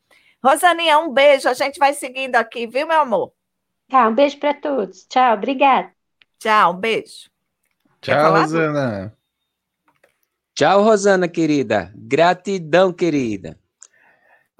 Rosaninha, 0.43 0.99
um 0.99 1.11
beijo. 1.11 1.49
A 1.49 1.53
gente 1.53 1.79
vai 1.79 1.93
seguindo 1.93 2.35
aqui, 2.35 2.67
viu, 2.67 2.87
meu 2.87 3.01
amor? 3.01 3.33
Tá, 3.89 4.07
um 4.07 4.13
beijo 4.13 4.37
para 4.37 4.53
todos. 4.53 5.05
Tchau, 5.07 5.33
obrigada. 5.33 5.91
Tchau, 6.37 6.73
um 6.73 6.77
beijo. 6.77 7.29
Tchau, 8.01 8.33
Rosana. 8.33 9.17
Tchau, 10.53 10.83
Rosana, 10.83 11.27
querida. 11.27 11.91
Gratidão, 11.95 12.93
querida. 12.93 13.57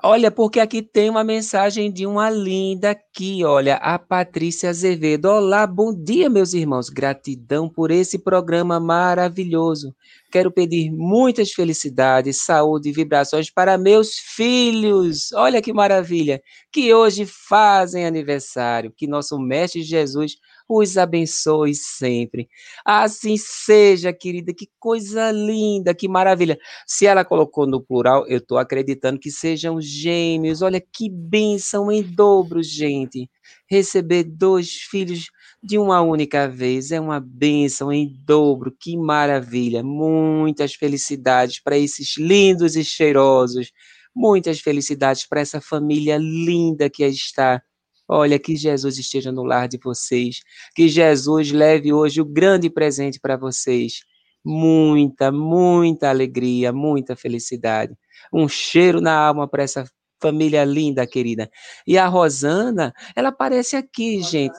Olha, 0.05 0.29
porque 0.29 0.59
aqui 0.59 0.81
tem 0.81 1.09
uma 1.09 1.23
mensagem 1.23 1.89
de 1.89 2.05
uma 2.05 2.29
linda 2.29 2.91
aqui, 2.91 3.45
olha, 3.45 3.75
a 3.77 3.97
Patrícia 3.97 4.69
Azevedo. 4.69 5.27
Olá, 5.29 5.65
bom 5.65 5.93
dia, 5.93 6.29
meus 6.29 6.53
irmãos. 6.53 6.89
Gratidão 6.89 7.69
por 7.69 7.89
esse 7.89 8.19
programa 8.19 8.81
maravilhoso. 8.81 9.95
Quero 10.29 10.51
pedir 10.51 10.91
muitas 10.91 11.53
felicidades, 11.53 12.43
saúde 12.43 12.89
e 12.89 12.91
vibrações 12.91 13.49
para 13.49 13.77
meus 13.77 14.09
filhos. 14.35 15.31
Olha 15.31 15.61
que 15.61 15.71
maravilha, 15.71 16.41
que 16.69 16.93
hoje 16.93 17.25
fazem 17.25 18.05
aniversário. 18.05 18.91
Que 18.93 19.07
nosso 19.07 19.39
mestre 19.39 19.83
Jesus 19.83 20.35
os 20.79 20.97
abençoe 20.97 21.75
sempre. 21.75 22.47
Assim 22.85 23.35
seja, 23.37 24.11
querida, 24.13 24.53
que 24.53 24.67
coisa 24.79 25.31
linda, 25.31 25.93
que 25.93 26.07
maravilha. 26.07 26.57
Se 26.87 27.05
ela 27.05 27.23
colocou 27.23 27.67
no 27.67 27.81
plural, 27.81 28.25
eu 28.27 28.37
estou 28.37 28.57
acreditando 28.57 29.19
que 29.19 29.31
sejam 29.31 29.79
gêmeos. 29.81 30.61
Olha 30.61 30.81
que 30.81 31.09
bênção 31.09 31.91
em 31.91 32.01
dobro, 32.01 32.61
gente. 32.63 33.29
Receber 33.69 34.23
dois 34.23 34.73
filhos 34.73 35.25
de 35.61 35.77
uma 35.77 36.01
única 36.01 36.47
vez 36.47 36.91
é 36.91 36.99
uma 36.99 37.19
bênção 37.19 37.91
em 37.91 38.13
dobro, 38.25 38.75
que 38.79 38.97
maravilha. 38.97 39.83
Muitas 39.83 40.73
felicidades 40.73 41.61
para 41.61 41.77
esses 41.77 42.17
lindos 42.17 42.75
e 42.75 42.83
cheirosos. 42.83 43.71
Muitas 44.15 44.59
felicidades 44.59 45.25
para 45.27 45.41
essa 45.41 45.59
família 45.59 46.17
linda 46.17 46.89
que 46.89 47.03
está 47.03 47.61
Olha, 48.07 48.37
que 48.37 48.55
Jesus 48.55 48.97
esteja 48.97 49.31
no 49.31 49.43
lar 49.43 49.67
de 49.67 49.77
vocês, 49.77 50.41
que 50.75 50.87
Jesus 50.87 51.51
leve 51.51 51.93
hoje 51.93 52.21
o 52.21 52.25
grande 52.25 52.69
presente 52.69 53.19
para 53.19 53.37
vocês. 53.37 54.01
Muita, 54.43 55.31
muita 55.31 56.09
alegria, 56.09 56.73
muita 56.73 57.15
felicidade. 57.15 57.95
Um 58.31 58.47
cheiro 58.47 58.99
na 58.99 59.13
alma 59.13 59.47
para 59.47 59.63
essa 59.63 59.85
família 60.21 60.65
linda, 60.65 61.07
querida. 61.07 61.49
E 61.87 61.97
a 61.97 62.07
Rosana, 62.07 62.93
ela 63.15 63.29
aparece 63.29 63.77
aqui, 63.77 64.21
gente. 64.21 64.57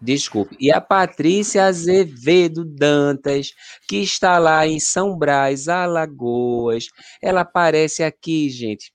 Desculpe. 0.00 0.56
E 0.60 0.70
a 0.72 0.80
Patrícia 0.80 1.64
Azevedo 1.64 2.64
Dantas, 2.64 3.52
que 3.88 3.96
está 3.96 4.38
lá 4.38 4.66
em 4.66 4.78
São 4.78 5.16
Brás, 5.16 5.66
Alagoas. 5.66 6.86
Ela 7.20 7.40
aparece 7.40 8.04
aqui, 8.04 8.48
gente 8.50 8.93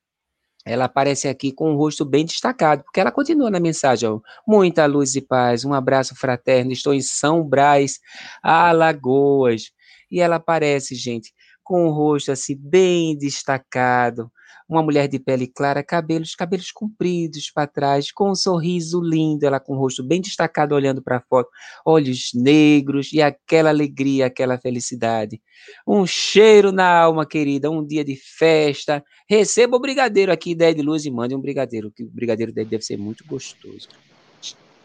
ela 0.69 0.85
aparece 0.85 1.27
aqui 1.27 1.51
com 1.51 1.73
o 1.73 1.75
rosto 1.75 2.05
bem 2.05 2.23
destacado, 2.23 2.83
porque 2.83 2.99
ela 2.99 3.11
continua 3.11 3.49
na 3.49 3.59
mensagem, 3.59 4.07
ó, 4.07 4.19
muita 4.47 4.85
luz 4.85 5.15
e 5.15 5.21
paz, 5.21 5.65
um 5.65 5.73
abraço 5.73 6.15
fraterno, 6.15 6.71
estou 6.71 6.93
em 6.93 7.01
São 7.01 7.43
Brás, 7.43 7.99
Alagoas, 8.43 9.71
e 10.11 10.21
ela 10.21 10.35
aparece, 10.35 10.93
gente, 10.93 11.33
com 11.63 11.87
o 11.87 11.91
rosto 11.91 12.31
assim 12.31 12.55
bem 12.55 13.17
destacado, 13.17 14.31
uma 14.69 14.83
mulher 14.83 15.07
de 15.07 15.17
pele 15.17 15.47
clara, 15.47 15.83
cabelos, 15.83 16.35
cabelos 16.35 16.71
compridos 16.71 17.49
para 17.49 17.65
trás, 17.65 18.11
com 18.11 18.29
um 18.29 18.35
sorriso 18.35 19.01
lindo, 19.01 19.43
ela 19.43 19.59
com 19.59 19.73
o 19.73 19.79
rosto 19.79 20.03
bem 20.03 20.21
destacado 20.21 20.75
olhando 20.75 21.01
para 21.01 21.17
a 21.17 21.21
foto, 21.21 21.49
olhos 21.83 22.29
negros 22.35 23.11
e 23.11 23.19
aquela 23.19 23.69
alegria, 23.69 24.27
aquela 24.27 24.59
felicidade. 24.59 25.41
Um 25.87 26.05
cheiro 26.05 26.71
na 26.71 26.87
alma, 26.87 27.25
querida, 27.25 27.71
um 27.71 27.83
dia 27.83 28.05
de 28.05 28.15
festa. 28.15 29.03
Receba 29.27 29.75
o 29.75 29.79
brigadeiro 29.79 30.31
aqui, 30.31 30.51
ideia 30.51 30.75
de 30.75 30.83
luz, 30.83 31.03
e 31.03 31.09
mande 31.09 31.33
um 31.33 31.41
brigadeiro, 31.41 31.91
que 31.91 32.03
o 32.03 32.09
brigadeiro 32.09 32.53
dele 32.53 32.69
deve 32.69 32.83
ser 32.83 32.97
muito 32.97 33.25
gostoso. 33.25 33.89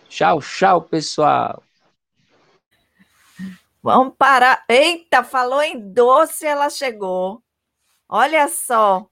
Tchau, 0.09 0.41
tchau, 0.41 0.81
pessoal. 0.81 1.63
Vamos 3.83 4.15
parar. 4.17 4.65
Eita, 4.67 5.23
falou 5.23 5.61
em 5.61 5.79
doce, 5.93 6.47
ela 6.47 6.71
chegou. 6.71 7.43
Olha 8.09 8.49
só. 8.49 9.07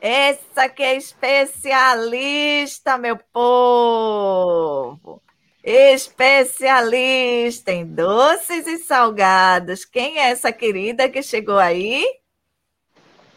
Essa 0.00 0.68
que 0.68 0.82
é 0.82 0.96
especialista, 0.96 2.96
meu 2.96 3.18
povo. 3.32 5.20
Especialista 5.62 7.70
em 7.70 7.84
doces 7.84 8.66
e 8.66 8.78
salgados. 8.78 9.84
Quem 9.84 10.18
é 10.18 10.30
essa 10.30 10.50
querida 10.50 11.06
que 11.06 11.22
chegou 11.22 11.58
aí? 11.58 12.02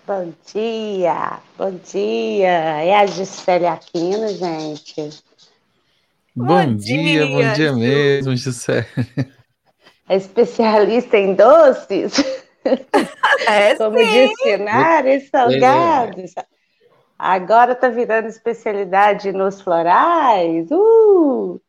Bom 0.07 0.33
dia, 0.53 1.39
bom 1.57 1.71
dia. 1.71 2.47
É 2.47 2.95
a 2.95 3.05
Gisele 3.05 3.67
Aquino, 3.67 4.29
gente. 4.29 5.21
Bom, 6.33 6.45
bom 6.45 6.75
dia, 6.75 7.25
dia, 7.25 7.27
bom 7.27 7.53
dia 7.53 7.73
mesmo, 7.73 8.37
Gisele. 8.37 8.87
É 10.07 10.17
especialista 10.17 11.17
em 11.17 11.33
doces? 11.33 12.13
É, 13.47 13.75
Como 13.77 13.97
sim. 13.97 14.05
disse, 14.05 14.49
e 15.07 15.19
salgados. 15.29 16.33
Agora 17.17 17.73
está 17.73 17.89
virando 17.89 18.27
especialidade 18.27 19.31
nos 19.31 19.61
florais. 19.61 20.69
Uh! 20.71 21.61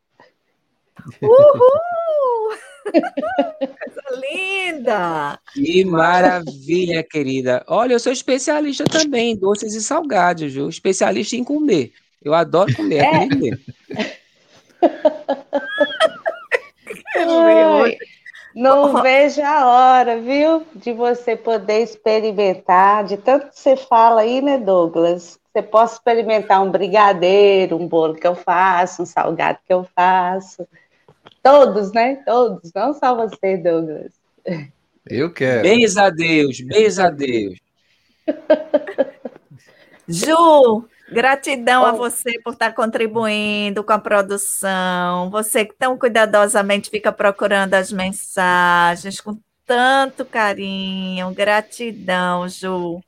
Uhul! 1.21 2.57
Coisa 2.85 4.01
linda! 4.19 5.39
Que 5.53 5.85
maravilha, 5.85 7.03
querida. 7.03 7.63
Olha, 7.67 7.93
eu 7.93 7.99
sou 7.99 8.11
especialista 8.11 8.83
também 8.85 9.31
em 9.31 9.35
doces 9.37 9.73
e 9.75 9.81
salgados, 9.81 10.51
viu? 10.51 10.67
Especialista 10.67 11.35
em 11.35 11.43
comer. 11.43 11.93
Eu 12.23 12.33
adoro 12.33 12.75
comer, 12.75 13.03
é. 13.03 13.29
comer. 13.29 13.59
Ai, 17.17 17.97
não 18.55 19.01
vejo 19.01 19.41
a 19.41 19.67
hora, 19.67 20.21
viu, 20.21 20.65
de 20.73 20.93
você 20.93 21.35
poder 21.35 21.83
experimentar, 21.83 23.03
de 23.03 23.17
tanto 23.17 23.49
que 23.49 23.59
você 23.59 23.75
fala 23.75 24.21
aí, 24.21 24.41
né, 24.41 24.57
Douglas? 24.57 25.37
Você 25.51 25.61
possa 25.61 25.95
experimentar 25.95 26.63
um 26.63 26.71
brigadeiro, 26.71 27.75
um 27.75 27.87
bolo 27.87 28.15
que 28.15 28.25
eu 28.25 28.35
faço, 28.35 29.03
um 29.03 29.05
salgado 29.05 29.59
que 29.65 29.73
eu 29.73 29.85
faço. 29.95 30.67
Todos, 31.43 31.91
né? 31.91 32.23
Todos, 32.25 32.71
não 32.73 32.93
só 32.93 33.15
você, 33.15 33.57
Douglas. 33.57 34.13
Eu 35.07 35.31
quero. 35.31 35.61
Beijo 35.61 35.99
a 35.99 36.09
Deus, 36.09 36.61
beijo 36.61 37.01
a 37.01 37.09
Deus. 37.09 37.59
Ju, 40.07 40.85
gratidão 41.11 41.83
oh. 41.83 41.85
a 41.85 41.91
você 41.91 42.39
por 42.43 42.53
estar 42.53 42.73
contribuindo 42.73 43.83
com 43.83 43.93
a 43.93 43.99
produção. 43.99 45.29
Você 45.29 45.65
que 45.65 45.73
tão 45.73 45.97
cuidadosamente 45.97 46.89
fica 46.89 47.11
procurando 47.11 47.73
as 47.73 47.91
mensagens 47.91 49.19
com 49.21 49.37
tanto 49.65 50.25
carinho. 50.25 51.33
Gratidão, 51.33 52.47
Ju. 52.47 53.01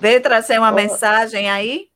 Veio 0.00 0.20
trazer 0.20 0.58
uma 0.58 0.70
oh. 0.70 0.74
mensagem 0.74 1.50
aí? 1.50 1.88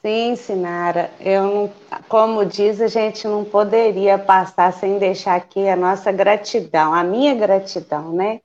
Sim, 0.00 0.36
Sinara. 0.36 1.10
Eu 1.20 1.42
não, 1.42 1.72
como 2.08 2.44
diz, 2.44 2.80
a 2.80 2.86
gente 2.86 3.26
não 3.26 3.44
poderia 3.44 4.16
passar 4.16 4.72
sem 4.72 4.98
deixar 4.98 5.34
aqui 5.34 5.68
a 5.68 5.76
nossa 5.76 6.12
gratidão, 6.12 6.94
a 6.94 7.02
minha 7.02 7.34
gratidão, 7.34 8.12
né? 8.12 8.40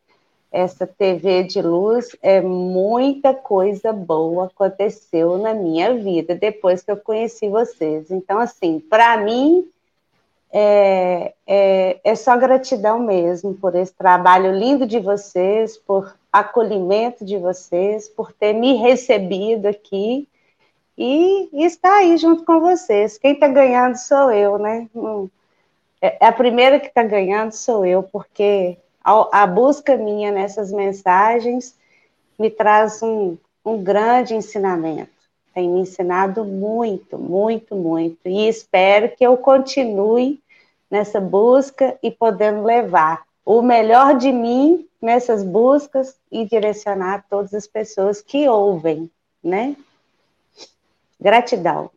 Essa 0.54 0.86
TV 0.86 1.46
de 1.46 1.64
luz 1.64 2.16
é 2.22 2.40
muita 2.40 3.34
coisa 3.34 3.92
boa 3.92 4.46
aconteceu 4.46 5.40
na 5.40 5.52
minha 5.52 5.96
vida 5.96 6.36
depois 6.36 6.84
que 6.84 6.92
eu 6.92 6.98
conheci 6.98 7.50
vocês. 7.50 8.12
Então, 8.12 8.38
assim, 8.38 8.80
para 8.80 9.18
mim 9.18 9.68
é, 10.52 11.34
é, 11.48 12.00
é 12.04 12.14
só 12.14 12.38
gratidão 12.38 13.00
mesmo 13.00 13.56
por 13.56 13.74
esse 13.74 13.96
trabalho 13.96 14.56
lindo 14.56 14.86
de 14.86 15.00
vocês, 15.00 15.76
por 15.76 16.16
acolhimento 16.32 17.26
de 17.26 17.36
vocês, 17.36 18.08
por 18.08 18.32
ter 18.32 18.54
me 18.54 18.76
recebido 18.76 19.66
aqui 19.66 20.30
e, 20.96 21.50
e 21.52 21.66
estar 21.66 21.98
aí 21.98 22.16
junto 22.16 22.46
com 22.46 22.60
vocês. 22.60 23.18
Quem 23.18 23.34
está 23.34 23.48
ganhando 23.48 23.96
sou 23.96 24.32
eu, 24.32 24.60
né? 24.60 24.88
É, 26.00 26.26
é 26.26 26.28
a 26.28 26.32
primeira 26.32 26.80
que 26.80 26.90
está 26.90 27.02
ganhando 27.02 27.54
sou 27.54 27.84
eu, 27.84 28.04
porque 28.04 28.78
a, 29.04 29.46
busca 29.46 29.98
minha 29.98 30.32
nessas 30.32 30.72
mensagens 30.72 31.76
me 32.40 32.50
traz 32.50 33.02
um, 33.04 33.38
um 33.66 33.84
grande 33.84 34.34
ensinamento. 34.34 35.12
Tem 35.54 35.70
me 35.70 35.82
ensinado 35.82 36.44
muito, 36.46 37.18
muito, 37.18 37.76
muito. 37.76 38.20
E 38.26 38.48
espero 38.48 39.16
que 39.16 39.26
eu 39.26 39.38
continue 39.38 40.40
nessa 40.90 41.20
busca 41.20 41.98
e 42.02 42.10
podendo 42.10 42.64
levar 42.64 43.24
o 43.46 43.62
melhor 43.62 44.18
de 44.18 44.32
mim 44.32 44.88
nessas 45.02 45.44
buscas 45.44 46.16
e 46.32 46.46
direcionar 46.46 47.26
todas 47.30 47.54
as 47.54 47.68
pessoas 47.68 48.22
que 48.22 48.48
ouvem, 48.48 49.12
né? 49.44 49.76
Gratidão. 51.20 51.92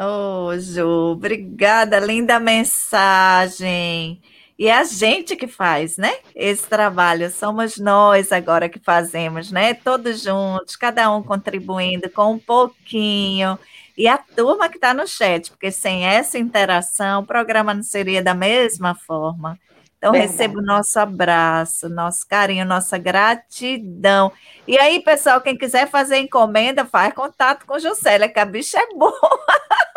Ô, 0.00 0.46
oh, 0.46 0.58
Ju, 0.58 1.12
obrigada, 1.12 1.98
linda 1.98 2.38
mensagem. 2.38 4.22
E 4.58 4.66
é 4.66 4.74
a 4.74 4.82
gente 4.82 5.36
que 5.36 5.46
faz, 5.46 5.96
né? 5.96 6.12
Esse 6.34 6.66
trabalho, 6.66 7.30
somos 7.30 7.78
nós 7.78 8.32
agora 8.32 8.68
que 8.68 8.80
fazemos, 8.80 9.52
né? 9.52 9.72
Todos 9.72 10.22
juntos, 10.22 10.74
cada 10.74 11.08
um 11.14 11.22
contribuindo 11.22 12.10
com 12.10 12.32
um 12.32 12.38
pouquinho. 12.40 13.56
E 13.96 14.08
a 14.08 14.18
turma 14.18 14.68
que 14.68 14.76
está 14.76 14.92
no 14.92 15.06
chat, 15.06 15.50
porque 15.50 15.70
sem 15.70 16.04
essa 16.04 16.38
interação, 16.38 17.20
o 17.20 17.26
programa 17.26 17.72
não 17.72 17.84
seria 17.84 18.20
da 18.20 18.34
mesma 18.34 18.96
forma. 18.96 19.56
Então, 19.96 20.12
Verdade. 20.12 20.32
receba 20.32 20.58
o 20.58 20.62
nosso 20.62 20.98
abraço, 20.98 21.88
nosso 21.88 22.26
carinho, 22.26 22.64
nossa 22.64 22.98
gratidão. 22.98 24.32
E 24.66 24.78
aí, 24.78 25.00
pessoal, 25.02 25.40
quem 25.40 25.56
quiser 25.56 25.88
fazer 25.88 26.18
encomenda, 26.18 26.84
faz 26.84 27.12
contato 27.14 27.64
com 27.64 27.78
Juscelia, 27.78 28.28
que 28.28 28.38
a 28.38 28.44
bicha 28.44 28.78
é 28.78 28.86
boa. 28.94 29.12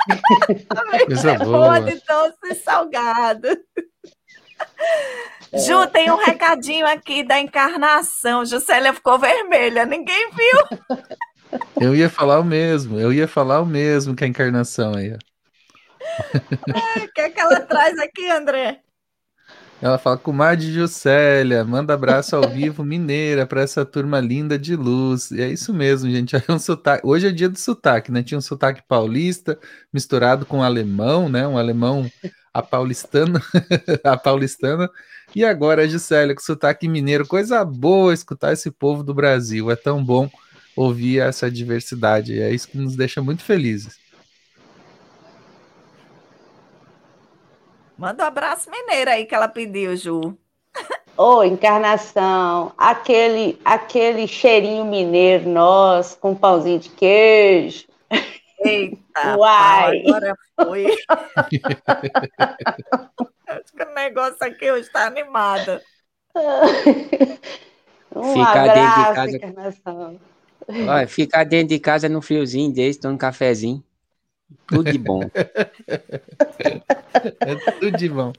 a 0.69 1.05
bicha 1.05 1.31
é 1.31 1.37
boa. 1.37 1.79
boa 1.79 1.79
de 1.81 2.01
doce 2.03 2.55
salgado. 2.63 3.47
É. 5.51 5.59
Ju, 5.59 5.85
tem 5.87 6.09
um 6.09 6.15
recadinho 6.15 6.87
aqui 6.87 7.23
da 7.23 7.39
encarnação. 7.39 8.45
Juscelia 8.45 8.93
ficou 8.93 9.19
vermelha, 9.19 9.85
ninguém 9.85 10.31
viu. 10.31 10.79
Eu 11.79 11.93
ia 11.93 12.09
falar 12.09 12.39
o 12.39 12.45
mesmo, 12.45 12.97
eu 12.97 13.11
ia 13.11 13.27
falar 13.27 13.59
o 13.59 13.65
mesmo 13.65 14.15
que 14.15 14.23
a 14.23 14.27
encarnação 14.27 14.95
aí. 14.95 15.11
O 15.11 15.17
que 17.13 17.21
é 17.21 17.29
que 17.29 17.39
ela 17.39 17.59
traz 17.59 17.99
aqui, 17.99 18.29
André? 18.29 18.79
Ela 19.81 19.97
fala, 19.97 20.15
comadre 20.15 20.71
Juscelia, 20.71 21.65
manda 21.65 21.95
abraço 21.95 22.35
ao 22.35 22.47
vivo 22.47 22.83
mineira 22.83 23.47
para 23.47 23.61
essa 23.63 23.83
turma 23.83 24.19
linda 24.19 24.57
de 24.57 24.75
luz. 24.75 25.31
E 25.31 25.41
é 25.41 25.49
isso 25.49 25.73
mesmo, 25.73 26.09
gente. 26.09 26.35
É 26.47 26.51
um 26.51 26.59
sotaque. 26.59 27.05
Hoje 27.05 27.27
é 27.27 27.31
dia 27.31 27.49
do 27.49 27.57
sotaque, 27.57 28.11
né? 28.11 28.21
Tinha 28.21 28.37
um 28.37 28.41
sotaque 28.41 28.83
paulista 28.87 29.57
misturado 29.91 30.45
com 30.45 30.61
alemão, 30.61 31.27
né? 31.27 31.47
Um 31.47 31.57
alemão 31.57 32.07
a 32.53 32.61
paulistana, 32.61 33.41
a 34.03 34.15
paulistana. 34.15 34.87
E 35.35 35.43
agora 35.43 35.83
a 35.83 35.87
Juscelia 35.87 36.35
com 36.35 36.41
sotaque 36.41 36.87
mineiro. 36.87 37.25
Coisa 37.25 37.65
boa 37.65 38.13
escutar 38.13 38.53
esse 38.53 38.69
povo 38.69 39.03
do 39.03 39.15
Brasil. 39.15 39.71
É 39.71 39.75
tão 39.75 40.03
bom 40.03 40.29
ouvir 40.75 41.21
essa 41.21 41.49
diversidade. 41.49 42.39
É 42.39 42.53
isso 42.53 42.67
que 42.67 42.77
nos 42.77 42.95
deixa 42.95 43.19
muito 43.21 43.43
felizes. 43.43 44.00
Manda 48.01 48.23
um 48.23 48.27
abraço 48.27 48.71
mineiro 48.71 49.11
aí 49.11 49.27
que 49.27 49.35
ela 49.35 49.47
pediu, 49.47 49.95
Ju. 49.95 50.35
Ô, 51.15 51.35
oh, 51.35 51.43
encarnação, 51.43 52.73
aquele, 52.75 53.61
aquele 53.63 54.27
cheirinho 54.27 54.83
mineiro 54.85 55.47
nosso, 55.47 56.17
com 56.17 56.33
pãozinho 56.33 56.79
de 56.79 56.89
queijo. 56.89 57.85
Eita, 58.65 59.37
Uai. 59.37 60.01
agora 60.01 60.33
foi. 60.55 60.87
Acho 63.47 63.71
que 63.77 63.83
o 63.83 63.93
negócio 63.93 64.47
aqui 64.47 64.71
hoje 64.71 64.87
está 64.87 65.05
animado. 65.05 65.79
Um 68.13 68.33
ficar 68.33 68.67
dentro 68.67 68.99
de 68.99 69.13
casa. 69.13 69.37
Encarnação. 69.37 70.19
Olha, 70.67 71.07
ficar 71.07 71.45
dentro 71.45 71.69
de 71.69 71.79
casa 71.79 72.09
no 72.09 72.21
friozinho 72.21 72.73
desse, 72.73 72.99
tomando 72.99 73.15
um 73.15 73.17
cafezinho. 73.17 73.81
Tudo 74.67 74.91
de 74.91 74.97
bom. 74.97 75.21
é 77.39 77.71
tudo 77.79 77.97
de 77.97 78.09
bom. 78.09 78.33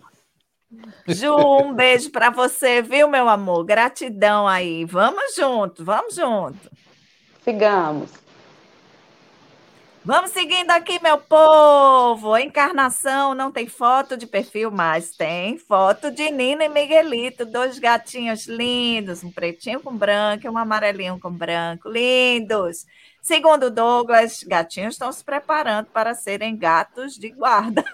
Ju, 1.07 1.35
um 1.35 1.75
beijo 1.75 2.11
para 2.11 2.31
você, 2.31 2.81
viu, 2.81 3.09
meu 3.09 3.29
amor? 3.29 3.65
Gratidão 3.65 4.49
aí. 4.49 4.85
Vamos 4.85 5.35
junto, 5.37 5.85
vamos 5.85 6.15
junto. 6.15 6.71
Sigamos. 7.45 8.22
Vamos 10.05 10.33
seguindo 10.33 10.73
aqui, 10.73 11.01
meu 11.01 11.17
povo. 11.17 12.37
Encarnação 12.37 13.37
não 13.37 13.53
tem 13.53 13.69
foto 13.69 14.17
de 14.17 14.27
perfil, 14.27 14.69
mas 14.69 15.13
tem 15.13 15.57
foto 15.57 16.11
de 16.11 16.29
Nina 16.29 16.65
e 16.65 16.69
Miguelito, 16.69 17.47
dois 17.47 17.79
gatinhos 17.79 18.47
lindos, 18.47 19.23
um 19.23 19.31
pretinho 19.31 19.79
com 19.79 19.97
branco 19.97 20.45
e 20.45 20.51
um 20.51 20.59
amarelinho 20.59 21.21
com 21.21 21.31
branco, 21.31 21.89
lindos. 21.89 22.85
Segundo 23.21 23.71
Douglas, 23.71 24.43
gatinhos 24.43 24.95
estão 24.95 25.13
se 25.13 25.23
preparando 25.23 25.87
para 25.87 26.15
serem 26.15 26.57
gatos 26.57 27.15
de 27.15 27.31
guarda. 27.31 27.85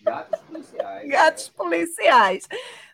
Gatos 0.00 0.40
policiais. 0.40 1.08
Gatos 1.12 1.48
policiais. 1.50 2.48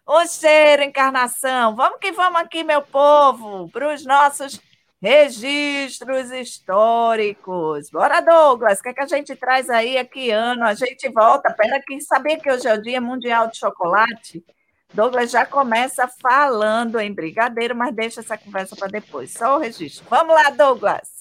O 0.04 0.26
cheiro, 0.26 0.82
encarnação. 0.82 1.76
Vamos 1.76 2.00
que 2.00 2.10
vamos 2.10 2.40
aqui, 2.40 2.64
meu 2.64 2.82
povo, 2.82 3.68
para 3.68 3.94
os 3.94 4.04
nossos 4.04 4.60
registros 5.00 6.30
históricos. 6.30 7.90
Bora, 7.90 8.20
Douglas, 8.20 8.78
o 8.78 8.82
que, 8.82 8.88
é 8.88 8.94
que 8.94 9.00
a 9.00 9.06
gente 9.06 9.36
traz 9.36 9.70
aí? 9.70 9.98
A 9.98 10.04
que 10.04 10.30
ano 10.30 10.64
a 10.64 10.74
gente 10.74 11.08
volta? 11.10 11.52
Pera 11.52 11.80
que 11.84 12.00
sabia 12.00 12.38
que 12.38 12.50
hoje 12.50 12.66
é 12.66 12.74
o 12.74 12.82
Dia 12.82 13.00
Mundial 13.00 13.48
de 13.48 13.58
Chocolate? 13.58 14.44
Douglas 14.92 15.30
já 15.30 15.44
começa 15.44 16.08
falando 16.20 16.98
em 16.98 17.12
brigadeiro, 17.12 17.76
mas 17.76 17.94
deixa 17.94 18.20
essa 18.20 18.38
conversa 18.38 18.74
para 18.76 18.88
depois. 18.88 19.32
Só 19.32 19.56
o 19.56 19.60
registro. 19.60 20.06
Vamos 20.08 20.34
lá, 20.34 20.50
Douglas. 20.50 21.16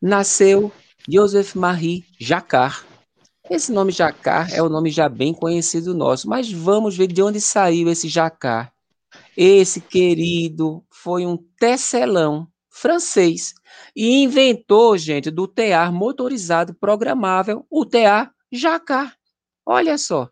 nasceu 0.00 0.72
Joseph 1.08 1.54
Marie 1.54 2.04
Jacquard. 2.18 2.89
Esse 3.50 3.72
nome 3.72 3.90
Jacquard 3.90 4.54
é 4.54 4.62
o 4.62 4.66
um 4.66 4.68
nome 4.68 4.90
já 4.92 5.08
bem 5.08 5.34
conhecido 5.34 5.92
nosso, 5.92 6.28
mas 6.28 6.52
vamos 6.52 6.96
ver 6.96 7.08
de 7.08 7.20
onde 7.20 7.40
saiu 7.40 7.90
esse 7.90 8.08
Jacquard. 8.08 8.70
Esse 9.36 9.80
querido 9.80 10.84
foi 10.88 11.26
um 11.26 11.36
tecelão 11.58 12.46
francês 12.68 13.52
e 13.96 14.22
inventou, 14.22 14.96
gente, 14.96 15.32
do 15.32 15.48
tear 15.48 15.92
motorizado 15.92 16.72
programável, 16.74 17.66
o 17.68 17.84
tear 17.84 18.32
Jacquard. 18.52 19.12
Olha 19.66 19.98
só. 19.98 20.30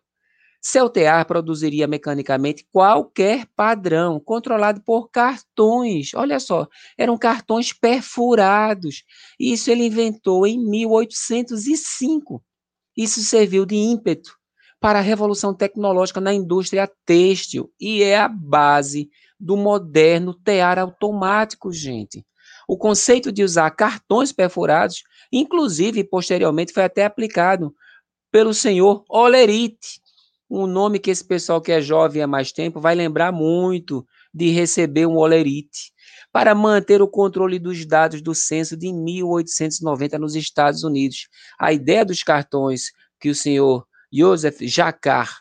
Seu 0.61 0.89
tear 0.89 1.25
produziria 1.25 1.87
mecanicamente 1.87 2.65
qualquer 2.71 3.45
padrão, 3.53 4.17
controlado 4.17 4.81
por 4.81 5.09
cartões. 5.09 6.13
Olha 6.13 6.39
só, 6.39 6.69
eram 6.97 7.17
cartões 7.17 7.73
perfurados. 7.73 9.03
Isso 9.37 9.69
ele 9.69 9.87
inventou 9.87 10.47
em 10.47 10.57
1805. 10.57 12.41
Isso 12.99 13.21
serviu 13.21 13.65
de 13.65 13.77
ímpeto 13.77 14.37
para 14.77 14.99
a 14.99 15.01
revolução 15.01 15.53
tecnológica 15.53 16.19
na 16.19 16.33
indústria 16.33 16.85
têxtil 17.05 17.71
e 17.79 18.03
é 18.03 18.19
a 18.19 18.27
base 18.27 19.09
do 19.39 19.55
moderno 19.55 20.33
tear 20.33 20.77
automático, 20.77 21.71
gente. 21.71 22.25
O 22.67 22.77
conceito 22.77 23.31
de 23.31 23.41
usar 23.41 23.71
cartões 23.71 24.33
perfurados, 24.33 25.01
inclusive 25.31 26.03
posteriormente 26.03 26.73
foi 26.73 26.83
até 26.83 27.05
aplicado 27.05 27.73
pelo 28.29 28.53
senhor 28.53 29.05
Olerite, 29.07 30.01
um 30.49 30.67
nome 30.67 30.99
que 30.99 31.09
esse 31.09 31.23
pessoal 31.23 31.61
que 31.61 31.71
é 31.71 31.79
jovem 31.79 32.21
há 32.21 32.27
mais 32.27 32.51
tempo 32.51 32.81
vai 32.81 32.95
lembrar 32.95 33.31
muito 33.31 34.05
de 34.33 34.49
receber 34.49 35.05
um 35.05 35.15
Olerite 35.15 35.93
para 36.31 36.53
manter 36.53 37.01
o 37.01 37.07
controle 37.07 37.57
dos 37.57 37.85
dados 37.85 38.21
do 38.21 38.35
censo 38.35 38.77
de 38.77 38.93
1890 38.93 40.19
nos 40.19 40.35
Estados 40.35 40.83
Unidos. 40.83 41.27
A 41.59 41.73
ideia 41.73 42.05
dos 42.05 42.23
cartões 42.23 42.91
que 43.19 43.29
o 43.29 43.35
senhor 43.35 43.87
Joseph 44.11 44.59
Jacquard 44.61 45.31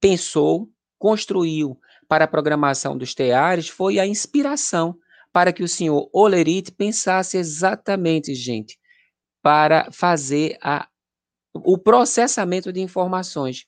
pensou, 0.00 0.68
construiu 0.98 1.78
para 2.08 2.24
a 2.24 2.28
programação 2.28 2.96
dos 2.96 3.14
teares 3.14 3.68
foi 3.68 3.98
a 3.98 4.06
inspiração 4.06 4.96
para 5.32 5.52
que 5.52 5.62
o 5.62 5.68
senhor 5.68 6.10
Olerite 6.12 6.72
pensasse 6.72 7.36
exatamente, 7.36 8.34
gente, 8.34 8.78
para 9.40 9.90
fazer 9.92 10.58
a, 10.60 10.88
o 11.54 11.78
processamento 11.78 12.72
de 12.72 12.80
informações. 12.80 13.64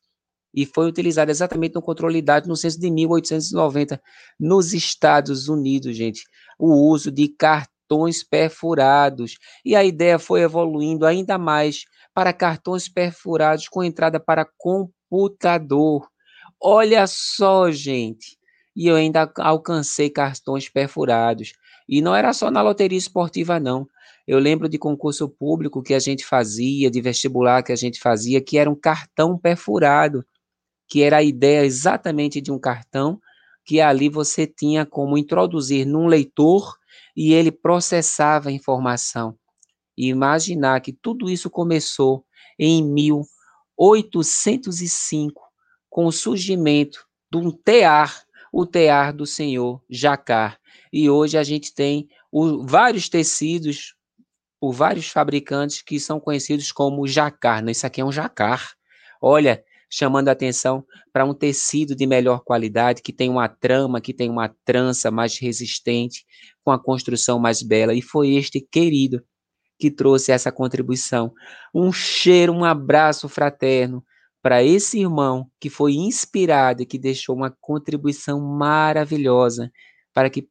E 0.55 0.67
foi 0.67 0.87
utilizado 0.87 1.31
exatamente 1.31 1.75
no 1.75 1.83
controle 1.83 2.21
de 2.21 2.27
dados 2.27 2.49
no 2.49 2.57
censo 2.57 2.79
de 2.79 2.91
1890, 2.91 4.01
nos 4.39 4.73
Estados 4.73 5.49
Unidos, 5.49 5.97
gente. 5.97 6.25
O 6.59 6.91
uso 6.91 7.11
de 7.11 7.29
cartões 7.29 8.23
perfurados. 8.23 9.37
E 9.65 9.75
a 9.75 9.83
ideia 9.85 10.19
foi 10.19 10.43
evoluindo 10.43 11.07
ainda 11.07 11.39
mais 11.39 11.85
para 12.15 12.33
cartões 12.33 12.89
perfurados 12.89 13.69
com 13.69 13.83
entrada 13.83 14.21
para 14.21 14.47
computador. 14.59 16.09
Olha 16.61 17.07
só, 17.07 17.71
gente. 17.71 18.37
E 18.75 18.87
eu 18.87 18.97
ainda 18.97 19.31
alcancei 19.39 20.11
cartões 20.11 20.69
perfurados. 20.69 21.53
E 21.89 22.01
não 22.01 22.15
era 22.15 22.33
só 22.33 22.51
na 22.51 22.63
loteria 22.63 22.99
esportiva, 22.99 23.59
não. 23.59 23.87
Eu 24.27 24.39
lembro 24.39 24.69
de 24.69 24.79
concurso 24.79 25.29
público 25.29 25.83
que 25.83 25.95
a 25.95 25.99
gente 25.99 26.25
fazia, 26.25 26.91
de 26.91 27.01
vestibular 27.01 27.63
que 27.63 27.73
a 27.73 27.77
gente 27.77 28.01
fazia, 28.01 28.41
que 28.41 28.57
era 28.57 28.71
um 28.71 28.75
cartão 28.75 29.37
perfurado, 29.37 30.25
que 30.93 31.03
era 31.03 31.17
a 31.17 31.23
ideia 31.23 31.65
exatamente 31.65 32.39
de 32.39 32.53
um 32.53 32.59
cartão, 32.59 33.19
que 33.65 33.81
ali 33.81 34.11
você 34.11 34.47
tinha 34.47 34.85
como 34.85 35.17
introduzir 35.17 35.87
num 35.87 36.07
leitor 36.07 36.77
e 37.17 37.33
ele 37.33 37.51
processava 37.51 38.51
a 38.51 38.53
informação. 38.53 39.35
E 39.97 40.09
imaginar 40.09 40.83
que 40.83 40.93
tudo 40.93 41.31
isso 41.31 41.49
começou 41.49 42.27
em 42.59 42.85
1805, 42.85 45.41
com 45.89 46.05
o 46.05 46.13
surgimento 46.13 47.07
de 47.31 47.39
um 47.39 47.51
tear, 47.51 48.27
o 48.53 48.67
tear 48.67 49.15
do 49.15 49.25
senhor 49.25 49.83
Jacar. 49.89 50.61
E 50.93 51.09
hoje 51.09 51.39
a 51.39 51.43
gente 51.43 51.75
tem 51.75 52.07
o, 52.31 52.67
vários 52.67 53.09
tecidos 53.09 53.95
por 54.61 54.73
vários 54.73 55.09
fabricantes 55.09 55.81
que 55.81 55.99
são 55.99 56.21
conhecidos 56.21 56.71
como 56.71 57.09
jacar. 57.09 57.67
Isso 57.71 57.87
aqui 57.87 58.03
é 58.03 58.05
um 58.05 58.13
jacar. 58.13 58.75
Olha, 59.23 59.65
chamando 59.93 60.31
a 60.31 60.33
atenção 60.33 60.87
para 61.13 61.23
um 61.23 61.35
tecido 61.35 61.95
de 61.95 62.07
melhor 62.07 62.41
qualidade, 62.43 63.03
que 63.03 63.13
tem 63.13 63.29
uma 63.29 63.47
trama, 63.47 64.01
que 64.01 64.15
tem 64.15 64.31
uma 64.31 64.49
trança 64.65 65.11
mais 65.11 65.39
resistente, 65.39 66.25
com 66.65 66.71
a 66.71 66.83
construção 66.83 67.39
mais 67.39 67.63
bela. 67.63 67.93
E 67.95 68.01
foi 68.01 68.31
este 68.35 68.59
querido 68.59 69.23
que 69.79 69.91
trouxe 69.91 70.33
essa 70.33 70.51
contribuição. 70.51 71.31
Um 71.75 71.93
cheiro, 71.93 72.55
um 72.55 72.65
abraço 72.65 73.29
fraterno 73.29 74.03
para 74.41 74.65
esse 74.65 74.99
irmão 74.99 75.47
que 75.61 75.69
foi 75.69 75.93
inspirado 75.93 76.83
e 76.83 76.87
que 76.87 76.99
deixou 76.99 77.37
uma 77.37 77.55
contribuição 77.61 78.41
maravilhosa 78.41 79.71
para 80.15 80.31
que 80.31 80.49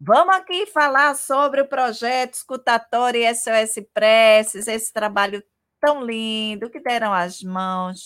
Vamos 0.00 0.36
aqui 0.36 0.66
falar 0.66 1.16
sobre 1.16 1.62
o 1.62 1.68
projeto 1.68 2.34
Escutatório 2.34 3.20
e 3.20 3.34
SOS 3.34 3.84
Preces, 3.92 4.68
esse 4.68 4.92
trabalho 4.92 5.42
tão 5.80 6.04
lindo 6.04 6.70
que 6.70 6.80
deram 6.80 7.12
as 7.12 7.42
mãos 7.42 8.02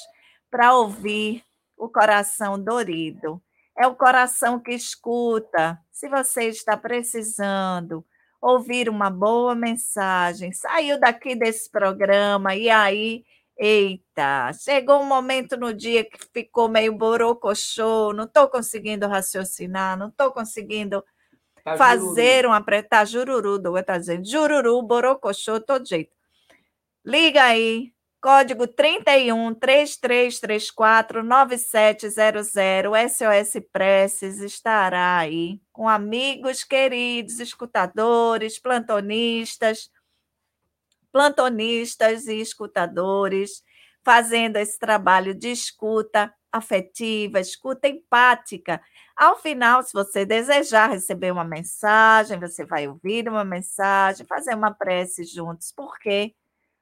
para 0.51 0.75
ouvir 0.75 1.45
o 1.77 1.89
coração 1.89 2.59
dorido. 2.63 3.43
É 3.79 3.87
o 3.87 3.95
coração 3.95 4.59
que 4.59 4.73
escuta. 4.73 5.79
Se 5.91 6.09
você 6.09 6.45
está 6.45 6.77
precisando 6.77 8.05
ouvir 8.41 8.89
uma 8.89 9.11
boa 9.11 9.55
mensagem, 9.55 10.53
saiu 10.53 10.99
daqui 10.99 11.35
desse 11.35 11.71
programa 11.71 12.55
e 12.55 12.71
aí, 12.71 13.25
eita, 13.57 14.53
chegou 14.55 15.01
um 15.01 15.07
momento 15.07 15.57
no 15.57 15.75
dia 15.75 16.05
que 16.05 16.19
ficou 16.33 16.69
meio 16.69 16.93
borocochô, 16.95 18.13
não 18.13 18.25
estou 18.25 18.49
conseguindo 18.49 19.07
raciocinar, 19.07 19.99
não 19.99 20.09
estou 20.09 20.33
conseguindo 20.33 21.05
Tá 21.65 21.77
fazer 21.77 22.47
um 22.47 22.53
apretar 22.53 23.07
jururu, 23.07 23.59
do 23.59 23.77
está 23.77 23.99
dizendo 23.99 24.27
jururu, 24.27 24.83
borocochô, 24.83 25.61
todo 25.61 25.87
jeito. 25.87 26.11
Liga 27.05 27.45
aí, 27.45 27.93
código 28.21 28.67
31 28.67 29.55
3334 29.55 31.23
9700 31.23 32.49
SOS 33.13 33.63
Preces 33.73 34.39
estará 34.41 35.19
aí 35.19 35.61
com 35.73 35.89
amigos 35.89 36.63
queridos, 36.63 37.41
escutadores, 37.41 38.59
plantonistas, 38.59 39.91
plantonistas 41.13 42.27
e 42.27 42.41
escutadores 42.41 43.63
fazendo 44.05 44.57
esse 44.57 44.79
trabalho 44.79 45.35
de 45.35 45.51
escuta 45.51 46.33
afetiva, 46.53 47.41
escuta 47.41 47.89
empática. 47.89 48.81
Ao 49.17 49.39
final, 49.39 49.83
se 49.83 49.93
você 49.93 50.25
desejar 50.25 50.91
receber 50.91 51.31
uma 51.31 51.45
mensagem, 51.45 52.39
você 52.39 52.65
vai 52.65 52.89
ouvir 52.89 53.29
uma 53.29 53.45
mensagem, 53.45 54.27
fazer 54.27 54.55
uma 54.55 54.73
prece 54.73 55.25
juntos. 55.25 55.73
Por 55.73 55.99
quê? 55.99 56.35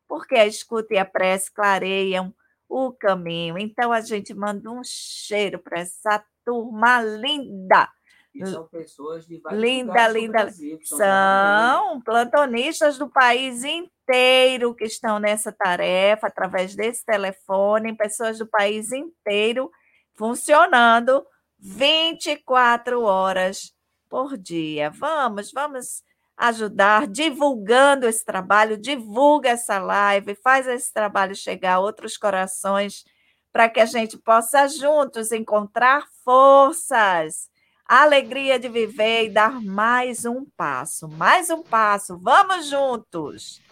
Porque 0.08 0.34
a 0.34 0.46
escuta 0.46 0.94
e 0.94 0.98
a 0.98 1.04
prece 1.04 1.52
clareiam 1.52 2.34
o 2.68 2.92
caminho. 2.92 3.58
Então, 3.58 3.92
a 3.92 4.00
gente 4.00 4.34
manda 4.34 4.70
um 4.70 4.82
cheiro 4.84 5.58
para 5.58 5.80
essa 5.80 6.24
turma 6.44 7.02
linda 7.02 7.88
E 8.34 8.46
são 8.46 8.66
pessoas 8.66 9.26
de 9.26 9.38
vários 9.38 9.60
Linda, 9.60 10.08
linda. 10.08 10.44
Brasil, 10.44 10.78
trabalhando. 10.78 11.78
São 11.78 12.00
plantonistas 12.00 12.98
do 12.98 13.08
país 13.08 13.64
inteiro 13.64 14.74
que 14.74 14.84
estão 14.84 15.18
nessa 15.18 15.52
tarefa, 15.52 16.26
através 16.26 16.74
desse 16.74 17.04
telefone, 17.04 17.96
pessoas 17.96 18.38
do 18.38 18.46
país 18.46 18.92
inteiro 18.92 19.70
funcionando 20.14 21.24
24 21.58 23.02
horas 23.02 23.74
por 24.08 24.36
dia. 24.36 24.90
Vamos, 24.90 25.52
vamos 25.52 26.02
ajudar, 26.38 27.06
divulgando 27.06 28.06
esse 28.06 28.24
trabalho, 28.24 28.78
divulga 28.78 29.50
essa 29.50 29.78
live, 29.78 30.36
faz 30.36 30.66
esse 30.68 30.92
trabalho 30.92 31.34
chegar 31.34 31.74
a 31.74 31.80
outros 31.80 32.16
corações, 32.16 33.04
para 33.52 33.68
que 33.68 33.80
a 33.80 33.86
gente 33.86 34.16
possa 34.16 34.68
juntos 34.68 35.32
encontrar 35.32 36.06
forças 36.24 37.48
alegria 37.88 38.58
de 38.58 38.68
viver 38.68 39.24
e 39.24 39.30
dar 39.30 39.62
mais 39.62 40.26
um 40.26 40.44
passo, 40.56 41.08
mais 41.08 41.48
um 41.48 41.62
passo. 41.62 42.18
Vamos 42.18 42.66
juntos. 42.66 43.62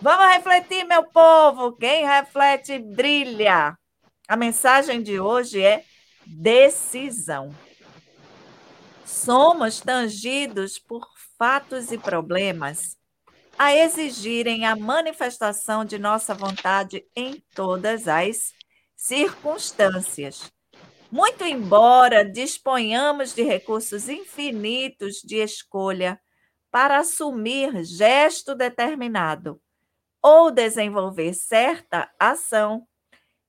Vamos 0.00 0.34
refletir, 0.34 0.84
meu 0.84 1.04
povo. 1.04 1.72
Quem 1.72 2.06
reflete 2.06 2.78
brilha. 2.78 3.76
A 4.26 4.36
mensagem 4.36 5.02
de 5.02 5.20
hoje 5.20 5.62
é 5.62 5.84
decisão. 6.26 7.54
Somos 9.04 9.80
tangidos 9.80 10.78
por 10.78 11.09
fatos 11.40 11.90
e 11.90 11.96
problemas 11.96 12.98
a 13.58 13.74
exigirem 13.74 14.66
a 14.66 14.76
manifestação 14.76 15.86
de 15.86 15.98
nossa 15.98 16.34
vontade 16.34 17.02
em 17.16 17.42
todas 17.54 18.06
as 18.06 18.52
circunstâncias. 18.94 20.52
Muito 21.10 21.42
embora 21.42 22.30
disponhamos 22.30 23.34
de 23.34 23.42
recursos 23.42 24.06
infinitos 24.06 25.22
de 25.24 25.36
escolha 25.36 26.20
para 26.70 26.98
assumir 26.98 27.84
gesto 27.84 28.54
determinado 28.54 29.58
ou 30.22 30.50
desenvolver 30.50 31.32
certa 31.32 32.10
ação, 32.18 32.86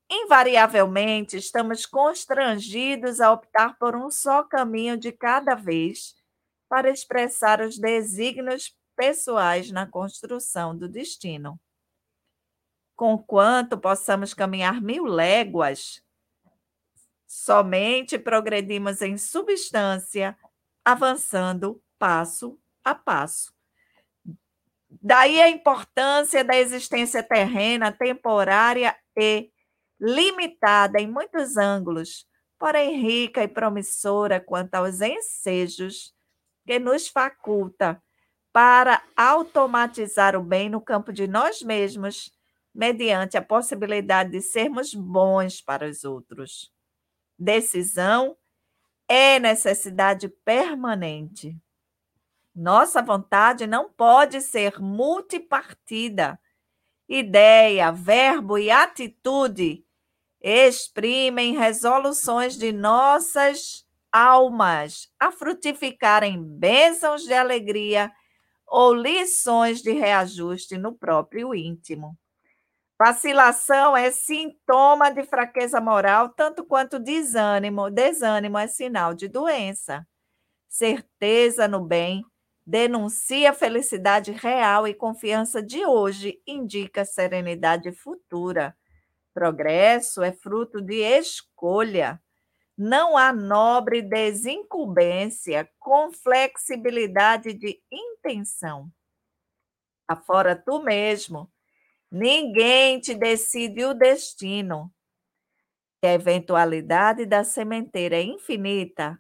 invariavelmente 0.09 1.35
estamos 1.35 1.85
constrangidos 1.85 3.19
a 3.19 3.33
optar 3.33 3.77
por 3.77 3.97
um 3.97 4.09
só 4.09 4.43
caminho 4.43 4.95
de 4.95 5.11
cada 5.11 5.55
vez 5.55 6.20
para 6.72 6.89
expressar 6.89 7.59
os 7.59 7.78
desígnios 7.78 8.74
pessoais 8.95 9.69
na 9.72 9.86
construção 9.86 10.74
do 10.74 10.88
destino. 10.88 11.59
Conquanto 12.95 13.78
possamos 13.78 14.34
caminhar 14.34 14.82
mil 14.82 15.03
léguas, 15.03 16.01
Somente 17.34 18.19
progredimos 18.19 19.01
em 19.01 19.17
substância, 19.17 20.38
avançando 20.84 21.82
passo 21.97 22.59
a 22.84 22.93
passo. 22.93 23.53
Daí 25.01 25.41
a 25.41 25.47
importância 25.47 26.43
da 26.43 26.57
existência 26.57 27.24
terrena, 27.24 27.89
temporária 27.89 28.97
e 29.17 29.49
limitada 29.97 30.99
em 30.99 31.09
muitos 31.09 31.55
ângulos, 31.55 32.28
porém 32.59 33.01
rica 33.01 33.41
e 33.41 33.47
promissora 33.47 34.41
quanto 34.41 34.76
aos 34.76 34.99
ensejos 34.99 36.13
que 36.66 36.80
nos 36.80 37.07
faculta 37.07 38.01
para 38.53 39.01
automatizar 39.16 40.36
o 40.36 40.43
bem 40.43 40.70
no 40.70 40.82
campo 40.82 41.14
de 41.14 41.28
nós 41.28 41.62
mesmos, 41.62 42.32
mediante 42.74 43.38
a 43.38 43.41
possibilidade 43.41 44.32
de 44.32 44.41
sermos 44.41 44.93
bons 44.93 45.62
para 45.62 45.88
os 45.88 46.03
outros 46.03 46.72
decisão 47.41 48.38
é 49.07 49.39
necessidade 49.39 50.30
permanente. 50.30 51.57
Nossa 52.55 53.01
vontade 53.01 53.66
não 53.66 53.89
pode 53.89 54.41
ser 54.41 54.80
multipartida. 54.80 56.39
Ideia, 57.09 57.91
verbo 57.91 58.57
e 58.57 58.70
atitude 58.70 59.84
exprimem 60.39 61.57
resoluções 61.57 62.55
de 62.55 62.72
nossas 62.72 63.86
almas 64.12 65.07
a 65.20 65.32
frutificarem 65.32 66.43
bênçãos 66.43 67.24
de 67.24 67.34
alegria 67.34 68.12
ou 68.68 68.93
lições 68.93 69.82
de 69.82 69.91
reajuste 69.91 70.78
no 70.78 70.93
próprio 70.93 71.53
íntimo. 71.55 72.18
Vacilação 72.99 73.97
é 73.97 74.12
sintoma 74.12 75.09
de 75.12 75.24
fraqueza 75.24 75.82
moral, 75.82 76.30
tanto 76.30 76.64
quanto 76.64 76.99
desânimo. 76.99 77.89
Desânimo 77.89 78.57
é 78.59 78.68
sinal 78.68 79.14
de 79.14 79.28
doença. 79.28 80.07
Certeza 80.70 81.68
no 81.68 81.84
bem 81.84 82.24
denuncia 82.66 83.53
felicidade 83.53 84.32
real 84.32 84.88
e 84.88 84.93
confiança 84.93 85.62
de 85.62 85.86
hoje 85.86 86.39
indica 86.47 87.03
serenidade 87.03 87.91
futura. 87.91 88.76
Progresso 89.34 90.22
é 90.22 90.32
fruto 90.32 90.82
de 90.82 91.01
escolha. 91.01 92.22
Não 92.84 93.15
há 93.15 93.32
nobre 93.32 94.01
desincumbência 94.01 95.69
com 95.79 96.11
flexibilidade 96.11 97.53
de 97.53 97.79
intenção. 97.91 98.91
Afora 100.07 100.55
tu 100.55 100.84
mesmo 100.84 101.49
Ninguém 102.11 102.99
te 103.01 103.15
decide 103.15 103.86
o 103.86 103.93
destino. 103.93 104.91
A 106.03 106.09
eventualidade 106.09 107.25
da 107.25 107.43
sementeira 107.43 108.15
é 108.17 108.23
infinita, 108.23 109.19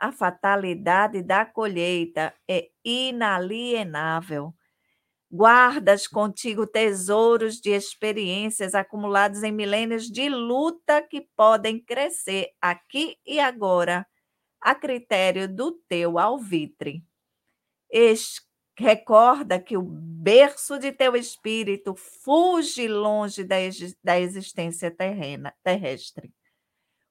a 0.00 0.10
fatalidade 0.12 1.22
da 1.22 1.44
colheita 1.46 2.34
é 2.48 2.68
inalienável. 2.84 4.54
Guardas 5.34 6.06
contigo 6.06 6.66
tesouros 6.66 7.58
de 7.58 7.70
experiências 7.70 8.74
acumulados 8.74 9.42
em 9.42 9.50
milênios 9.50 10.10
de 10.10 10.28
luta 10.28 11.00
que 11.00 11.22
podem 11.34 11.82
crescer 11.82 12.50
aqui 12.60 13.16
e 13.24 13.40
agora, 13.40 14.06
a 14.60 14.74
critério 14.74 15.48
do 15.48 15.72
teu 15.88 16.18
alvitre. 16.18 17.02
Recorda 18.78 19.58
que 19.58 19.74
o 19.74 19.82
berço 19.82 20.78
de 20.78 20.92
teu 20.92 21.16
espírito 21.16 21.94
fuge 21.94 22.86
longe 22.86 23.42
da, 23.42 24.20
existência 24.20 24.90
terrena, 24.90 25.54
terrestre. 25.62 26.30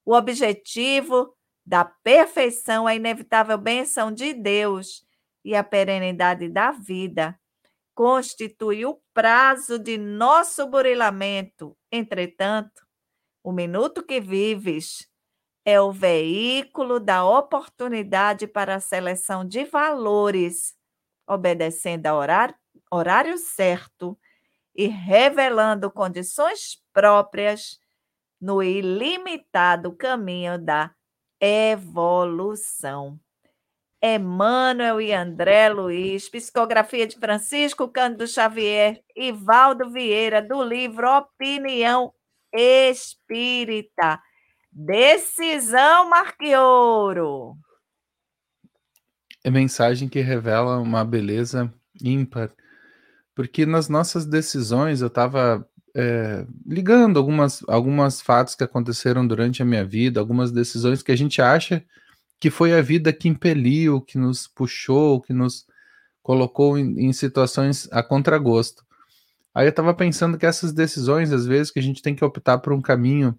O 0.06 0.14
objetivo 0.14 1.36
da 1.66 1.86
perfeição 1.86 2.88
é 2.88 2.92
a 2.92 2.96
inevitável 2.96 3.58
benção 3.58 4.12
de 4.12 4.32
Deus 4.32 5.04
e 5.44 5.56
a 5.56 5.64
perenidade 5.64 6.48
da 6.48 6.72
vida 6.72 7.36
constitui 8.02 8.84
o 8.84 9.00
prazo 9.14 9.78
de 9.78 9.96
nosso 9.96 10.66
burilamento. 10.66 11.78
Entretanto, 11.92 12.82
o 13.44 13.52
minuto 13.52 14.02
que 14.02 14.20
vives 14.20 15.08
é 15.64 15.80
o 15.80 15.92
veículo 15.92 17.00
da 17.00 17.24
oportunidade 17.24 18.48
para 18.48 18.74
a 18.74 18.80
seleção 18.80 19.46
de 19.46 19.66
valores 19.66 20.74
obedecendo 21.28 22.08
ao 22.08 22.18
horário, 22.18 22.56
horário 22.92 23.38
certo 23.38 24.18
e 24.76 24.88
revelando 24.88 25.92
condições 25.92 26.82
próprias 26.92 27.80
no 28.42 28.64
ilimitado 28.64 29.96
caminho 29.96 30.58
da 30.58 30.92
evolução. 31.40 33.20
Emmanuel 34.02 35.00
e 35.00 35.14
André 35.14 35.70
Luiz, 35.70 36.28
psicografia 36.30 37.06
de 37.06 37.18
Francisco 37.18 37.88
Cândido 37.88 38.28
Xavier 38.28 39.02
e 39.16 39.32
Valdo 39.32 39.92
Vieira, 39.92 40.42
do 40.42 40.64
livro 40.64 41.08
Opinião 41.08 42.14
Espírita. 42.54 44.20
Decisão 44.72 46.10
Marqueouro 46.10 47.58
é 49.44 49.50
mensagem 49.50 50.08
que 50.08 50.20
revela 50.22 50.80
uma 50.80 51.04
beleza 51.04 51.74
ímpar, 52.02 52.52
porque 53.36 53.66
nas 53.66 53.90
nossas 53.90 54.26
decisões 54.26 55.02
eu 55.02 55.08
estava 55.08 55.68
é, 55.96 56.46
ligando 56.66 57.18
algumas, 57.18 57.64
algumas 57.68 58.22
fatos 58.22 58.56
que 58.56 58.64
aconteceram 58.64 59.26
durante 59.26 59.62
a 59.62 59.66
minha 59.66 59.84
vida, 59.84 60.20
algumas 60.20 60.52
decisões 60.52 61.02
que 61.02 61.12
a 61.12 61.16
gente 61.16 61.42
acha 61.42 61.84
que 62.42 62.50
foi 62.50 62.74
a 62.74 62.82
vida 62.82 63.14
que 63.14 63.30
impeliu, 63.30 64.02
que 64.02 64.18
nos 64.18 64.48
puxou, 64.48 65.22
que 65.22 65.32
nos 65.32 65.68
colocou 66.24 66.78
em, 66.78 67.06
em 67.06 67.14
situações 67.14 67.88
a 67.92 68.02
contragosto. 68.02 68.84
Aí 69.54 69.68
eu 69.68 69.70
estava 69.70 69.94
pensando 69.94 70.40
que 70.40 70.46
essas 70.46 70.74
decisões, 70.74 71.32
às 71.32 71.46
vezes, 71.46 71.72
que 71.72 71.80
a 71.80 71.84
gente 71.84 72.02
tem 72.02 72.16
que 72.16 72.26
optar 72.26 72.58
por 72.58 72.74
um 72.74 72.82
caminho 72.82 73.38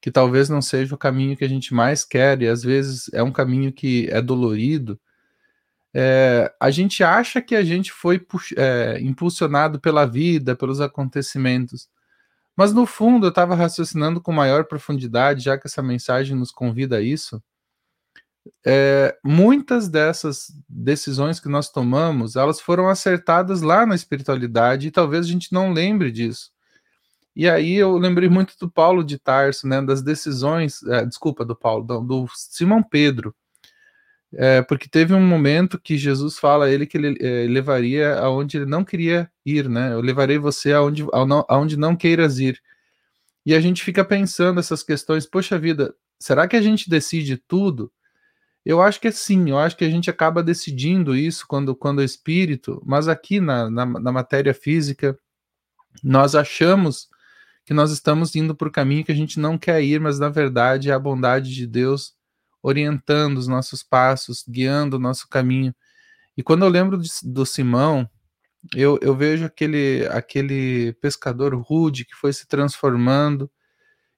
que 0.00 0.10
talvez 0.10 0.48
não 0.48 0.62
seja 0.62 0.94
o 0.94 0.98
caminho 0.98 1.36
que 1.36 1.44
a 1.44 1.48
gente 1.48 1.74
mais 1.74 2.02
quer, 2.02 2.40
e 2.40 2.48
às 2.48 2.62
vezes 2.62 3.10
é 3.12 3.22
um 3.22 3.30
caminho 3.30 3.70
que 3.70 4.08
é 4.10 4.22
dolorido, 4.22 4.98
é, 5.92 6.50
a 6.58 6.70
gente 6.70 7.04
acha 7.04 7.42
que 7.42 7.54
a 7.54 7.62
gente 7.62 7.92
foi 7.92 8.24
é, 8.56 8.98
impulsionado 9.02 9.78
pela 9.78 10.06
vida, 10.06 10.56
pelos 10.56 10.80
acontecimentos. 10.80 11.90
Mas 12.56 12.72
no 12.72 12.86
fundo, 12.86 13.26
eu 13.26 13.30
estava 13.30 13.54
raciocinando 13.54 14.20
com 14.20 14.32
maior 14.32 14.64
profundidade, 14.64 15.44
já 15.44 15.58
que 15.58 15.66
essa 15.66 15.82
mensagem 15.82 16.34
nos 16.34 16.50
convida 16.50 16.96
a 16.96 17.00
isso. 17.02 17.42
É, 18.66 19.16
muitas 19.24 19.88
dessas 19.88 20.52
decisões 20.68 21.40
que 21.40 21.48
nós 21.48 21.70
tomamos, 21.70 22.36
elas 22.36 22.60
foram 22.60 22.88
acertadas 22.88 23.62
lá 23.62 23.84
na 23.86 23.94
espiritualidade 23.94 24.88
e 24.88 24.90
talvez 24.90 25.26
a 25.26 25.28
gente 25.28 25.52
não 25.52 25.72
lembre 25.72 26.10
disso. 26.10 26.50
E 27.34 27.48
aí 27.48 27.74
eu 27.74 27.96
lembrei 27.96 28.28
muito 28.28 28.54
do 28.58 28.70
Paulo 28.70 29.04
de 29.04 29.18
Tarso, 29.18 29.66
né, 29.66 29.80
das 29.80 30.02
decisões, 30.02 30.82
é, 30.84 31.06
desculpa, 31.06 31.44
do 31.44 31.54
Paulo, 31.56 31.84
do, 31.84 32.00
do 32.00 32.26
Simão 32.34 32.82
Pedro, 32.82 33.34
é, 34.32 34.62
porque 34.62 34.88
teve 34.88 35.12
um 35.12 35.26
momento 35.26 35.80
que 35.80 35.96
Jesus 35.98 36.38
fala 36.38 36.66
a 36.66 36.70
ele 36.70 36.86
que 36.86 36.96
ele 36.96 37.16
é, 37.20 37.46
levaria 37.48 38.18
aonde 38.18 38.58
ele 38.58 38.66
não 38.66 38.84
queria 38.84 39.30
ir, 39.44 39.68
né? 39.68 39.92
Eu 39.92 40.00
levarei 40.00 40.38
você 40.38 40.72
aonde, 40.72 41.04
aonde 41.48 41.76
não 41.76 41.96
queiras 41.96 42.38
ir. 42.38 42.60
E 43.44 43.54
a 43.54 43.60
gente 43.60 43.82
fica 43.82 44.04
pensando 44.04 44.60
essas 44.60 44.82
questões, 44.82 45.26
poxa 45.26 45.58
vida, 45.58 45.94
será 46.20 46.46
que 46.46 46.56
a 46.56 46.62
gente 46.62 46.88
decide 46.88 47.36
tudo? 47.36 47.90
Eu 48.64 48.82
acho 48.82 49.00
que 49.00 49.08
é 49.08 49.10
sim, 49.10 49.50
eu 49.50 49.58
acho 49.58 49.76
que 49.76 49.84
a 49.84 49.90
gente 49.90 50.10
acaba 50.10 50.42
decidindo 50.42 51.16
isso 51.16 51.46
quando, 51.48 51.74
quando 51.74 52.02
é 52.02 52.04
espírito, 52.04 52.82
mas 52.84 53.08
aqui 53.08 53.40
na, 53.40 53.70
na, 53.70 53.86
na 53.86 54.12
matéria 54.12 54.52
física, 54.52 55.18
nós 56.04 56.34
achamos 56.34 57.08
que 57.64 57.72
nós 57.72 57.90
estamos 57.90 58.34
indo 58.36 58.54
por 58.54 58.68
o 58.68 58.72
caminho 58.72 59.04
que 59.04 59.12
a 59.12 59.14
gente 59.14 59.40
não 59.40 59.56
quer 59.56 59.82
ir, 59.82 60.00
mas 60.00 60.18
na 60.18 60.28
verdade 60.28 60.90
é 60.90 60.92
a 60.92 60.98
bondade 60.98 61.54
de 61.54 61.66
Deus 61.66 62.14
orientando 62.62 63.38
os 63.38 63.46
nossos 63.46 63.82
passos, 63.82 64.44
guiando 64.46 64.96
o 64.96 65.00
nosso 65.00 65.28
caminho. 65.28 65.74
E 66.36 66.42
quando 66.42 66.64
eu 66.64 66.68
lembro 66.68 66.98
de, 66.98 67.08
do 67.24 67.46
Simão, 67.46 68.08
eu, 68.74 68.98
eu 69.00 69.16
vejo 69.16 69.44
aquele, 69.44 70.06
aquele 70.10 70.92
pescador 70.94 71.54
rude 71.54 72.04
que 72.04 72.14
foi 72.14 72.32
se 72.32 72.46
transformando 72.46 73.50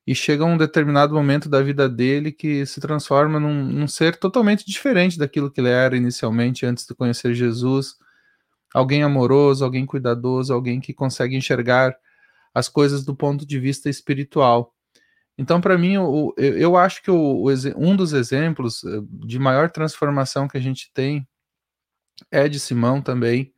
e 0.07 0.14
chega 0.14 0.44
um 0.44 0.57
determinado 0.57 1.14
momento 1.14 1.48
da 1.48 1.62
vida 1.62 1.88
dele 1.88 2.32
que 2.32 2.66
se 2.66 2.80
transforma 2.80 3.38
num, 3.38 3.64
num, 3.64 3.86
ser 3.86 4.16
totalmente 4.16 4.64
diferente 4.66 5.18
daquilo 5.18 5.50
que 5.50 5.61
ele 5.61 5.70
era 5.70 5.96
inicialmente 5.96 6.66
antes 6.66 6.86
de 6.86 6.94
conhecer 6.94 7.34
Jesus. 7.34 7.96
Alguém 8.74 9.03
amoroso, 9.03 9.64
alguém 9.64 9.86
cuidadoso, 9.86 10.53
alguém 10.53 10.80
que 10.80 10.92
consegue 10.92 11.36
enxergar 11.36 11.96
as 12.55 12.68
coisas 12.68 13.05
do 13.05 13.14
ponto 13.14 13.46
de 13.46 13.59
vista 13.61 13.88
espiritual. 13.88 14.74
Então, 15.38 15.61
para 15.61 15.78
mim, 15.78 15.94
eu, 15.94 16.34
eu 16.36 16.76
acho 16.76 17.03
que 17.03 17.11
o, 17.11 17.46
um 17.76 17.96
dos 17.96 18.12
exemplos 18.12 18.84
eh, 18.84 19.00
de 19.26 19.38
maior 19.38 19.70
transformação 19.70 20.46
que 20.46 20.59
a 20.59 20.61
gente 20.61 20.90
tem 20.92 21.26
é 22.30 22.48
de 22.48 22.61
Simão 22.61 23.00
também, 23.00 23.53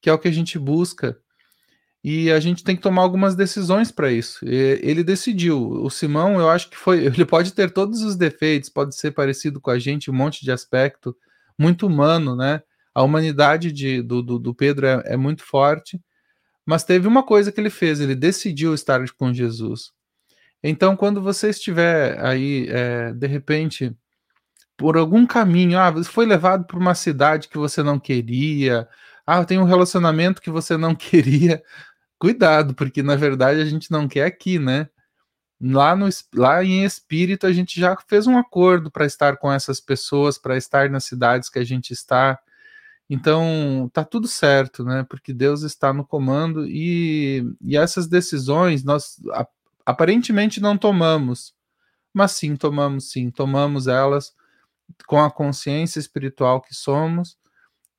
que 0.00 0.08
é 0.08 0.12
o 0.12 0.18
que 0.18 0.28
a 0.28 0.32
gente 0.32 0.58
busca. 0.58 1.18
E 2.08 2.30
a 2.30 2.38
gente 2.38 2.62
tem 2.62 2.76
que 2.76 2.82
tomar 2.82 3.02
algumas 3.02 3.34
decisões 3.34 3.90
para 3.90 4.12
isso. 4.12 4.46
E 4.48 4.78
ele 4.80 5.02
decidiu. 5.02 5.60
O 5.60 5.90
Simão, 5.90 6.38
eu 6.38 6.48
acho 6.48 6.70
que 6.70 6.76
foi. 6.76 7.00
Ele 7.04 7.24
pode 7.24 7.52
ter 7.52 7.72
todos 7.72 8.00
os 8.02 8.14
defeitos, 8.14 8.68
pode 8.68 8.94
ser 8.94 9.10
parecido 9.10 9.60
com 9.60 9.72
a 9.72 9.78
gente, 9.80 10.08
um 10.08 10.14
monte 10.14 10.44
de 10.44 10.52
aspecto, 10.52 11.16
muito 11.58 11.84
humano, 11.84 12.36
né? 12.36 12.62
A 12.94 13.02
humanidade 13.02 13.72
de, 13.72 14.02
do, 14.02 14.22
do, 14.22 14.38
do 14.38 14.54
Pedro 14.54 14.86
é, 14.86 15.02
é 15.06 15.16
muito 15.16 15.42
forte, 15.42 16.00
mas 16.64 16.84
teve 16.84 17.08
uma 17.08 17.24
coisa 17.24 17.50
que 17.50 17.60
ele 17.60 17.70
fez: 17.70 17.98
ele 17.98 18.14
decidiu 18.14 18.72
estar 18.72 19.04
com 19.18 19.34
Jesus. 19.34 19.90
Então, 20.62 20.96
quando 20.96 21.20
você 21.20 21.50
estiver 21.50 22.24
aí, 22.24 22.68
é, 22.70 23.12
de 23.14 23.26
repente, 23.26 23.92
por 24.76 24.96
algum 24.96 25.26
caminho, 25.26 25.76
ah, 25.76 25.90
você 25.90 26.08
foi 26.08 26.24
levado 26.24 26.66
para 26.66 26.78
uma 26.78 26.94
cidade 26.94 27.48
que 27.48 27.58
você 27.58 27.82
não 27.82 27.98
queria, 27.98 28.88
ah, 29.26 29.44
tem 29.44 29.58
um 29.58 29.64
relacionamento 29.64 30.40
que 30.40 30.50
você 30.50 30.76
não 30.76 30.94
queria, 30.96 31.60
cuidado, 32.18 32.74
porque 32.74 33.02
na 33.02 33.16
verdade 33.16 33.60
a 33.60 33.64
gente 33.64 33.90
não 33.90 34.08
quer 34.08 34.24
aqui, 34.24 34.58
né? 34.58 34.88
Lá, 35.60 35.96
no, 35.96 36.08
lá 36.34 36.62
em 36.62 36.84
espírito 36.84 37.46
a 37.46 37.52
gente 37.52 37.80
já 37.80 37.96
fez 38.06 38.26
um 38.26 38.36
acordo 38.38 38.90
para 38.90 39.06
estar 39.06 39.38
com 39.38 39.50
essas 39.50 39.80
pessoas, 39.80 40.38
para 40.38 40.56
estar 40.56 40.90
nas 40.90 41.04
cidades 41.04 41.48
que 41.48 41.58
a 41.58 41.64
gente 41.64 41.92
está. 41.92 42.38
Então, 43.08 43.90
tá 43.92 44.04
tudo 44.04 44.28
certo, 44.28 44.84
né? 44.84 45.06
Porque 45.08 45.32
Deus 45.32 45.62
está 45.62 45.92
no 45.92 46.04
comando 46.04 46.66
e, 46.66 47.44
e 47.62 47.76
essas 47.76 48.06
decisões, 48.08 48.84
nós, 48.84 49.16
aparentemente 49.86 50.60
não 50.60 50.76
tomamos, 50.76 51.54
mas 52.12 52.32
sim 52.32 52.56
tomamos, 52.56 53.10
sim, 53.10 53.30
tomamos 53.30 53.86
elas 53.86 54.34
com 55.06 55.22
a 55.22 55.30
consciência 55.30 55.98
espiritual 55.98 56.60
que 56.60 56.74
somos, 56.74 57.38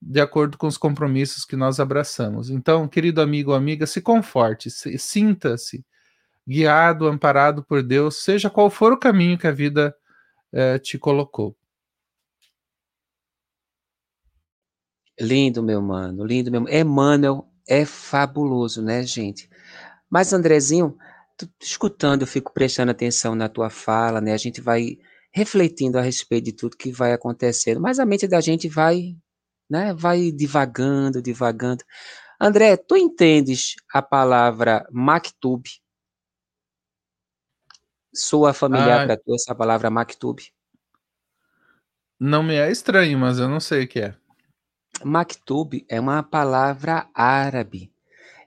de 0.01 0.19
acordo 0.21 0.57
com 0.57 0.67
os 0.67 0.77
compromissos 0.77 1.45
que 1.45 1.55
nós 1.55 1.79
abraçamos. 1.79 2.49
Então, 2.49 2.87
querido 2.87 3.21
amigo 3.21 3.51
ou 3.51 3.57
amiga, 3.57 3.85
se 3.87 4.01
conforte, 4.01 4.69
se, 4.69 4.97
sinta-se 4.97 5.83
guiado, 6.47 7.07
amparado 7.07 7.63
por 7.63 7.83
Deus, 7.83 8.23
seja 8.23 8.49
qual 8.49 8.69
for 8.69 8.93
o 8.93 8.99
caminho 8.99 9.37
que 9.37 9.47
a 9.47 9.51
vida 9.51 9.95
eh, 10.53 10.79
te 10.79 10.97
colocou. 10.97 11.55
Lindo, 15.19 15.63
meu 15.63 15.81
mano, 15.81 16.23
lindo, 16.23 16.51
meu. 16.51 16.67
Emmanuel 16.69 17.49
é 17.67 17.83
fabuloso, 17.85 18.81
né, 18.81 19.03
gente? 19.03 19.49
Mas, 20.09 20.31
Andrezinho, 20.31 20.95
escutando, 21.61 22.21
eu 22.21 22.27
fico 22.27 22.53
prestando 22.53 22.91
atenção 22.91 23.35
na 23.35 23.49
tua 23.49 23.69
fala, 23.69 24.21
né? 24.21 24.33
A 24.33 24.37
gente 24.37 24.61
vai 24.61 24.97
refletindo 25.31 25.97
a 25.99 26.01
respeito 26.01 26.45
de 26.45 26.53
tudo 26.53 26.77
que 26.77 26.91
vai 26.91 27.13
acontecendo, 27.13 27.79
mas 27.81 27.99
a 27.99 28.05
mente 28.05 28.27
da 28.27 28.39
gente 28.41 28.67
vai, 28.69 29.15
né? 29.70 29.93
Vai 29.93 30.32
divagando, 30.32 31.22
divagando. 31.22 31.84
André, 32.39 32.78
tu 32.78 32.95
entendes 32.95 33.76
a 33.93 34.01
palavra 34.01 34.88
maktub? 34.91 35.63
Soa 38.13 38.53
familiar 38.53 39.03
ah, 39.03 39.05
para 39.05 39.18
tu 39.18 39.34
essa 39.34 39.53
palavra 39.53 39.89
maktub? 39.89 40.41
Não 42.20 42.41
me 42.41 42.55
é 42.55 42.72
estranho, 42.72 43.18
mas 43.20 43.39
eu 43.39 43.47
não 43.47 43.59
sei 43.59 43.84
o 43.84 43.88
que 43.88 43.99
é. 43.99 44.15
Maktub 45.03 45.86
é 45.88 45.99
uma 45.99 46.24
palavra 46.24 47.07
árabe 47.13 47.91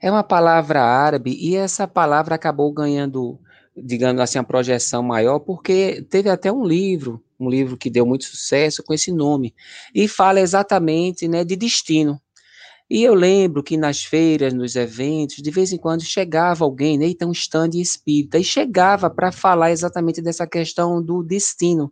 é 0.01 0.09
uma 0.09 0.23
palavra 0.23 0.81
árabe 0.81 1.37
e 1.39 1.55
essa 1.55 1.87
palavra 1.87 2.33
acabou 2.33 2.73
ganhando, 2.73 3.39
digamos 3.83 4.21
assim, 4.21 4.39
a 4.39 4.43
projeção 4.43 5.03
maior 5.03 5.39
porque 5.39 6.05
teve 6.09 6.29
até 6.29 6.51
um 6.51 6.63
livro, 6.63 7.23
um 7.39 7.49
livro 7.49 7.77
que 7.77 7.89
deu 7.89 8.05
muito 8.05 8.25
sucesso 8.25 8.83
com 8.83 8.93
esse 8.93 9.11
nome 9.11 9.53
e 9.93 10.07
fala 10.07 10.39
exatamente, 10.39 11.27
né, 11.27 11.43
de 11.43 11.55
destino. 11.55 12.19
E 12.89 13.03
eu 13.03 13.13
lembro 13.13 13.63
que 13.63 13.77
nas 13.77 14.03
feiras, 14.03 14.53
nos 14.53 14.75
eventos, 14.75 15.37
de 15.37 15.49
vez 15.49 15.71
em 15.71 15.77
quando 15.77 16.03
chegava 16.03 16.65
alguém, 16.65 16.97
né, 16.97 17.07
então 17.07 17.29
um 17.29 17.33
stand 17.33 17.69
espírita, 17.75 18.37
e 18.37 18.43
chegava 18.43 19.09
para 19.09 19.31
falar 19.31 19.71
exatamente 19.71 20.21
dessa 20.21 20.45
questão 20.45 21.01
do 21.01 21.23
destino. 21.23 21.91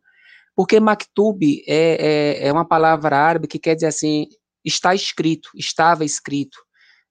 Porque 0.55 0.79
maktub 0.79 1.63
é, 1.67 2.41
é, 2.43 2.47
é 2.47 2.51
uma 2.51 2.67
palavra 2.67 3.17
árabe 3.17 3.47
que 3.47 3.57
quer 3.57 3.75
dizer 3.75 3.87
assim, 3.87 4.27
está 4.63 4.93
escrito, 4.93 5.49
estava 5.55 6.03
escrito 6.03 6.57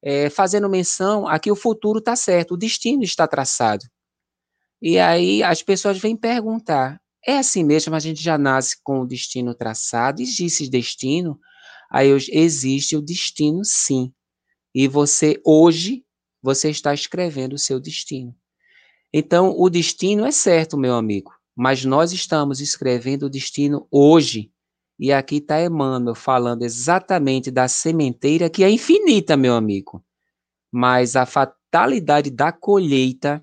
é, 0.03 0.31
fazendo 0.31 0.69
menção 0.69 1.27
a 1.27 1.39
que 1.39 1.51
o 1.51 1.57
futuro 1.57 1.99
está 1.99 2.15
certo, 2.15 2.55
o 2.55 2.57
destino 2.57 3.03
está 3.03 3.27
traçado. 3.27 3.85
E 4.81 4.99
aí 4.99 5.43
as 5.43 5.63
pessoas 5.63 5.99
vêm 5.99 6.17
perguntar: 6.17 7.01
é 7.27 7.39
assim 7.39 7.65
mesmo? 7.65 7.95
A 7.95 7.99
gente 7.99 8.23
já 8.23 8.39
nasce 8.39 8.77
com 8.83 9.01
o 9.01 9.07
destino 9.07 9.55
traçado? 9.55 10.23
Existe 10.23 10.69
destino? 10.69 11.39
Aí 11.91 12.11
existe 12.31 12.97
o 12.97 13.03
destino, 13.03 13.65
sim. 13.65 14.13
E 14.75 14.87
você, 14.87 15.41
hoje, 15.45 16.05
você 16.43 16.71
está 16.71 16.93
escrevendo 16.93 17.55
o 17.55 17.59
seu 17.59 17.81
destino. 17.81 18.35
Então, 19.13 19.55
o 19.59 19.71
destino 19.71 20.27
é 20.27 20.31
certo, 20.31 20.77
meu 20.77 20.95
amigo, 20.95 21.33
mas 21.57 21.85
nós 21.85 22.13
estamos 22.13 22.61
escrevendo 22.61 23.25
o 23.25 23.31
destino 23.31 23.87
hoje. 23.91 24.53
E 24.99 25.13
aqui 25.13 25.37
está 25.37 25.63
Emmanuel 25.63 26.15
falando 26.15 26.63
exatamente 26.63 27.51
da 27.51 27.69
sementeira 27.69 28.51
que 28.51 28.65
é 28.65 28.71
infinita, 28.71 29.37
meu 29.37 29.55
amigo. 29.55 30.05
Mas 30.71 31.17
a 31.17 31.25
fatalidade 31.25 32.31
da 32.31 32.53
colheita 32.53 33.43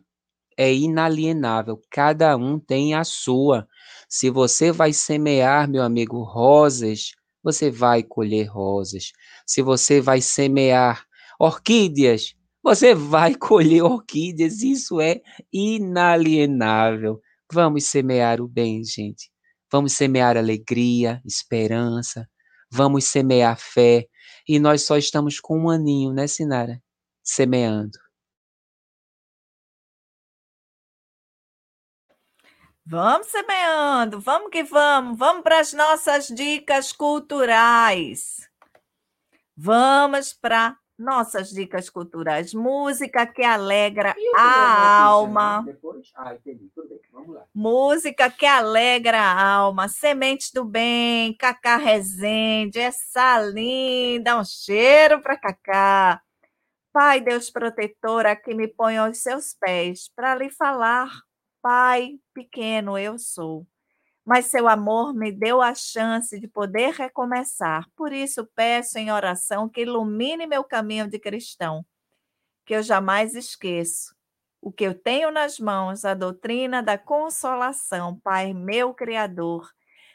é 0.58 0.74
inalienável. 0.74 1.82
Cada 1.90 2.36
um 2.38 2.60
tem 2.60 2.94
a 2.94 3.04
sua. 3.04 3.68
Se 4.10 4.30
você 4.30 4.72
vai 4.72 4.94
semear, 4.94 5.70
meu 5.70 5.84
amigo, 5.84 6.24
rosas, 6.24 7.12
você 7.44 7.70
vai 7.70 8.04
colher 8.04 8.48
rosas. 8.48 9.12
Se 9.46 9.62
você 9.62 10.02
vai 10.02 10.22
semear 10.22 11.06
orquídeas, 11.40 12.36
você 12.64 12.96
vai 12.96 13.36
colher 13.38 13.84
orquídeas. 13.84 14.62
Isso 14.62 15.00
é 15.00 15.22
inalienável. 15.52 17.22
Vamos 17.52 17.86
semear 17.86 18.42
o 18.42 18.48
bem, 18.48 18.84
gente. 18.84 19.30
Vamos 19.72 19.94
semear 19.94 20.38
alegria, 20.38 21.22
esperança, 21.26 22.28
vamos 22.72 23.06
semear 23.06 23.58
fé. 23.60 24.08
E 24.48 24.60
nós 24.60 24.84
só 24.84 24.98
estamos 24.98 25.40
com 25.40 25.60
um 25.60 25.70
aninho, 25.70 26.14
né, 26.14 26.28
Sinara? 26.28 26.82
Semeando. 27.24 28.05
Vamos 32.88 33.28
semeando, 33.28 34.20
vamos 34.20 34.52
que 34.52 34.62
vamos, 34.62 35.18
vamos 35.18 35.42
para 35.42 35.60
as 35.60 35.74
nossas 35.74 36.28
dicas 36.28 36.92
culturais. 36.92 38.48
Vamos 39.58 40.34
para 40.34 40.78
nossas 40.96 41.50
dicas 41.50 41.90
culturais. 41.90 42.54
Música 42.54 43.26
que 43.26 43.44
alegra 43.44 44.16
a 44.38 45.02
alma. 45.02 45.64
Depois? 45.66 46.12
Ah, 46.14 46.36
entendi. 46.36 46.70
Tudo 46.76 46.90
bem. 46.90 47.00
Vamos 47.12 47.36
lá. 47.36 47.46
Música 47.56 48.30
que 48.30 48.46
alegra 48.46 49.20
a 49.20 49.50
alma. 49.54 49.88
Sementes 49.88 50.52
do 50.52 50.64
Bem, 50.64 51.36
Cacá 51.38 51.78
Rezende, 51.78 52.78
essa 52.78 53.42
linda. 53.42 54.38
Um 54.38 54.46
cheiro 54.46 55.22
para 55.22 55.36
Cacá. 55.36 56.22
Pai 56.94 57.20
Deus 57.20 57.50
protetora, 57.50 58.36
que 58.36 58.54
me 58.54 58.68
põe 58.68 58.96
aos 58.98 59.18
seus 59.18 59.56
pés 59.60 60.08
para 60.16 60.36
lhe 60.36 60.52
falar. 60.52 61.10
Pai 61.66 62.20
pequeno 62.32 62.96
eu 62.96 63.18
sou 63.18 63.66
mas 64.24 64.46
seu 64.46 64.68
amor 64.68 65.16
me 65.16 65.32
deu 65.32 65.64
a 65.64 65.74
chance 65.74 66.40
de 66.40 66.48
poder 66.48 66.94
recomeçar. 66.94 67.90
Por 67.96 68.14
isso 68.14 68.48
peço 68.56 69.00
em 69.00 69.12
oração 69.12 69.68
que 69.68 69.82
ilumine 69.82 70.46
meu 70.46 70.64
caminho 70.64 71.08
de 71.08 71.18
cristão, 71.18 71.84
que 72.66 72.76
eu 72.76 72.84
jamais 72.84 73.34
esqueço 73.34 74.16
o 74.62 74.72
que 74.72 74.84
eu 74.84 74.94
tenho 74.94 75.32
nas 75.32 75.60
mãos, 75.60 76.06
a 76.06 76.14
doutrina 76.14 76.84
da 76.84 77.00
consolação, 77.00 78.20
Pai 78.20 78.54
meu 78.54 78.94
Criador. 78.94 79.68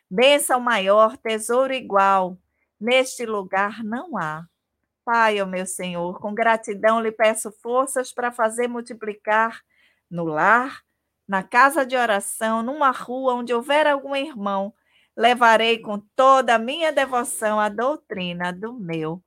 Bênção 0.08 0.60
maior, 0.60 1.16
tesouro 1.16 1.72
igual, 1.72 2.38
neste 2.80 3.26
lugar 3.26 3.82
não 3.82 4.16
há. 4.16 4.44
Pai, 5.04 5.40
ó 5.40 5.46
meu 5.46 5.66
Senhor, 5.66 6.20
com 6.20 6.32
gratidão 6.32 7.00
lhe 7.00 7.10
peço 7.10 7.50
forças 7.60 8.12
para 8.12 8.30
fazer 8.30 8.68
multiplicar 8.68 9.60
no 10.08 10.24
lar 10.24 10.80
na 11.30 11.44
casa 11.44 11.86
de 11.86 11.96
oração, 11.96 12.60
numa 12.60 12.90
rua 12.90 13.34
onde 13.34 13.54
houver 13.54 13.86
algum 13.86 14.16
irmão, 14.16 14.74
levarei 15.16 15.78
com 15.78 16.00
toda 16.16 16.56
a 16.56 16.58
minha 16.58 16.90
devoção 16.90 17.60
a 17.60 17.68
doutrina 17.68 18.52
do 18.52 18.74
meu 18.74 19.22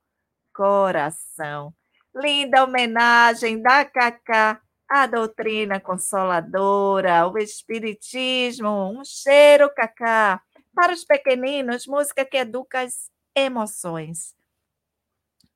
coração. 0.52 1.72
Linda 2.14 2.62
homenagem 2.62 3.62
da 3.62 3.86
Cacá 3.86 4.60
à 4.86 5.06
doutrina 5.06 5.80
consoladora, 5.80 7.26
o 7.26 7.38
espiritismo, 7.38 8.68
um 8.68 9.02
cheiro, 9.02 9.72
Cacá. 9.74 10.42
Para 10.74 10.92
os 10.92 11.06
pequeninos, 11.06 11.86
música 11.86 12.22
que 12.22 12.36
educa 12.36 12.82
as 12.82 13.10
emoções. 13.34 14.34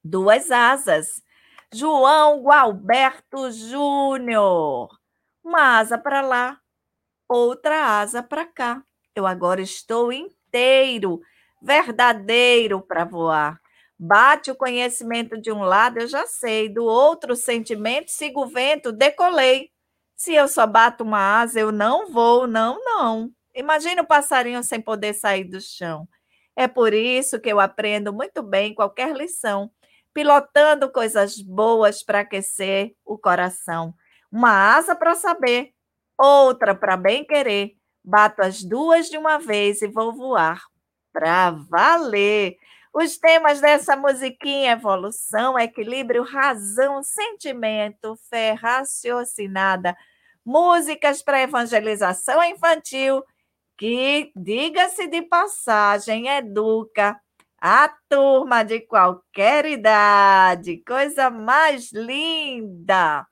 Duas 0.02 0.50
asas. 0.50 1.22
João 1.70 2.42
Gualberto 2.42 3.50
Júnior 3.50 4.97
uma 5.48 5.78
asa 5.78 5.96
para 5.96 6.20
lá, 6.20 6.60
outra 7.26 7.98
asa 8.00 8.22
para 8.22 8.44
cá. 8.44 8.82
Eu 9.14 9.26
agora 9.26 9.62
estou 9.62 10.12
inteiro, 10.12 11.20
verdadeiro 11.62 12.82
para 12.82 13.04
voar. 13.04 13.58
Bate 13.98 14.50
o 14.50 14.54
conhecimento 14.54 15.40
de 15.40 15.50
um 15.50 15.62
lado, 15.62 15.98
eu 15.98 16.06
já 16.06 16.26
sei, 16.26 16.68
do 16.68 16.84
outro 16.84 17.34
sentimento, 17.34 18.10
sigo 18.10 18.42
o 18.42 18.46
vento, 18.46 18.92
decolei. 18.92 19.70
Se 20.14 20.34
eu 20.34 20.46
só 20.46 20.66
bato 20.66 21.02
uma 21.02 21.40
asa, 21.40 21.58
eu 21.58 21.72
não 21.72 22.12
vou, 22.12 22.46
não, 22.46 22.78
não. 22.84 23.30
Imagina 23.54 24.02
o 24.02 24.06
passarinho 24.06 24.62
sem 24.62 24.80
poder 24.80 25.14
sair 25.14 25.44
do 25.44 25.60
chão. 25.60 26.06
É 26.54 26.68
por 26.68 26.92
isso 26.92 27.40
que 27.40 27.50
eu 27.50 27.58
aprendo 27.58 28.12
muito 28.12 28.42
bem 28.42 28.74
qualquer 28.74 29.16
lição, 29.16 29.70
pilotando 30.12 30.92
coisas 30.92 31.40
boas 31.40 32.02
para 32.02 32.20
aquecer 32.20 32.92
o 33.04 33.16
coração. 33.16 33.94
Uma 34.32 34.76
asa 34.76 34.94
para 34.94 35.14
saber, 35.14 35.70
outra 36.18 36.74
para 36.74 36.96
bem 36.96 37.24
querer. 37.24 37.72
Bato 38.04 38.42
as 38.42 38.62
duas 38.62 39.08
de 39.10 39.18
uma 39.18 39.38
vez 39.38 39.82
e 39.82 39.88
vou 39.88 40.14
voar 40.14 40.62
para 41.12 41.50
valer. 41.50 42.56
Os 42.94 43.18
temas 43.18 43.60
dessa 43.60 43.96
musiquinha: 43.96 44.72
evolução, 44.72 45.58
equilíbrio, 45.58 46.22
razão, 46.24 47.02
sentimento, 47.02 48.16
fé 48.30 48.52
raciocinada, 48.52 49.96
músicas 50.44 51.22
para 51.22 51.42
evangelização 51.42 52.42
infantil, 52.44 53.22
que, 53.78 54.32
diga-se 54.36 55.08
de 55.08 55.22
passagem, 55.22 56.28
educa 56.28 57.20
a 57.62 57.90
turma 58.10 58.64
de 58.64 58.80
qualquer 58.82 59.66
idade. 59.66 60.82
Coisa 60.86 61.30
mais 61.30 61.92
linda! 61.92 63.27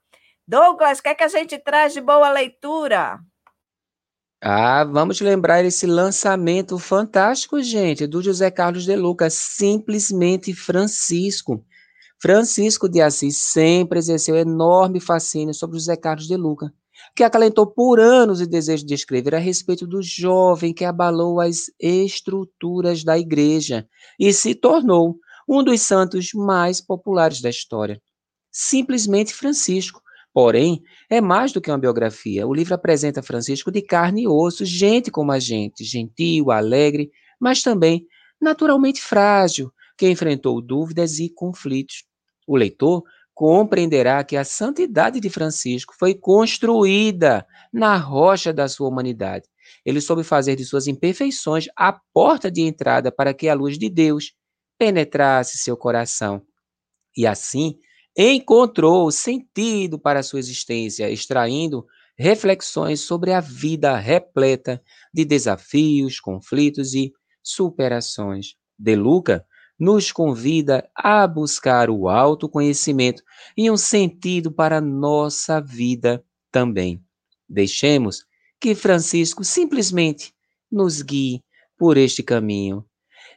Douglas, 0.47 0.99
o 0.99 1.03
que, 1.03 1.09
é 1.09 1.15
que 1.15 1.23
a 1.23 1.27
gente 1.27 1.59
traz 1.59 1.91
de 1.91 1.99
boa 1.99 2.31
leitura? 2.31 3.19
Ah, 4.41 4.85
vamos 4.85 5.19
lembrar 5.19 5.65
esse 5.65 5.85
lançamento 5.85 6.79
fantástico, 6.79 7.61
gente, 7.61 8.07
do 8.07 8.21
José 8.21 8.49
Carlos 8.49 8.85
de 8.85 8.95
Lucas, 8.95 9.33
simplesmente 9.33 10.53
Francisco. 10.53 11.65
Francisco 12.17 12.87
de 12.87 13.01
Assis 13.01 13.37
sempre 13.37 13.99
exerceu 13.99 14.37
enorme 14.37 15.01
fascínio 15.01 15.53
sobre 15.53 15.77
José 15.77 15.97
Carlos 15.97 16.27
de 16.27 16.37
Lucas, 16.37 16.71
que 17.13 17.25
acalentou 17.25 17.67
por 17.67 17.99
anos 17.99 18.39
o 18.39 18.47
desejo 18.47 18.85
de 18.85 18.93
escrever 18.93 19.35
a 19.35 19.39
respeito 19.39 19.85
do 19.85 20.01
jovem 20.01 20.73
que 20.73 20.85
abalou 20.85 21.41
as 21.41 21.65
estruturas 21.77 23.03
da 23.03 23.19
igreja 23.19 23.85
e 24.17 24.31
se 24.31 24.55
tornou 24.55 25.19
um 25.45 25.61
dos 25.61 25.81
santos 25.81 26.29
mais 26.33 26.79
populares 26.79 27.41
da 27.41 27.49
história. 27.49 28.01
Simplesmente 28.49 29.33
Francisco, 29.33 30.01
Porém, 30.33 30.81
é 31.09 31.19
mais 31.19 31.51
do 31.51 31.59
que 31.59 31.71
uma 31.71 31.77
biografia. 31.77 32.45
O 32.45 32.53
livro 32.53 32.75
apresenta 32.75 33.23
Francisco 33.23 33.71
de 33.71 33.81
carne 33.81 34.23
e 34.23 34.27
osso, 34.27 34.65
gente 34.65 35.09
como 35.09 35.31
a 35.31 35.39
gente, 35.39 35.83
gentil, 35.83 36.51
alegre, 36.51 37.11
mas 37.39 37.63
também 37.63 38.05
naturalmente 38.39 39.01
frágil, 39.01 39.71
que 39.97 40.09
enfrentou 40.09 40.61
dúvidas 40.61 41.19
e 41.19 41.29
conflitos. 41.29 42.03
O 42.45 42.55
leitor 42.55 43.03
compreenderá 43.33 44.23
que 44.23 44.35
a 44.35 44.43
santidade 44.43 45.19
de 45.19 45.29
Francisco 45.29 45.93
foi 45.97 46.15
construída 46.15 47.45
na 47.71 47.95
rocha 47.97 48.53
da 48.53 48.67
sua 48.67 48.87
humanidade. 48.87 49.47
Ele 49.85 50.01
soube 50.01 50.23
fazer 50.23 50.55
de 50.55 50.65
suas 50.65 50.87
imperfeições 50.87 51.67
a 51.75 51.93
porta 52.13 52.49
de 52.49 52.61
entrada 52.61 53.11
para 53.11 53.33
que 53.33 53.47
a 53.47 53.53
luz 53.53 53.77
de 53.77 53.89
Deus 53.89 54.33
penetrasse 54.77 55.57
seu 55.57 55.75
coração. 55.75 56.41
E 57.15 57.25
assim, 57.27 57.77
encontrou 58.17 59.11
sentido 59.11 59.99
para 59.99 60.23
sua 60.23 60.39
existência, 60.39 61.09
extraindo 61.09 61.85
reflexões 62.17 63.01
sobre 63.01 63.31
a 63.31 63.39
vida 63.39 63.95
repleta 63.95 64.81
de 65.13 65.23
desafios, 65.23 66.19
conflitos 66.19 66.95
e 66.95 67.13
superações. 67.43 68.55
De 68.77 68.95
Luca 68.95 69.45
nos 69.79 70.11
convida 70.11 70.89
a 70.95 71.27
buscar 71.27 71.89
o 71.89 72.09
autoconhecimento 72.09 73.21
e 73.55 73.69
um 73.69 73.77
sentido 73.77 74.51
para 74.51 74.81
nossa 74.81 75.61
vida 75.61 76.23
também. 76.51 77.03
Deixemos 77.47 78.25
que 78.59 78.73
Francisco 78.73 79.43
simplesmente 79.43 80.33
nos 80.71 81.03
guie 81.03 81.43
por 81.77 81.97
este 81.97 82.23
caminho. 82.23 82.83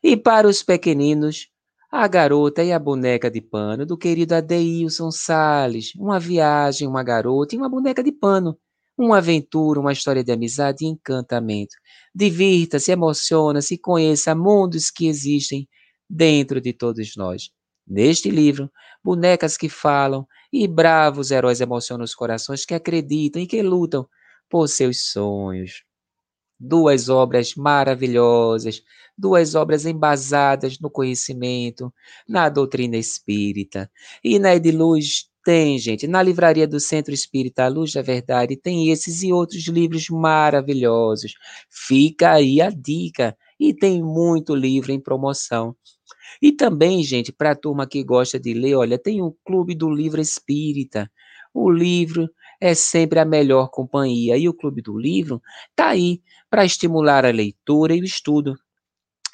E 0.02 0.16
para 0.16 0.48
os 0.48 0.62
pequeninos, 0.62 1.49
a 1.90 2.06
Garota 2.06 2.62
e 2.62 2.72
a 2.72 2.78
Boneca 2.78 3.30
de 3.30 3.40
Pano, 3.40 3.84
do 3.84 3.96
querido 3.98 4.34
Adeilson 4.34 5.10
Salles. 5.10 5.92
Uma 5.96 6.20
viagem, 6.20 6.86
uma 6.86 7.02
garota 7.02 7.54
e 7.54 7.58
uma 7.58 7.68
boneca 7.68 8.02
de 8.02 8.12
pano. 8.12 8.56
Uma 8.96 9.18
aventura, 9.18 9.80
uma 9.80 9.92
história 9.92 10.22
de 10.22 10.30
amizade 10.30 10.84
e 10.84 10.88
encantamento. 10.88 11.74
Divirta-se, 12.14 12.92
emociona-se 12.92 13.74
e 13.74 13.78
conheça 13.78 14.34
mundos 14.34 14.90
que 14.90 15.06
existem 15.08 15.68
dentro 16.08 16.60
de 16.60 16.72
todos 16.72 17.16
nós. 17.16 17.50
Neste 17.86 18.30
livro, 18.30 18.70
bonecas 19.02 19.56
que 19.56 19.68
falam 19.68 20.26
e 20.52 20.68
bravos 20.68 21.30
heróis 21.30 21.60
emocionam 21.60 22.04
os 22.04 22.14
corações 22.14 22.64
que 22.64 22.74
acreditam 22.74 23.40
e 23.42 23.46
que 23.46 23.62
lutam 23.62 24.06
por 24.48 24.68
seus 24.68 25.10
sonhos. 25.10 25.82
Duas 26.60 27.08
obras 27.08 27.54
maravilhosas 27.54 28.82
duas 29.20 29.54
obras 29.54 29.84
embasadas 29.84 30.78
no 30.80 30.90
conhecimento, 30.90 31.92
na 32.26 32.48
doutrina 32.48 32.96
espírita. 32.96 33.90
E 34.24 34.38
na 34.38 34.54
Ediluz 34.54 35.28
tem, 35.44 35.78
gente, 35.78 36.06
na 36.06 36.22
livraria 36.22 36.66
do 36.66 36.80
Centro 36.80 37.12
Espírita 37.12 37.64
A 37.64 37.68
Luz 37.68 37.92
da 37.92 38.02
Verdade, 38.02 38.56
tem 38.56 38.90
esses 38.90 39.22
e 39.22 39.32
outros 39.32 39.66
livros 39.66 40.08
maravilhosos. 40.08 41.34
Fica 41.68 42.32
aí 42.32 42.60
a 42.60 42.70
dica. 42.70 43.36
E 43.58 43.74
tem 43.74 44.02
muito 44.02 44.54
livro 44.54 44.90
em 44.90 44.98
promoção. 44.98 45.76
E 46.40 46.50
também, 46.50 47.02
gente, 47.04 47.30
para 47.30 47.50
a 47.50 47.56
turma 47.56 47.86
que 47.86 48.02
gosta 48.02 48.40
de 48.40 48.54
ler, 48.54 48.74
olha, 48.74 48.98
tem 48.98 49.20
o 49.20 49.36
Clube 49.44 49.74
do 49.74 49.90
Livro 49.90 50.20
Espírita. 50.20 51.10
O 51.52 51.70
livro 51.70 52.30
é 52.60 52.74
sempre 52.74 53.18
a 53.18 53.24
melhor 53.24 53.70
companhia. 53.70 54.36
E 54.36 54.48
o 54.48 54.54
Clube 54.54 54.82
do 54.82 54.98
Livro 54.98 55.40
está 55.70 55.88
aí 55.88 56.20
para 56.50 56.64
estimular 56.64 57.24
a 57.24 57.30
leitura 57.30 57.94
e 57.94 58.00
o 58.00 58.04
estudo. 58.04 58.54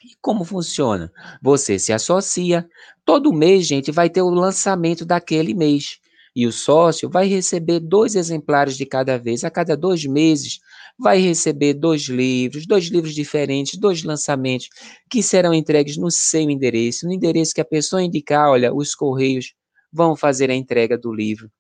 E 0.04 0.14
como 0.20 0.44
funciona? 0.44 1.12
Você 1.42 1.78
se 1.78 1.92
associa, 1.92 2.68
todo 3.04 3.32
mês, 3.32 3.66
gente, 3.66 3.90
vai 3.90 4.08
ter 4.08 4.22
o 4.22 4.30
lançamento 4.30 5.04
daquele 5.04 5.52
mês. 5.52 5.98
E 6.34 6.46
o 6.46 6.52
sócio 6.52 7.08
vai 7.08 7.26
receber 7.26 7.80
dois 7.80 8.14
exemplares 8.14 8.76
de 8.76 8.84
cada 8.84 9.18
vez, 9.18 9.42
a 9.42 9.50
cada 9.50 9.74
dois 9.74 10.04
meses, 10.04 10.60
vai 10.98 11.18
receber 11.18 11.72
dois 11.74 12.02
livros, 12.02 12.66
dois 12.66 12.84
livros 12.84 13.14
diferentes, 13.14 13.80
dois 13.80 14.02
lançamentos, 14.02 14.68
que 15.10 15.22
serão 15.22 15.54
entregues 15.54 15.96
no 15.96 16.10
seu 16.10 16.42
endereço, 16.42 17.06
no 17.06 17.12
endereço 17.12 17.54
que 17.54 17.60
a 17.60 17.64
pessoa 17.64 18.02
indicar, 18.02 18.50
olha, 18.50 18.72
os 18.72 18.94
correios 18.94 19.54
vão 19.90 20.14
fazer 20.14 20.50
a 20.50 20.54
entrega 20.54 20.98
do 20.98 21.12
livro. 21.12 21.50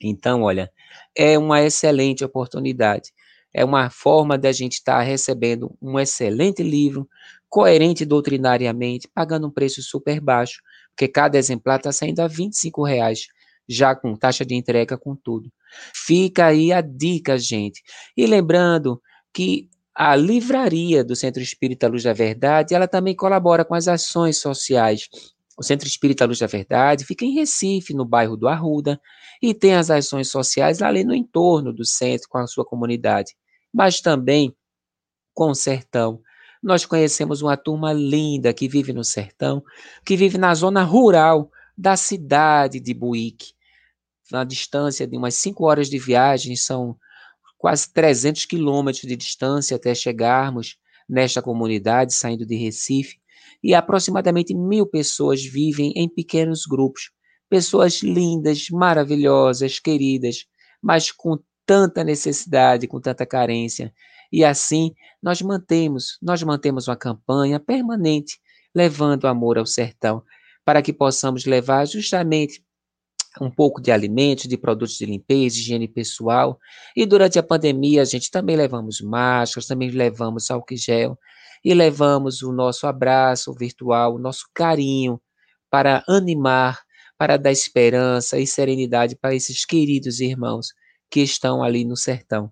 Então, 0.00 0.42
olha, 0.42 0.70
é 1.16 1.38
uma 1.38 1.62
excelente 1.62 2.24
oportunidade. 2.24 3.12
É 3.52 3.64
uma 3.64 3.88
forma 3.88 4.36
da 4.36 4.52
gente 4.52 4.74
estar 4.74 4.98
tá 4.98 5.02
recebendo 5.02 5.76
um 5.80 5.98
excelente 5.98 6.62
livro, 6.62 7.08
coerente 7.48 8.04
doutrinariamente, 8.04 9.08
pagando 9.14 9.46
um 9.46 9.50
preço 9.50 9.82
super 9.82 10.20
baixo, 10.20 10.60
porque 10.90 11.08
cada 11.08 11.38
exemplar 11.38 11.78
está 11.78 11.90
saindo 11.92 12.20
a 12.20 12.26
25 12.26 12.84
reais 12.84 13.28
já 13.68 13.94
com 13.94 14.14
taxa 14.14 14.44
de 14.44 14.54
entrega, 14.54 14.96
com 14.96 15.16
tudo. 15.16 15.50
Fica 15.94 16.46
aí 16.46 16.72
a 16.72 16.80
dica, 16.80 17.38
gente. 17.38 17.82
E 18.16 18.26
lembrando 18.26 19.00
que 19.32 19.68
a 19.94 20.14
livraria 20.14 21.02
do 21.02 21.16
Centro 21.16 21.42
Espírita 21.42 21.88
Luz 21.88 22.02
da 22.02 22.12
Verdade, 22.12 22.74
ela 22.74 22.86
também 22.86 23.14
colabora 23.14 23.64
com 23.64 23.74
as 23.74 23.88
ações 23.88 24.38
sociais. 24.38 25.08
O 25.58 25.62
Centro 25.62 25.88
Espírita 25.88 26.26
Luz 26.26 26.38
da 26.38 26.46
Verdade 26.46 27.04
fica 27.04 27.24
em 27.24 27.34
Recife, 27.34 27.94
no 27.94 28.04
bairro 28.04 28.36
do 28.36 28.46
Arruda, 28.46 29.00
e 29.42 29.54
tem 29.54 29.74
as 29.74 29.90
ações 29.90 30.30
sociais 30.30 30.82
ali 30.82 31.04
no 31.04 31.14
entorno 31.14 31.72
do 31.72 31.84
centro, 31.84 32.28
com 32.28 32.38
a 32.38 32.46
sua 32.46 32.64
comunidade, 32.64 33.34
mas 33.72 34.00
também 34.00 34.54
com 35.34 35.50
o 35.50 35.54
sertão. 35.54 36.20
Nós 36.62 36.84
conhecemos 36.86 37.42
uma 37.42 37.56
turma 37.56 37.92
linda 37.92 38.52
que 38.54 38.68
vive 38.68 38.92
no 38.92 39.04
sertão, 39.04 39.62
que 40.04 40.16
vive 40.16 40.38
na 40.38 40.54
zona 40.54 40.82
rural 40.82 41.50
da 41.76 41.96
cidade 41.96 42.80
de 42.80 42.94
Buíque 42.94 43.56
na 44.30 44.44
distância 44.44 45.06
de 45.06 45.16
umas 45.16 45.34
5 45.36 45.64
horas 45.64 45.88
de 45.88 45.98
viagem, 45.98 46.56
são 46.56 46.96
quase 47.58 47.92
300 47.92 48.44
quilômetros 48.44 49.02
de 49.02 49.16
distância 49.16 49.76
até 49.76 49.94
chegarmos 49.94 50.76
nesta 51.08 51.40
comunidade, 51.40 52.14
saindo 52.14 52.44
de 52.44 52.56
Recife, 52.56 53.18
e 53.62 53.74
aproximadamente 53.74 54.54
mil 54.54 54.86
pessoas 54.86 55.44
vivem 55.44 55.92
em 55.96 56.08
pequenos 56.08 56.64
grupos. 56.66 57.10
Pessoas 57.48 58.02
lindas, 58.02 58.68
maravilhosas, 58.70 59.78
queridas, 59.78 60.46
mas 60.82 61.10
com 61.10 61.38
tanta 61.64 62.04
necessidade, 62.04 62.86
com 62.86 63.00
tanta 63.00 63.26
carência. 63.26 63.92
E 64.32 64.44
assim 64.44 64.94
nós 65.22 65.40
mantemos, 65.42 66.18
nós 66.22 66.42
mantemos 66.42 66.88
uma 66.88 66.96
campanha 66.96 67.58
permanente 67.58 68.38
levando 68.74 69.26
amor 69.26 69.58
ao 69.58 69.66
sertão, 69.66 70.22
para 70.64 70.82
que 70.82 70.92
possamos 70.92 71.46
levar 71.46 71.86
justamente 71.86 72.62
um 73.40 73.50
pouco 73.50 73.80
de 73.80 73.90
alimentos, 73.90 74.46
de 74.48 74.56
produtos 74.56 74.96
de 74.96 75.06
limpeza, 75.06 75.56
higiene 75.56 75.88
pessoal. 75.88 76.58
E 76.94 77.06
durante 77.06 77.38
a 77.38 77.42
pandemia, 77.42 78.02
a 78.02 78.04
gente 78.04 78.30
também 78.30 78.56
levamos 78.56 79.00
máscaras, 79.00 79.66
também 79.66 79.90
levamos 79.90 80.50
álcool 80.50 80.76
gel 80.76 81.18
e 81.64 81.74
levamos 81.74 82.42
o 82.42 82.52
nosso 82.52 82.86
abraço 82.86 83.52
virtual, 83.54 84.14
o 84.14 84.18
nosso 84.18 84.46
carinho 84.54 85.20
para 85.70 86.02
animar, 86.08 86.80
para 87.18 87.36
dar 87.36 87.52
esperança 87.52 88.38
e 88.38 88.46
serenidade 88.46 89.16
para 89.16 89.34
esses 89.34 89.64
queridos 89.64 90.20
irmãos 90.20 90.68
que 91.10 91.20
estão 91.20 91.62
ali 91.62 91.84
no 91.84 91.96
sertão. 91.96 92.50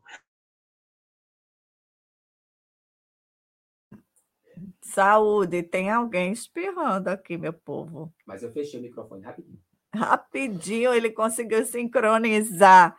Saúde, 4.90 5.64
tem 5.64 5.90
alguém 5.90 6.32
espirrando 6.32 7.10
aqui, 7.10 7.38
meu 7.38 7.54
povo. 7.54 8.14
Mas 8.26 8.44
eu 8.44 8.52
fechei 8.52 8.80
o 8.80 8.84
microfone 8.84 9.24
rapidinho. 9.24 9.60
Rapidinho 9.96 10.94
ele 10.94 11.12
conseguiu 11.12 11.66
sincronizar. 11.66 12.96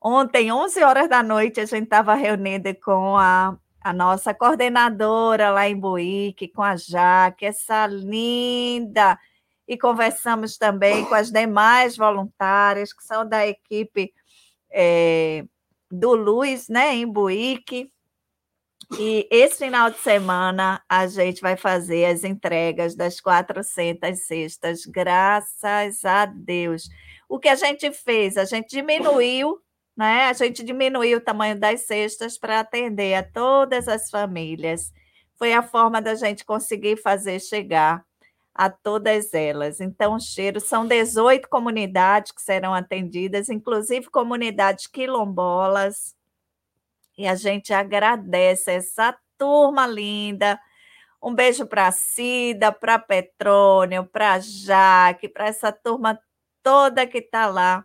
Ontem, 0.00 0.52
11 0.52 0.82
horas 0.82 1.08
da 1.08 1.22
noite, 1.22 1.60
a 1.60 1.64
gente 1.64 1.84
estava 1.84 2.14
reunida 2.14 2.74
com 2.74 3.16
a 3.16 3.58
a 3.84 3.92
nossa 3.92 4.32
coordenadora 4.32 5.50
lá 5.50 5.68
em 5.68 5.78
Buíque, 5.78 6.48
com 6.48 6.62
a 6.62 6.74
Jaque, 6.74 7.44
essa 7.44 7.86
linda. 7.86 9.18
E 9.68 9.76
conversamos 9.76 10.56
também 10.56 11.04
com 11.04 11.14
as 11.14 11.30
demais 11.30 11.94
voluntárias, 11.94 12.94
que 12.94 13.04
são 13.04 13.28
da 13.28 13.46
equipe 13.46 14.10
é, 14.72 15.44
do 15.90 16.14
Luz, 16.14 16.66
né, 16.68 16.94
em 16.94 17.06
Buíque. 17.06 17.92
E 18.98 19.26
esse 19.30 19.58
final 19.58 19.90
de 19.90 19.98
semana 19.98 20.82
a 20.88 21.06
gente 21.06 21.40
vai 21.40 21.56
fazer 21.56 22.04
as 22.06 22.24
entregas 22.24 22.94
das 22.94 23.20
400 23.20 24.18
cestas, 24.20 24.86
graças 24.86 26.04
a 26.04 26.26
Deus. 26.26 26.88
O 27.28 27.38
que 27.38 27.48
a 27.48 27.54
gente 27.56 27.90
fez? 27.92 28.36
A 28.36 28.44
gente 28.44 28.68
diminuiu 28.68 29.58
né? 29.96 30.26
A 30.26 30.32
gente 30.32 30.64
diminuiu 30.64 31.18
o 31.18 31.20
tamanho 31.20 31.58
das 31.58 31.82
cestas 31.82 32.36
para 32.36 32.60
atender 32.60 33.14
a 33.14 33.22
todas 33.22 33.88
as 33.88 34.10
famílias. 34.10 34.92
Foi 35.36 35.52
a 35.52 35.62
forma 35.62 36.00
da 36.02 36.14
gente 36.14 36.44
conseguir 36.44 36.96
fazer 36.96 37.40
chegar 37.40 38.04
a 38.54 38.70
todas 38.70 39.34
elas. 39.34 39.80
Então, 39.80 40.18
cheiro 40.18 40.60
são 40.60 40.86
18 40.86 41.48
comunidades 41.48 42.32
que 42.32 42.42
serão 42.42 42.74
atendidas, 42.74 43.48
inclusive 43.48 44.08
comunidades 44.10 44.86
quilombolas. 44.86 46.14
E 47.16 47.26
a 47.26 47.34
gente 47.34 47.72
agradece 47.72 48.72
essa 48.72 49.16
turma 49.38 49.86
linda. 49.86 50.58
Um 51.22 51.34
beijo 51.34 51.66
para 51.66 51.90
Cida, 51.92 52.72
para 52.72 52.98
Petrônio, 52.98 54.04
para 54.06 54.38
Jaque, 54.40 55.28
para 55.28 55.46
essa 55.46 55.72
turma 55.72 56.18
toda 56.62 57.06
que 57.06 57.18
está 57.18 57.46
lá 57.46 57.84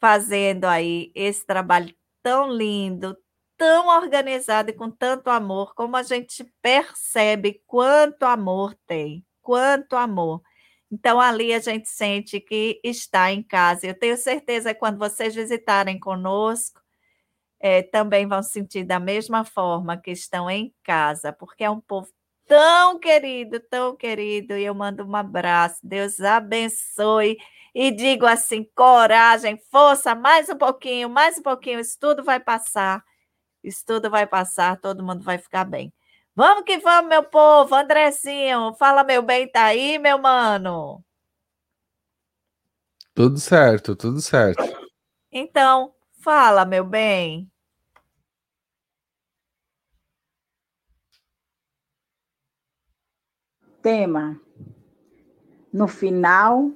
fazendo 0.00 0.66
aí 0.66 1.10
esse 1.14 1.44
trabalho 1.46 1.94
tão 2.22 2.50
lindo, 2.52 3.16
tão 3.56 3.88
organizado 3.88 4.70
e 4.70 4.74
com 4.74 4.90
tanto 4.90 5.30
amor, 5.30 5.74
como 5.74 5.96
a 5.96 6.02
gente 6.02 6.44
percebe 6.62 7.62
quanto 7.66 8.24
amor 8.24 8.74
tem, 8.86 9.24
quanto 9.42 9.96
amor. 9.96 10.42
Então, 10.90 11.20
ali 11.20 11.52
a 11.52 11.58
gente 11.58 11.88
sente 11.88 12.40
que 12.40 12.80
está 12.84 13.32
em 13.32 13.42
casa. 13.42 13.86
Eu 13.86 13.98
tenho 13.98 14.16
certeza 14.16 14.72
que 14.72 14.80
quando 14.80 14.98
vocês 14.98 15.34
visitarem 15.34 15.98
conosco, 15.98 16.80
é, 17.66 17.82
também 17.82 18.26
vão 18.26 18.42
sentir 18.42 18.84
da 18.84 19.00
mesma 19.00 19.42
forma 19.42 19.96
que 19.96 20.10
estão 20.10 20.50
em 20.50 20.70
casa, 20.82 21.32
porque 21.32 21.64
é 21.64 21.70
um 21.70 21.80
povo 21.80 22.12
tão 22.46 22.98
querido, 22.98 23.58
tão 23.58 23.96
querido. 23.96 24.54
E 24.54 24.64
eu 24.64 24.74
mando 24.74 25.02
um 25.02 25.16
abraço. 25.16 25.78
Deus 25.82 26.20
abençoe 26.20 27.38
e 27.74 27.90
digo 27.90 28.26
assim: 28.26 28.68
coragem, 28.74 29.58
força, 29.70 30.14
mais 30.14 30.50
um 30.50 30.58
pouquinho, 30.58 31.08
mais 31.08 31.38
um 31.38 31.42
pouquinho, 31.42 31.80
isso 31.80 31.96
tudo 31.98 32.22
vai 32.22 32.38
passar. 32.38 33.02
Isso 33.62 33.82
tudo 33.86 34.10
vai 34.10 34.26
passar, 34.26 34.78
todo 34.78 35.02
mundo 35.02 35.22
vai 35.22 35.38
ficar 35.38 35.64
bem. 35.64 35.90
Vamos 36.36 36.64
que 36.64 36.76
vamos, 36.76 37.08
meu 37.08 37.22
povo. 37.24 37.74
Andrezinho, 37.74 38.74
fala 38.74 39.02
meu 39.02 39.22
bem, 39.22 39.50
tá 39.50 39.64
aí, 39.64 39.98
meu 39.98 40.18
mano? 40.18 41.02
Tudo 43.14 43.38
certo, 43.38 43.96
tudo 43.96 44.20
certo. 44.20 44.62
Então, 45.32 45.94
fala, 46.20 46.66
meu 46.66 46.84
bem. 46.84 47.50
Tema. 53.84 54.40
No 55.70 55.86
final 55.86 56.72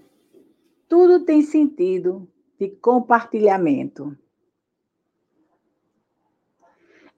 tudo 0.87 1.25
tem 1.25 1.41
sentido 1.41 2.29
de 2.61 2.69
compartilhamento. 2.69 4.15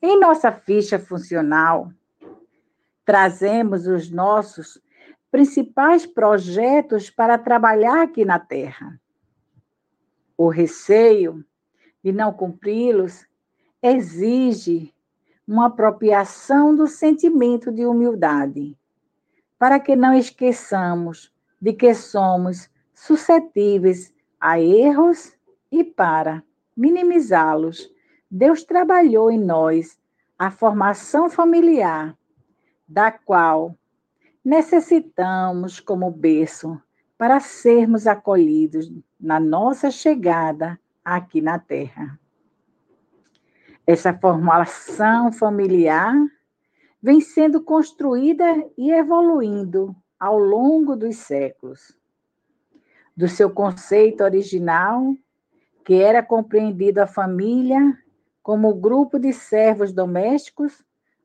Em 0.01 0.17
nossa 0.21 0.53
ficha 0.53 0.97
funcional, 0.97 1.93
trazemos 3.05 3.89
os 3.89 4.09
nossos 4.13 4.81
principais 5.29 6.07
projetos 6.07 7.11
para 7.11 7.37
trabalhar 7.37 8.03
aqui 8.03 8.25
na 8.25 8.39
Terra. 8.39 8.97
O 10.37 10.49
receio 10.49 11.45
de 12.01 12.13
não 12.13 12.33
cumpri-los 12.33 13.27
exige 13.83 14.95
uma 15.45 15.67
apropriação 15.67 16.77
do 16.77 16.87
sentimento 16.87 17.73
de 17.73 17.85
humildade, 17.85 18.79
para 19.61 19.79
que 19.79 19.95
não 19.95 20.15
esqueçamos 20.15 21.31
de 21.61 21.75
que 21.75 21.93
somos 21.95 22.71
suscetíveis 22.95 24.11
a 24.41 24.59
erros 24.59 25.37
e 25.71 25.85
para 25.85 26.43
minimizá-los, 26.75 27.93
Deus 28.31 28.65
trabalhou 28.65 29.31
em 29.31 29.39
nós 29.39 30.01
a 30.39 30.51
formação 30.51 31.29
familiar, 31.29 32.17
da 32.89 33.13
qual 33.13 33.77
necessitamos 34.43 35.79
como 35.79 36.11
berço 36.11 36.81
para 37.19 37.39
sermos 37.39 38.07
acolhidos 38.07 38.91
na 39.21 39.39
nossa 39.39 39.91
chegada 39.91 40.81
aqui 41.05 41.43
na 41.43 41.59
Terra. 41.59 42.19
Essa 43.87 44.15
formação 44.15 45.31
familiar 45.31 46.15
vem 47.03 47.21
sendo 47.21 47.63
construída 47.63 48.45
e 48.77 48.91
evoluindo 48.91 49.95
ao 50.19 50.39
longo 50.39 50.95
dos 50.95 51.17
séculos. 51.17 51.97
Do 53.17 53.27
seu 53.29 53.51
conceito 53.51 54.23
original, 54.23 55.15
que 55.85 55.95
era 55.95 56.23
compreendido 56.23 57.01
a 57.01 57.07
família 57.07 57.99
como 58.43 58.75
grupo 58.75 59.19
de 59.19 59.33
servos 59.33 59.93
domésticos, 59.93 60.83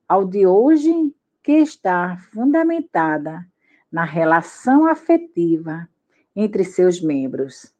ao 0.07 0.25
de 0.25 0.45
hoje, 0.45 1.13
que 1.43 1.53
está 1.53 2.17
fundamentada 2.31 3.45
na 3.91 4.03
relação 4.03 4.87
afetiva 4.87 5.87
entre 6.35 6.63
seus 6.63 7.01
membros. 7.01 7.73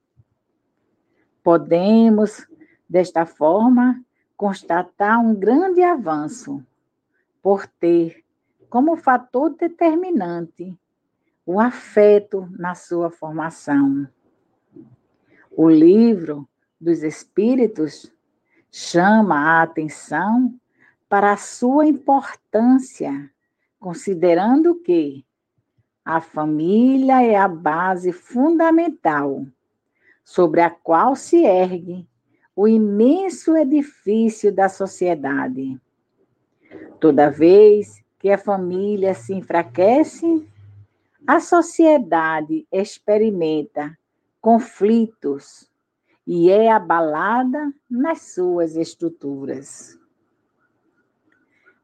Podemos, 1.44 2.48
desta 2.90 3.26
forma, 3.26 4.04
constatar 4.38 5.20
um 5.20 5.36
grande 5.36 5.82
avanço 5.82 6.66
por 7.46 7.68
ter 7.68 8.26
como 8.72 8.98
fator 8.98 9.52
determinante 9.56 10.76
o 11.46 11.60
afeto 11.60 12.50
na 12.58 12.74
sua 12.74 13.12
formação. 13.12 14.08
O 15.52 15.70
livro 15.70 16.50
dos 16.82 17.04
Espíritos 17.04 18.12
chama 18.72 19.36
a 19.38 19.62
atenção 19.62 20.60
para 21.08 21.34
a 21.34 21.38
sua 21.38 21.86
importância, 21.86 23.30
considerando 23.80 24.82
que 24.82 25.24
a 26.04 26.20
família 26.22 27.22
é 27.22 27.36
a 27.36 27.48
base 27.48 28.12
fundamental 28.12 29.46
sobre 30.24 30.62
a 30.62 30.72
qual 30.72 31.16
se 31.16 31.46
ergue 31.46 32.10
o 32.56 32.68
imenso 32.68 33.56
edifício 33.56 34.52
da 34.52 34.68
sociedade. 34.68 35.80
Toda 37.00 37.30
vez 37.30 38.04
que 38.20 38.32
a 38.32 38.38
família 38.38 39.14
se 39.14 39.34
enfraquece, 39.34 40.48
a 41.28 41.40
sociedade 41.40 42.68
experimenta 42.72 43.98
conflitos 44.42 45.70
e 46.26 46.50
é 46.50 46.72
abalada 46.72 47.74
nas 47.90 48.34
suas 48.34 48.76
estruturas. 48.76 50.00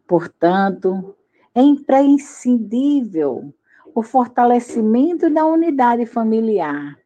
Portanto, 0.07 1.15
é 1.53 1.61
imprescindível 1.61 3.53
o 3.93 4.01
fortalecimento 4.01 5.29
da 5.29 5.45
unidade 5.45 6.05
familiar, 6.05 6.97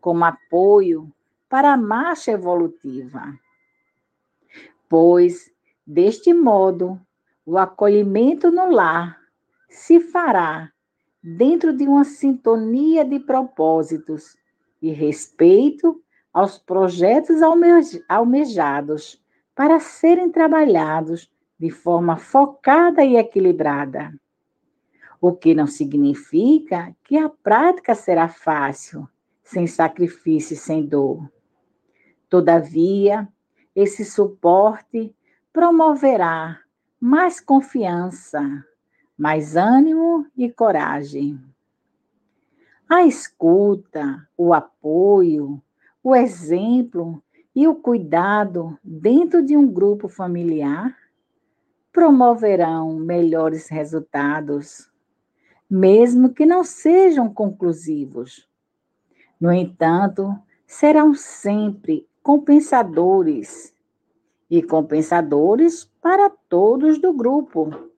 como 0.00 0.24
apoio 0.24 1.12
para 1.48 1.72
a 1.72 1.76
marcha 1.76 2.30
evolutiva. 2.32 3.38
Pois, 4.88 5.52
deste 5.90 6.32
modo, 6.32 7.00
o 7.44 7.58
acolhimento 7.58 8.48
no 8.48 8.70
lar 8.70 9.18
se 9.68 9.98
fará 9.98 10.70
dentro 11.20 11.76
de 11.76 11.84
uma 11.84 12.04
sintonia 12.04 13.04
de 13.04 13.18
propósitos 13.18 14.36
e 14.80 14.92
respeito 14.92 16.00
aos 16.32 16.58
projetos 16.58 17.40
almejados 18.08 19.20
para 19.52 19.80
serem 19.80 20.30
trabalhados 20.30 21.28
de 21.58 21.70
forma 21.70 22.16
focada 22.16 23.04
e 23.04 23.16
equilibrada. 23.16 24.14
O 25.20 25.32
que 25.32 25.56
não 25.56 25.66
significa 25.66 26.94
que 27.02 27.18
a 27.18 27.28
prática 27.28 27.96
será 27.96 28.28
fácil, 28.28 29.08
sem 29.42 29.66
sacrifício 29.66 30.54
e 30.54 30.56
sem 30.56 30.86
dor. 30.86 31.28
Todavia, 32.28 33.28
esse 33.74 34.04
suporte 34.04 35.12
promoverá 35.52 36.60
mais 37.00 37.40
confiança, 37.40 38.64
mais 39.18 39.56
ânimo 39.56 40.26
e 40.36 40.50
coragem. 40.50 41.40
A 42.88 43.04
escuta, 43.04 44.28
o 44.36 44.54
apoio, 44.54 45.60
o 46.02 46.14
exemplo 46.14 47.22
e 47.54 47.66
o 47.66 47.74
cuidado 47.74 48.78
dentro 48.82 49.42
de 49.44 49.56
um 49.56 49.66
grupo 49.66 50.08
familiar 50.08 50.96
promoverão 51.92 52.94
melhores 52.94 53.68
resultados, 53.68 54.88
mesmo 55.68 56.32
que 56.32 56.46
não 56.46 56.62
sejam 56.62 57.32
conclusivos. 57.32 58.48
No 59.40 59.52
entanto, 59.52 60.32
serão 60.66 61.14
sempre 61.14 62.06
compensadores 62.22 63.74
e 64.50 64.62
compensadores 64.62 65.84
para 66.02 66.28
todos 66.28 66.98
do 66.98 67.12
grupo. 67.12 67.88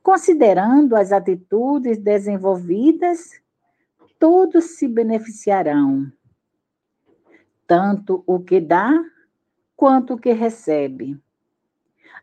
Considerando 0.00 0.94
as 0.94 1.10
atitudes 1.10 1.98
desenvolvidas, 1.98 3.42
todos 4.18 4.76
se 4.76 4.86
beneficiarão, 4.86 6.10
tanto 7.66 8.22
o 8.26 8.38
que 8.38 8.60
dá 8.60 8.92
quanto 9.76 10.14
o 10.14 10.18
que 10.18 10.32
recebe. 10.32 11.20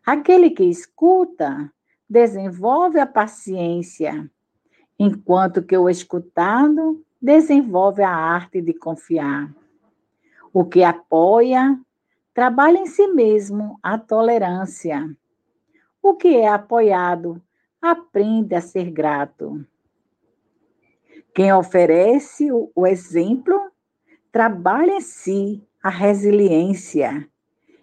Aquele 0.05 0.49
que 0.49 0.63
escuta 0.63 1.71
desenvolve 2.09 2.99
a 2.99 3.05
paciência, 3.05 4.29
enquanto 4.97 5.61
que 5.61 5.77
o 5.77 5.89
escutado 5.89 7.03
desenvolve 7.21 8.03
a 8.03 8.11
arte 8.11 8.61
de 8.61 8.73
confiar. 8.73 9.53
O 10.53 10.63
que 10.63 10.83
apoia 10.83 11.77
trabalha 12.35 12.77
em 12.79 12.85
si 12.85 13.07
mesmo 13.07 13.79
a 13.81 13.97
tolerância. 13.97 15.09
O 16.03 16.15
que 16.15 16.35
é 16.35 16.49
apoiado 16.49 17.41
aprende 17.81 18.53
a 18.53 18.59
ser 18.59 18.91
grato. 18.91 19.65
Quem 21.33 21.53
oferece 21.53 22.49
o 22.51 22.85
exemplo 22.85 23.71
trabalha 24.33 24.91
em 24.91 25.01
si 25.01 25.65
a 25.81 25.89
resiliência. 25.89 27.25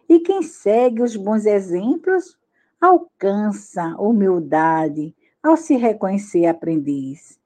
E 0.07 0.21
quem 0.21 0.43
segue 0.43 1.03
os 1.03 1.17
bons 1.17 1.47
exemplos 1.47 2.39
alcança 2.79 3.97
humildade 3.99 5.17
ao 5.43 5.57
se 5.57 5.77
reconhecer 5.77 6.45
aprendiz. 6.45 7.41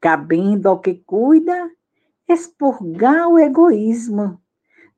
Cabendo 0.00 0.68
ao 0.68 0.80
que 0.80 0.94
cuida, 0.94 1.70
expurgar 2.28 3.28
o 3.28 3.38
egoísmo, 3.38 4.40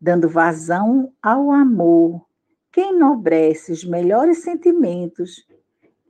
dando 0.03 0.29
vazão 0.29 1.13
ao 1.23 1.53
amor, 1.53 2.27
que 2.73 2.81
enobrece 2.81 3.71
os 3.71 3.85
melhores 3.85 4.39
sentimentos 4.39 5.47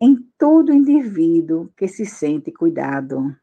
em 0.00 0.16
todo 0.38 0.72
indivíduo 0.72 1.70
que 1.76 1.86
se 1.86 2.06
sente 2.06 2.50
cuidado. 2.50 3.36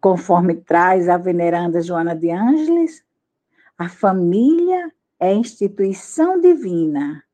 Conforme 0.00 0.54
traz 0.54 1.08
a 1.08 1.18
veneranda 1.18 1.82
Joana 1.82 2.14
de 2.14 2.30
Ângeles, 2.30 3.04
a 3.76 3.88
família 3.88 4.92
é 5.18 5.34
instituição 5.34 6.40
divina, 6.40 7.24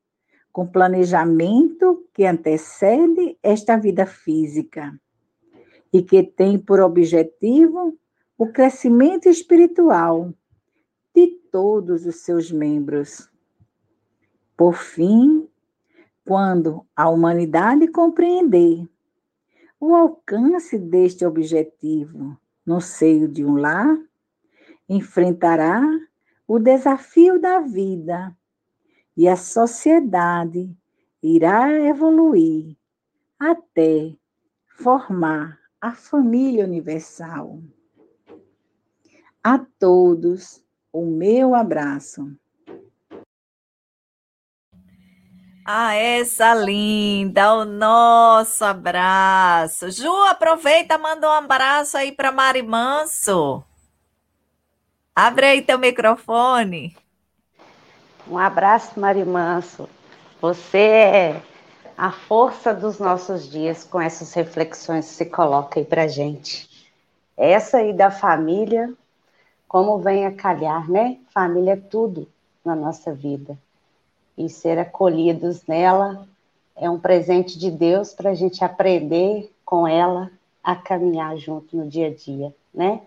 com 0.51 0.67
planejamento 0.67 2.03
que 2.15 2.25
antecede 2.25 3.37
esta 3.43 3.77
vida 3.77 4.07
física 4.07 4.99
e 5.93 6.03
que 6.03 6.23
tem 6.23 6.59
por 6.59 6.81
objetivo 6.81 7.95
o 8.39 8.47
crescimento 8.47 9.29
espiritual 9.29 10.33
todos 11.51 12.07
os 12.07 12.17
seus 12.17 12.51
membros. 12.51 13.31
Por 14.57 14.75
fim, 14.75 15.49
quando 16.25 16.85
a 16.95 17.09
humanidade 17.09 17.89
compreender 17.89 18.89
o 19.81 19.95
alcance 19.95 20.79
deste 20.79 21.25
objetivo 21.25 22.37
no 22.67 22.81
seio 22.81 23.29
de 23.29 23.45
um 23.45 23.57
lar, 23.57 23.99
enfrentará 24.89 25.83
o 26.47 26.59
desafio 26.59 27.41
da 27.41 27.61
vida 27.61 28.37
e 29.17 29.29
a 29.29 29.37
sociedade 29.37 30.75
irá 31.23 31.73
evoluir 31.73 32.77
até 33.39 34.15
formar 34.67 35.59
a 35.81 35.93
família 35.93 36.65
universal. 36.65 37.61
A 39.43 39.59
todos, 39.59 40.63
o 40.93 41.05
meu 41.05 41.55
abraço. 41.55 42.31
Ah, 45.65 45.95
essa 45.95 46.55
linda, 46.55 47.55
o 47.57 47.65
nosso 47.67 48.65
abraço. 48.65 49.91
Ju, 49.91 50.11
aproveita, 50.25 50.97
manda 50.97 51.29
um 51.29 51.33
abraço 51.33 51.99
aí 51.99 52.11
para 52.11 52.33
Mari 52.33 52.63
Manso. 52.63 53.63
Abre 55.15 55.45
aí 55.45 55.63
teu 55.63 55.79
microfone. 55.79 56.97
Um 58.27 58.39
abraço, 58.39 58.99
Mari 58.99 59.25
Manso. 59.25 59.89
Você 60.41 60.79
é 60.79 61.43
a 61.99 62.13
força 62.13 62.73
dos 62.73 62.99
nossos 62.99 63.51
dias 63.51 63.85
com 63.85 64.01
essas 64.01 64.33
reflexões 64.33 65.09
que 65.09 65.15
se 65.17 65.27
coloca 65.27 65.81
aí 65.81 65.85
para 65.85 66.07
gente. 66.07 66.67
Essa 67.37 67.79
aí 67.79 67.93
da 67.93 68.11
família, 68.11 68.91
como 69.69 69.99
vem 69.99 70.27
a 70.27 70.33
calhar, 70.33 70.91
né? 70.91 71.19
Família 71.29 71.73
é 71.73 71.77
tudo 71.77 72.27
na 72.65 72.75
nossa 72.75 73.13
vida. 73.13 73.57
E 74.37 74.49
ser 74.49 74.79
acolhidos 74.79 75.67
nela 75.67 76.27
é 76.75 76.89
um 76.89 76.99
presente 76.99 77.59
de 77.59 77.71
Deus 77.71 78.13
para 78.13 78.31
a 78.31 78.35
gente 78.35 78.65
aprender 78.65 79.53
com 79.65 79.87
ela 79.87 80.31
a 80.65 80.75
caminhar 80.75 81.37
junto 81.37 81.77
no 81.77 81.87
dia 81.87 82.09
a 82.09 82.15
dia, 82.15 82.55
né? 82.73 83.03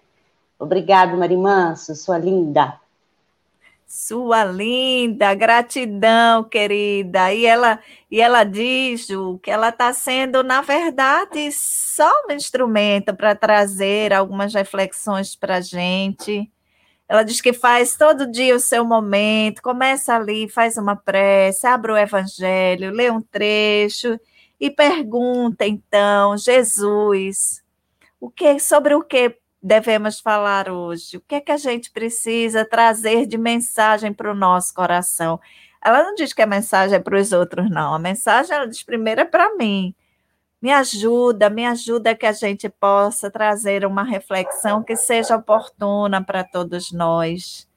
Obrigado, 0.60 1.18
Marimanso, 1.18 1.96
sua 1.96 2.18
linda. 2.18 2.80
Sua 3.94 4.46
linda, 4.46 5.34
gratidão, 5.34 6.46
querida. 6.46 7.34
E 7.34 7.46
ela, 7.46 7.78
e 8.10 8.22
ela 8.22 8.46
diz, 8.46 9.06
Ju, 9.06 9.38
que 9.44 9.52
ela 9.52 9.68
está 9.68 9.92
sendo, 9.92 10.42
na 10.44 10.62
verdade, 10.62 11.52
só 11.52 12.10
um 12.26 12.32
instrumento 12.32 13.14
para 13.14 13.36
trazer 13.36 14.14
algumas 14.14 14.54
reflexões 14.54 15.36
para 15.36 15.58
a 15.58 15.62
gente. 15.62 16.50
Ela 17.06 17.24
diz 17.24 17.42
que 17.42 17.52
faz 17.52 17.98
todo 17.98 18.32
dia 18.32 18.56
o 18.56 18.62
seu 18.62 18.86
momento, 18.86 19.62
começa 19.62 20.16
ali, 20.16 20.48
faz 20.48 20.78
uma 20.78 20.96
prece, 20.96 21.68
abre 21.68 21.92
o 21.92 21.98
evangelho, 21.98 22.92
lê 22.92 23.12
um 23.12 23.22
trecho 23.22 24.18
e 24.58 24.70
pergunta, 24.70 25.68
então, 25.68 26.38
Jesus, 26.38 27.62
o 28.22 28.30
que 28.30 28.58
sobre 28.58 28.96
o 28.96 29.04
que 29.04 29.41
devemos 29.62 30.20
falar 30.20 30.70
hoje? 30.70 31.18
O 31.18 31.22
que 31.22 31.36
é 31.36 31.42
que 31.42 31.52
a 31.52 31.58
gente 31.58 31.92
precisa 31.92 32.66
trazer 32.66 33.26
de 33.26 33.38
mensagem 33.38 34.12
para 34.12 34.32
o 34.32 34.36
nosso 34.36 34.74
coração? 34.74 35.40
Ela 35.84 36.04
não 36.04 36.16
diz 36.16 36.34
que 36.34 36.42
a 36.42 36.48
mensagem 36.48 36.96
é 36.96 37.00
para 37.00 37.20
os 37.20 37.32
outros, 37.32 37.70
não. 37.70 37.94
A 37.94 38.00
mensagem, 38.00 38.56
ela 38.56 38.68
diz 38.68 38.84
primeiro 38.84 39.22
é 39.22 39.26
para 39.26 39.56
mim. 39.56 39.96
Me 40.62 40.72
ajuda, 40.72 41.50
me 41.50 41.66
ajuda 41.66 42.16
que 42.16 42.26
a 42.26 42.32
gente 42.32 42.70
possa 42.70 43.32
trazer 43.32 43.84
uma 43.84 44.04
reflexão 44.04 44.84
que 44.84 44.96
seja 44.96 45.36
oportuna 45.36 46.24
para 46.24 46.44
todos 46.44 46.92
nós. 46.92 47.68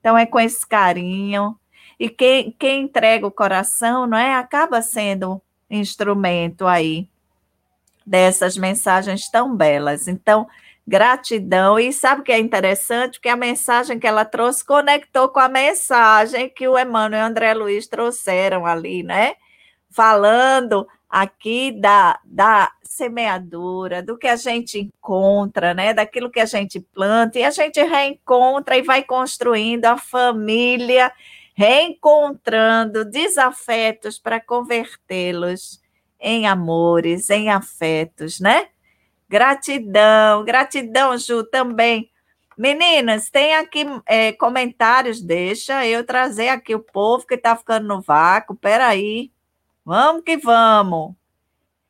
Então, 0.00 0.16
é 0.16 0.24
com 0.24 0.40
esse 0.40 0.66
carinho. 0.66 1.58
E 2.00 2.08
quem, 2.08 2.50
quem 2.58 2.84
entrega 2.84 3.26
o 3.26 3.30
coração, 3.30 4.06
não 4.06 4.16
é? 4.16 4.34
Acaba 4.34 4.80
sendo 4.80 5.42
instrumento 5.70 6.66
aí 6.66 7.06
dessas 8.04 8.56
mensagens 8.56 9.30
tão 9.30 9.54
belas. 9.54 10.08
Então, 10.08 10.48
Gratidão. 10.86 11.78
E 11.78 11.92
sabe 11.92 12.22
o 12.22 12.24
que 12.24 12.32
é 12.32 12.38
interessante? 12.38 13.14
Porque 13.18 13.28
a 13.28 13.36
mensagem 13.36 13.98
que 13.98 14.06
ela 14.06 14.24
trouxe 14.24 14.64
conectou 14.64 15.28
com 15.28 15.38
a 15.38 15.48
mensagem 15.48 16.48
que 16.48 16.66
o 16.66 16.78
Emmanuel 16.78 17.20
e 17.20 17.24
o 17.24 17.26
André 17.26 17.54
Luiz 17.54 17.86
trouxeram 17.86 18.66
ali, 18.66 19.02
né? 19.02 19.36
Falando 19.90 20.86
aqui 21.08 21.70
da, 21.72 22.18
da 22.24 22.72
semeadura, 22.82 24.02
do 24.02 24.18
que 24.18 24.26
a 24.26 24.36
gente 24.36 24.78
encontra, 24.78 25.72
né? 25.72 25.94
Daquilo 25.94 26.30
que 26.30 26.40
a 26.40 26.46
gente 26.46 26.80
planta, 26.80 27.38
e 27.38 27.44
a 27.44 27.50
gente 27.50 27.80
reencontra 27.80 28.76
e 28.76 28.82
vai 28.82 29.04
construindo 29.04 29.84
a 29.84 29.96
família, 29.96 31.12
reencontrando 31.54 33.04
desafetos 33.04 34.18
para 34.18 34.40
convertê-los 34.40 35.80
em 36.18 36.46
amores, 36.46 37.30
em 37.30 37.50
afetos, 37.50 38.40
né? 38.40 38.68
Gratidão, 39.32 40.44
gratidão, 40.44 41.16
Ju, 41.16 41.42
também. 41.42 42.10
Meninas, 42.54 43.30
tem 43.30 43.54
aqui 43.54 43.86
é, 44.04 44.30
comentários, 44.32 45.22
deixa 45.22 45.86
eu 45.86 46.04
trazer 46.04 46.50
aqui 46.50 46.74
o 46.74 46.80
povo 46.80 47.26
que 47.26 47.36
está 47.36 47.56
ficando 47.56 47.88
no 47.88 48.02
vácuo. 48.02 48.54
Peraí, 48.54 49.32
vamos 49.86 50.22
que 50.22 50.36
vamos. 50.36 51.14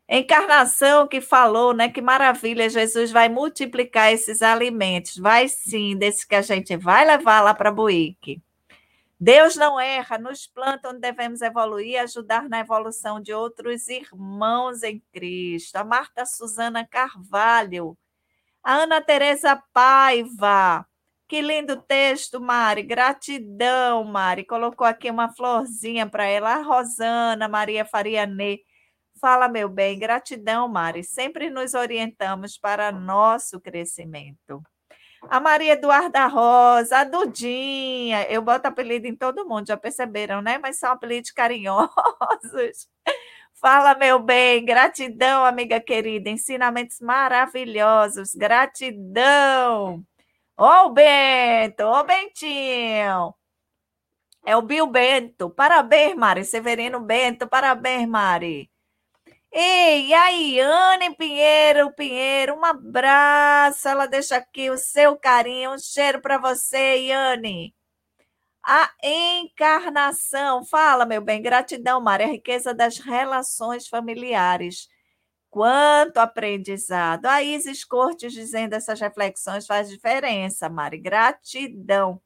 Encarnação 0.09 1.09
que 1.09 1.20
falou, 1.20 1.74
né? 1.74 1.88
Que 1.88 2.01
maravilha, 2.01 2.70
Jesus 2.70 3.11
vai 3.11 3.28
multiplicar 3.28 4.12
esses 4.12 4.40
alimentos. 4.40 5.16
Vai 5.18 5.49
sim, 5.49 5.97
desse 5.97 6.24
que 6.24 6.36
a 6.36 6.43
gente 6.43 6.76
vai 6.76 7.05
levar 7.05 7.40
lá 7.40 7.53
para 7.53 7.72
Buíque. 7.72 8.40
Deus 9.25 9.55
não 9.55 9.79
erra, 9.79 10.18
nos 10.18 10.49
planta 10.49 10.89
onde 10.89 10.99
devemos 10.99 11.43
evoluir 11.43 12.03
ajudar 12.03 12.49
na 12.49 12.59
evolução 12.59 13.20
de 13.20 13.33
outros 13.33 13.87
irmãos 13.87 14.83
em 14.83 14.99
Cristo. 15.12 15.77
A 15.77 15.85
Marta 15.85 16.27
Suzana 16.27 16.85
Carvalho, 16.85 17.97
a 18.64 18.79
Ana 18.79 19.01
Teresa 19.01 19.62
Paiva. 19.73 20.85
Que 21.28 21.40
lindo 21.40 21.81
texto, 21.81 22.40
Mari. 22.40 22.82
Gratidão, 22.82 24.03
Mari. 24.03 24.44
Colocou 24.44 24.85
aqui 24.85 25.09
uma 25.09 25.32
florzinha 25.32 26.05
para 26.05 26.24
ela. 26.24 26.55
A 26.57 26.62
Rosana 26.62 27.47
Maria 27.47 27.85
Faria 27.85 28.27
Ney. 28.27 28.59
Fala, 29.20 29.49
meu 29.49 29.69
bem. 29.69 30.01
Gratidão, 30.01 30.66
Mari. 30.66 31.05
Sempre 31.05 31.49
nos 31.49 31.74
orientamos 31.74 32.59
para 32.59 32.90
nosso 32.90 33.61
crescimento 33.61 34.65
a 35.28 35.40
Maria 35.40 35.73
Eduarda 35.74 36.27
Rosa, 36.27 36.99
a 36.99 37.05
Dudinha, 37.05 38.27
eu 38.31 38.43
boto 38.43 38.66
apelido 38.69 39.07
em 39.07 39.16
todo 39.16 39.47
mundo, 39.47 39.66
já 39.69 39.77
perceberam, 39.77 40.43
né? 40.43 40.59
Mas 40.59 40.78
são 40.78 40.93
apelidos 40.93 41.31
carinhosos. 41.31 41.89
Fala, 43.55 43.94
meu 43.94 44.19
bem, 44.19 44.65
gratidão, 44.65 45.44
amiga 45.44 45.81
querida, 45.81 46.28
ensinamentos 46.28 46.99
maravilhosos, 47.01 48.35
gratidão. 48.35 50.05
Ô, 50.57 50.65
oh, 50.65 50.90
Bento, 50.90 51.82
ô, 51.85 52.01
oh, 52.01 52.05
Bentinho. 52.05 53.35
É 54.44 54.57
o 54.57 54.62
Bill 54.62 54.86
Bento. 54.86 55.51
Parabéns, 55.51 56.16
Mari. 56.16 56.44
Severino 56.44 57.01
Bento, 57.01 57.49
parabéns, 57.49 58.09
Mari. 58.09 58.72
Ei, 59.55 60.12
aí, 60.15 60.59
Anne 60.61 61.15
Pinheiro, 61.15 61.93
Pinheiro, 61.95 62.55
um 62.55 62.65
abraço. 62.65 63.87
Ela 63.89 64.07
deixa 64.07 64.37
aqui 64.37 64.70
o 64.70 64.79
seu 64.79 65.16
carinho, 65.16 65.73
um 65.74 65.79
cheiro 65.79 66.20
para 66.23 66.39
você, 66.39 66.97
Yane. 67.09 67.74
A 68.65 68.91
encarnação, 69.03 70.65
fala, 70.65 71.05
meu 71.07 71.20
bem, 71.23 71.43
gratidão, 71.43 72.01
Maria, 72.01 72.27
a 72.27 72.31
riqueza 72.31 72.74
das 72.74 72.99
relações 72.99 73.89
familiares. 73.89 74.89
Quanto 75.51 76.19
aprendizado. 76.19 77.27
A 77.27 77.43
Isis 77.43 77.85
Cortes 77.85 78.33
dizendo 78.33 78.74
essas 78.74 79.01
reflexões 79.01 79.66
faz 79.66 79.89
diferença, 79.91 80.69
Mari. 80.69 80.99
Gratidão. 80.99 82.20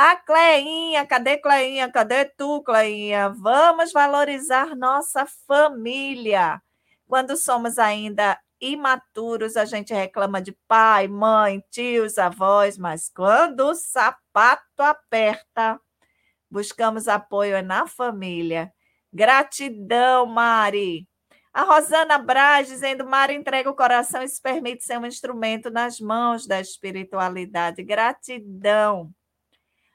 A 0.00 0.14
Cleinha, 0.14 1.04
cadê 1.04 1.38
Cleinha? 1.38 1.90
Cadê 1.90 2.24
tu, 2.24 2.62
Cleinha? 2.62 3.30
Vamos 3.30 3.92
valorizar 3.92 4.76
nossa 4.76 5.26
família. 5.26 6.62
Quando 7.08 7.36
somos 7.36 7.80
ainda 7.80 8.38
imaturos, 8.60 9.56
a 9.56 9.64
gente 9.64 9.92
reclama 9.92 10.40
de 10.40 10.52
pai, 10.68 11.08
mãe, 11.08 11.60
tios, 11.68 12.16
avós, 12.16 12.78
mas 12.78 13.10
quando 13.10 13.70
o 13.70 13.74
sapato 13.74 14.82
aperta, 14.84 15.80
buscamos 16.48 17.08
apoio 17.08 17.60
na 17.64 17.88
família. 17.88 18.72
Gratidão, 19.12 20.26
Mari. 20.26 21.08
A 21.52 21.64
Rosana 21.64 22.18
Braz 22.18 22.68
dizendo: 22.68 23.04
Mari 23.04 23.34
entrega 23.34 23.68
o 23.68 23.74
coração 23.74 24.22
e 24.22 24.28
se 24.28 24.40
permite 24.40 24.84
ser 24.84 24.98
um 24.98 25.06
instrumento 25.06 25.70
nas 25.70 25.98
mãos 25.98 26.46
da 26.46 26.60
espiritualidade. 26.60 27.82
Gratidão. 27.82 29.12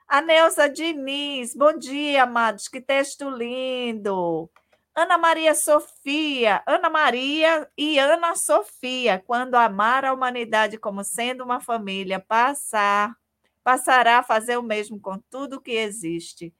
A 0.08 0.22
Neuza 0.22 0.70
Diniz, 0.70 1.56
bom 1.56 1.78
dia, 1.78 2.24
amados, 2.24 2.68
que 2.68 2.80
texto 2.80 3.30
lindo. 3.30 4.50
Ana 4.96 5.18
Maria 5.18 5.56
Sofia, 5.56 6.62
Ana 6.68 6.90
Maria 6.90 7.68
e 7.76 7.98
Ana 7.98 8.36
Sofia, 8.36 9.24
quando 9.26 9.56
amar 9.56 10.06
a 10.06 10.14
humanidade 10.14 10.78
como 10.78 11.04
sendo 11.04 11.44
uma 11.44 11.60
família, 11.60 12.20
passar, 12.20 13.16
passará 13.64 14.20
a 14.20 14.24
fazer 14.24 14.58
o 14.58 14.62
mesmo 14.62 15.00
com 15.00 15.18
tudo 15.32 15.62
que 15.62 15.72
existe. 15.72 16.54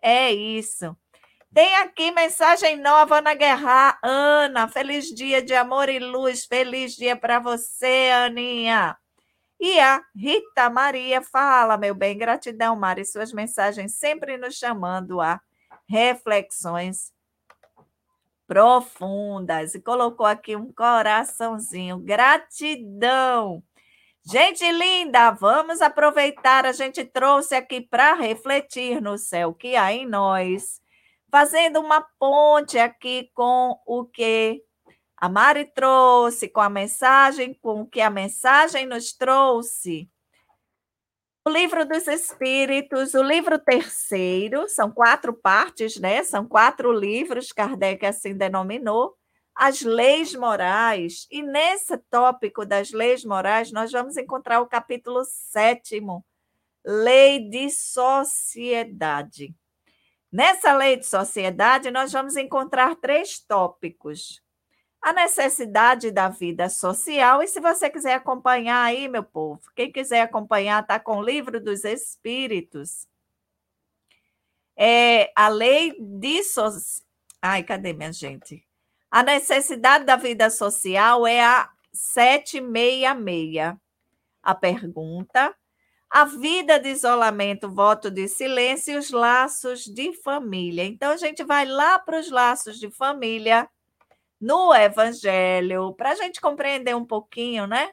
É 0.00 0.32
isso. 0.32 0.96
Tem 1.52 1.74
aqui 1.76 2.10
mensagem 2.10 2.76
nova, 2.78 3.18
Ana 3.18 3.34
Guerra. 3.34 3.98
Ana, 4.02 4.66
feliz 4.66 5.06
dia 5.14 5.42
de 5.42 5.54
amor 5.54 5.88
e 5.88 5.98
luz. 5.98 6.46
Feliz 6.46 6.96
dia 6.96 7.16
para 7.16 7.38
você, 7.38 8.10
Aninha. 8.12 8.96
E 9.60 9.78
a 9.80 10.02
Rita 10.14 10.68
Maria 10.68 11.22
fala, 11.22 11.76
meu 11.76 11.94
bem, 11.94 12.18
gratidão, 12.18 12.76
Mari, 12.76 13.04
suas 13.04 13.32
mensagens 13.32 13.94
sempre 13.94 14.36
nos 14.36 14.54
chamando 14.54 15.20
a 15.20 15.40
reflexões 15.88 17.12
profundas. 18.46 19.74
E 19.74 19.80
colocou 19.80 20.26
aqui 20.26 20.56
um 20.56 20.72
coraçãozinho. 20.72 21.98
Gratidão. 21.98 23.62
Gente 24.26 24.70
linda, 24.72 25.30
vamos 25.30 25.82
aproveitar. 25.82 26.64
A 26.64 26.72
gente 26.72 27.04
trouxe 27.04 27.54
aqui 27.54 27.80
para 27.80 28.14
refletir 28.14 29.00
no 29.00 29.18
céu 29.18 29.52
que 29.52 29.76
há 29.76 29.92
em 29.92 30.06
nós, 30.06 30.80
fazendo 31.30 31.80
uma 31.80 32.00
ponte 32.18 32.78
aqui 32.78 33.30
com 33.34 33.78
o 33.86 34.04
que 34.04 34.62
a 35.16 35.28
Mari 35.28 35.64
trouxe 35.64 36.48
com 36.48 36.60
a 36.60 36.68
mensagem, 36.68 37.54
com 37.54 37.82
o 37.82 37.86
que 37.86 38.00
a 38.00 38.10
mensagem 38.10 38.86
nos 38.86 39.12
trouxe. 39.12 40.10
O 41.46 41.50
livro 41.50 41.86
dos 41.86 42.08
Espíritos, 42.08 43.14
o 43.14 43.22
livro 43.22 43.58
terceiro, 43.58 44.68
são 44.68 44.90
quatro 44.90 45.32
partes, 45.32 45.98
né? 45.98 46.24
São 46.24 46.46
quatro 46.46 46.90
livros, 46.92 47.52
Kardec 47.52 48.04
assim 48.06 48.34
denominou. 48.34 49.14
As 49.54 49.82
leis 49.82 50.34
morais. 50.34 51.26
E 51.30 51.42
nesse 51.42 51.96
tópico 52.10 52.66
das 52.66 52.92
leis 52.92 53.24
morais, 53.24 53.70
nós 53.70 53.92
vamos 53.92 54.16
encontrar 54.16 54.60
o 54.60 54.66
capítulo 54.66 55.22
sétimo, 55.24 56.24
Lei 56.84 57.48
de 57.48 57.70
Sociedade. 57.70 59.54
Nessa 60.32 60.74
lei 60.74 60.96
de 60.96 61.06
sociedade, 61.06 61.90
nós 61.90 62.10
vamos 62.10 62.36
encontrar 62.36 62.96
três 62.96 63.38
tópicos 63.38 64.43
a 65.04 65.12
necessidade 65.12 66.10
da 66.10 66.30
vida 66.30 66.70
social. 66.70 67.42
E 67.42 67.46
se 67.46 67.60
você 67.60 67.90
quiser 67.90 68.14
acompanhar 68.14 68.82
aí, 68.82 69.06
meu 69.06 69.22
povo, 69.22 69.60
quem 69.76 69.92
quiser 69.92 70.22
acompanhar, 70.22 70.80
está 70.80 70.98
com 70.98 71.18
o 71.18 71.22
livro 71.22 71.60
dos 71.60 71.84
Espíritos. 71.84 73.06
É 74.74 75.30
a 75.36 75.48
lei 75.48 75.94
de. 76.00 76.42
So... 76.42 76.62
Ai, 77.42 77.62
cadê 77.62 77.92
minha 77.92 78.14
gente? 78.14 78.66
A 79.10 79.22
necessidade 79.22 80.06
da 80.06 80.16
vida 80.16 80.48
social 80.48 81.26
é 81.26 81.44
a 81.44 81.70
766. 81.92 83.76
A 84.42 84.54
pergunta. 84.54 85.54
A 86.08 86.24
vida 86.24 86.78
de 86.80 86.88
isolamento, 86.88 87.68
voto 87.68 88.10
de 88.10 88.26
silêncio 88.26 88.94
e 88.94 88.96
os 88.96 89.10
laços 89.10 89.84
de 89.84 90.14
família. 90.14 90.84
Então, 90.84 91.12
a 91.12 91.16
gente 91.18 91.44
vai 91.44 91.66
lá 91.66 91.98
para 91.98 92.18
os 92.18 92.30
laços 92.30 92.78
de 92.78 92.90
família 92.90 93.68
no 94.40 94.74
Evangelho, 94.74 95.92
para 95.94 96.10
a 96.10 96.14
gente 96.14 96.40
compreender 96.40 96.94
um 96.94 97.04
pouquinho, 97.04 97.66
né? 97.66 97.92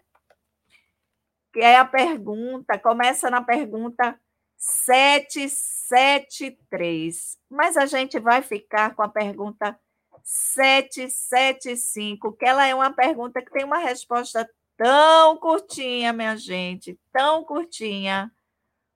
Que 1.53 1.59
é 1.59 1.77
a 1.77 1.85
pergunta, 1.85 2.79
começa 2.79 3.29
na 3.29 3.41
pergunta 3.41 4.17
773, 4.57 7.37
mas 7.49 7.75
a 7.77 7.85
gente 7.85 8.19
vai 8.19 8.41
ficar 8.41 8.95
com 8.95 9.01
a 9.01 9.09
pergunta 9.09 9.77
775, 10.23 12.33
que 12.33 12.45
ela 12.45 12.65
é 12.65 12.75
uma 12.75 12.93
pergunta 12.93 13.41
que 13.41 13.51
tem 13.51 13.65
uma 13.65 13.79
resposta 13.79 14.49
tão 14.77 15.35
curtinha, 15.37 16.13
minha 16.13 16.37
gente, 16.37 16.97
tão 17.11 17.43
curtinha, 17.43 18.31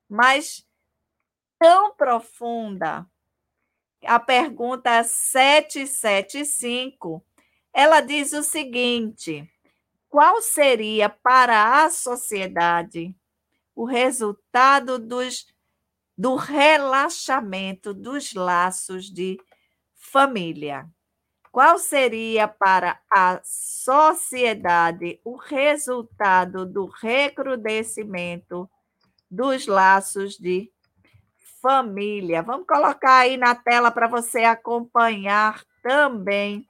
mas 0.10 0.66
tão 1.60 1.94
profunda. 1.96 3.06
A 4.04 4.20
pergunta 4.20 5.04
775 5.04 7.24
ela 7.76 8.00
diz 8.00 8.32
o 8.32 8.42
seguinte: 8.42 9.52
qual 10.08 10.42
seria 10.42 11.10
para 11.10 11.84
a 11.84 11.90
sociedade 11.90 13.14
o 13.76 13.84
resultado 13.84 14.98
dos, 14.98 15.46
do 16.18 16.36
relaxamento 16.36 17.94
dos 17.94 18.34
laços 18.34 19.12
de 19.12 19.38
família? 19.94 20.88
Qual 21.52 21.78
seria 21.78 22.48
para 22.48 22.98
a 23.12 23.42
sociedade 23.44 25.20
o 25.26 25.36
resultado 25.36 26.66
do 26.66 26.86
recrudescimento 26.86 28.70
dos 29.30 29.68
laços 29.68 30.38
de 30.38 30.72
família? 31.62 32.42
Vamos 32.42 32.66
colocar 32.66 33.18
aí 33.20 33.36
na 33.36 33.54
tela 33.54 33.92
para 33.92 34.08
você 34.08 34.46
acompanhar 34.46 35.62
também 35.82 36.66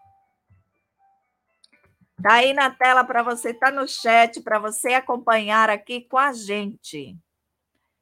Está 2.17 2.35
aí 2.35 2.53
na 2.53 2.71
tela 2.71 3.03
para 3.03 3.21
você, 3.21 3.51
está 3.51 3.69
no 3.69 3.87
chat 3.87 4.41
para 4.41 4.57
você 4.57 4.93
acompanhar 4.93 5.69
aqui 5.69 6.01
com 6.01 6.17
a 6.17 6.31
gente. 6.33 7.17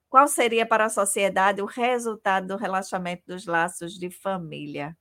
Qual 0.09 0.27
seria 0.27 0.65
para 0.65 0.85
a 0.85 0.89
sociedade 0.89 1.61
o 1.61 1.65
resultado 1.65 2.47
do 2.47 2.57
relaxamento 2.57 3.23
dos 3.27 3.45
laços 3.47 3.93
de 3.93 4.11
família? 4.11 4.95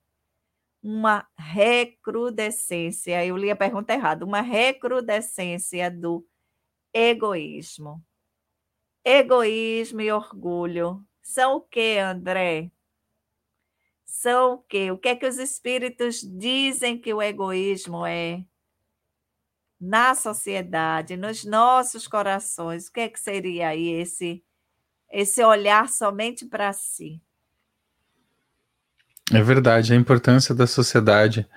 Uma 0.82 1.26
recrudescência, 1.38 3.24
eu 3.24 3.36
li 3.36 3.50
a 3.50 3.56
pergunta 3.56 3.92
errada, 3.92 4.24
uma 4.24 4.40
recrudescência 4.40 5.90
do 5.90 6.26
egoísmo. 6.94 8.02
Egoísmo 9.04 10.00
e 10.00 10.10
orgulho 10.12 11.04
são 11.22 11.56
o 11.56 11.60
que, 11.60 11.98
André? 11.98 12.70
São 14.06 14.54
o 14.54 14.58
que? 14.58 14.90
O 14.90 14.98
que 14.98 15.08
é 15.08 15.16
que 15.16 15.26
os 15.26 15.38
espíritos 15.38 16.20
dizem 16.20 16.98
que 17.00 17.12
o 17.12 17.22
egoísmo 17.22 18.06
é? 18.06 18.44
Na 19.82 20.14
sociedade, 20.14 21.16
nos 21.16 21.44
nossos 21.44 22.06
corações, 22.06 22.86
o 22.86 22.92
que, 22.92 23.00
é 23.00 23.08
que 23.08 23.18
seria 23.18 23.70
aí 23.70 23.88
esse, 23.88 24.40
esse 25.10 25.42
olhar 25.42 25.88
somente 25.88 26.46
para 26.46 26.72
si? 26.72 27.20
É 29.32 29.42
verdade, 29.42 29.92
a 29.92 29.96
importância 29.96 30.54
da 30.54 30.68
sociedade. 30.68 31.48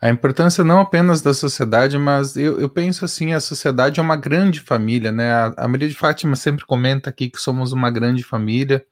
A 0.00 0.08
importância 0.08 0.64
não 0.64 0.80
apenas 0.80 1.20
da 1.20 1.34
sociedade, 1.34 1.98
mas 1.98 2.34
eu, 2.34 2.58
eu 2.58 2.70
penso 2.70 3.04
assim, 3.04 3.34
a 3.34 3.40
sociedade 3.40 4.00
é 4.00 4.02
uma 4.02 4.16
grande 4.16 4.60
família, 4.60 5.12
né? 5.12 5.30
A, 5.30 5.54
a 5.58 5.68
Maria 5.68 5.88
de 5.88 5.94
Fátima 5.94 6.34
sempre 6.34 6.64
comenta 6.64 7.10
aqui 7.10 7.28
que 7.28 7.38
somos 7.38 7.72
uma 7.72 7.90
grande 7.90 8.22
família, 8.22 8.86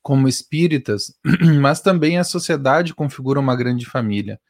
como 0.00 0.26
espíritas, 0.26 1.12
mas 1.60 1.82
também 1.82 2.16
a 2.16 2.24
sociedade 2.24 2.94
configura 2.94 3.38
uma 3.38 3.54
grande 3.54 3.84
família. 3.84 4.40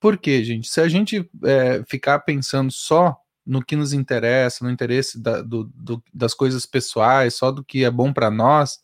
Por 0.00 0.18
quê, 0.18 0.44
gente? 0.44 0.68
Se 0.68 0.80
a 0.80 0.88
gente 0.88 1.28
é, 1.44 1.82
ficar 1.88 2.20
pensando 2.20 2.70
só 2.70 3.16
no 3.46 3.64
que 3.64 3.76
nos 3.76 3.92
interessa, 3.92 4.64
no 4.64 4.70
interesse 4.70 5.20
da, 5.20 5.40
do, 5.40 5.64
do, 5.74 6.02
das 6.12 6.34
coisas 6.34 6.66
pessoais, 6.66 7.34
só 7.34 7.50
do 7.50 7.64
que 7.64 7.84
é 7.84 7.90
bom 7.90 8.12
para 8.12 8.30
nós, 8.30 8.80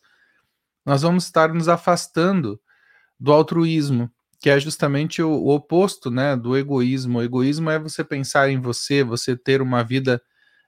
nós 0.85 1.01
vamos 1.01 1.25
estar 1.25 1.53
nos 1.53 1.67
afastando 1.67 2.59
do 3.19 3.31
altruísmo, 3.31 4.09
que 4.39 4.49
é 4.49 4.59
justamente 4.59 5.21
o, 5.21 5.29
o, 5.31 5.53
oposto 5.55 6.09
né, 6.09 6.35
do 6.35 6.57
egoísmo. 6.57 7.19
O 7.19 7.23
egoísmo 7.23 7.69
é 7.69 7.79
você 7.79 8.03
pensar 8.03 8.49
em 8.49 8.59
você, 8.59 9.03
você 9.03 9.35
ter 9.37 9.61
uma 9.61 9.83
vida 9.83 10.21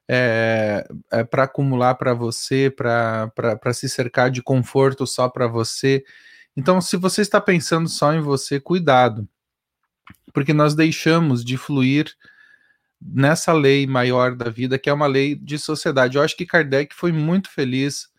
é, 0.07 0.87
é 1.11 1.23
para 1.23 1.43
acumular 1.43 1.95
para 1.95 2.13
você, 2.13 2.69
para 2.69 3.73
se 3.73 3.89
cercar 3.89 4.29
de 4.29 4.43
conforto 4.43 5.07
só 5.07 5.27
para 5.29 5.47
você. 5.47 6.03
Então, 6.55 6.79
se 6.81 6.97
você 6.97 7.21
está 7.21 7.41
pensando 7.41 7.89
só 7.89 8.13
em 8.13 8.21
você, 8.21 8.59
cuidado 8.59 9.27
porque 10.35 10.53
nós 10.53 10.75
deixamos 10.75 11.45
de 11.45 11.55
fluir 11.55 12.13
nessa 13.01 13.53
lei 13.53 13.87
maior 13.87 14.35
da 14.35 14.49
vida, 14.49 14.77
que 14.77 14.89
é 14.89 14.93
uma 14.93 15.07
lei 15.07 15.33
de 15.33 15.57
sociedade. 15.57 16.17
Eu 16.17 16.23
acho 16.23 16.35
que 16.35 16.45
Kardec 16.45 16.93
foi 16.93 17.13
muito 17.13 17.49
feliz 17.49 18.09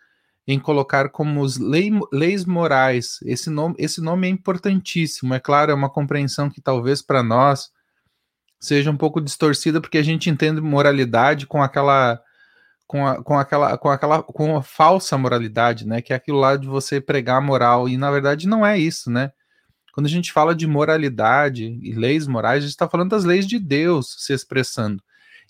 em 0.49 0.59
colocar 0.59 1.11
como 1.11 1.43
os 1.43 1.59
lei, 1.59 1.91
leis 2.11 2.47
morais. 2.47 3.19
Esse 3.23 3.51
nome, 3.51 3.75
esse 3.79 4.01
nome 4.01 4.27
é 4.27 4.31
importantíssimo. 4.31 5.35
É 5.35 5.39
claro, 5.39 5.71
é 5.71 5.75
uma 5.75 5.91
compreensão 5.91 6.49
que 6.49 6.63
talvez 6.63 7.03
para 7.03 7.23
nós 7.23 7.71
seja 8.59 8.91
um 8.91 8.97
pouco 8.97 9.21
distorcida, 9.21 9.79
porque 9.79 9.99
a 9.99 10.03
gente 10.03 10.31
entende 10.31 10.63
moralidade 10.63 11.47
com 11.47 11.63
aquela 11.63 12.19
com, 12.87 13.07
a, 13.07 13.23
com 13.23 13.39
aquela 13.39 13.77
com 13.77 13.91
aquela 13.91 14.23
com 14.23 14.57
a 14.57 14.63
falsa 14.63 15.19
moralidade, 15.19 15.87
né? 15.87 16.01
Que 16.01 16.15
é 16.15 16.17
aquilo 16.17 16.39
lá 16.39 16.57
de 16.57 16.67
você 16.67 16.99
pregar 16.99 17.43
moral 17.43 17.87
e 17.91 17.99
na 17.99 18.11
verdade 18.11 18.49
não 18.49 18.65
é 18.65 18.79
isso, 18.79 19.11
né? 19.11 19.33
Quando 19.97 20.09
a 20.09 20.11
gente 20.11 20.31
fala 20.31 20.55
de 20.55 20.67
moralidade 20.67 21.81
e 21.83 21.95
leis 21.95 22.27
morais, 22.27 22.59
a 22.59 22.67
gente 22.67 22.69
está 22.69 22.87
falando 22.87 23.13
das 23.13 23.25
leis 23.25 23.47
de 23.47 23.59
Deus 23.59 24.15
se 24.19 24.35
expressando. 24.35 25.03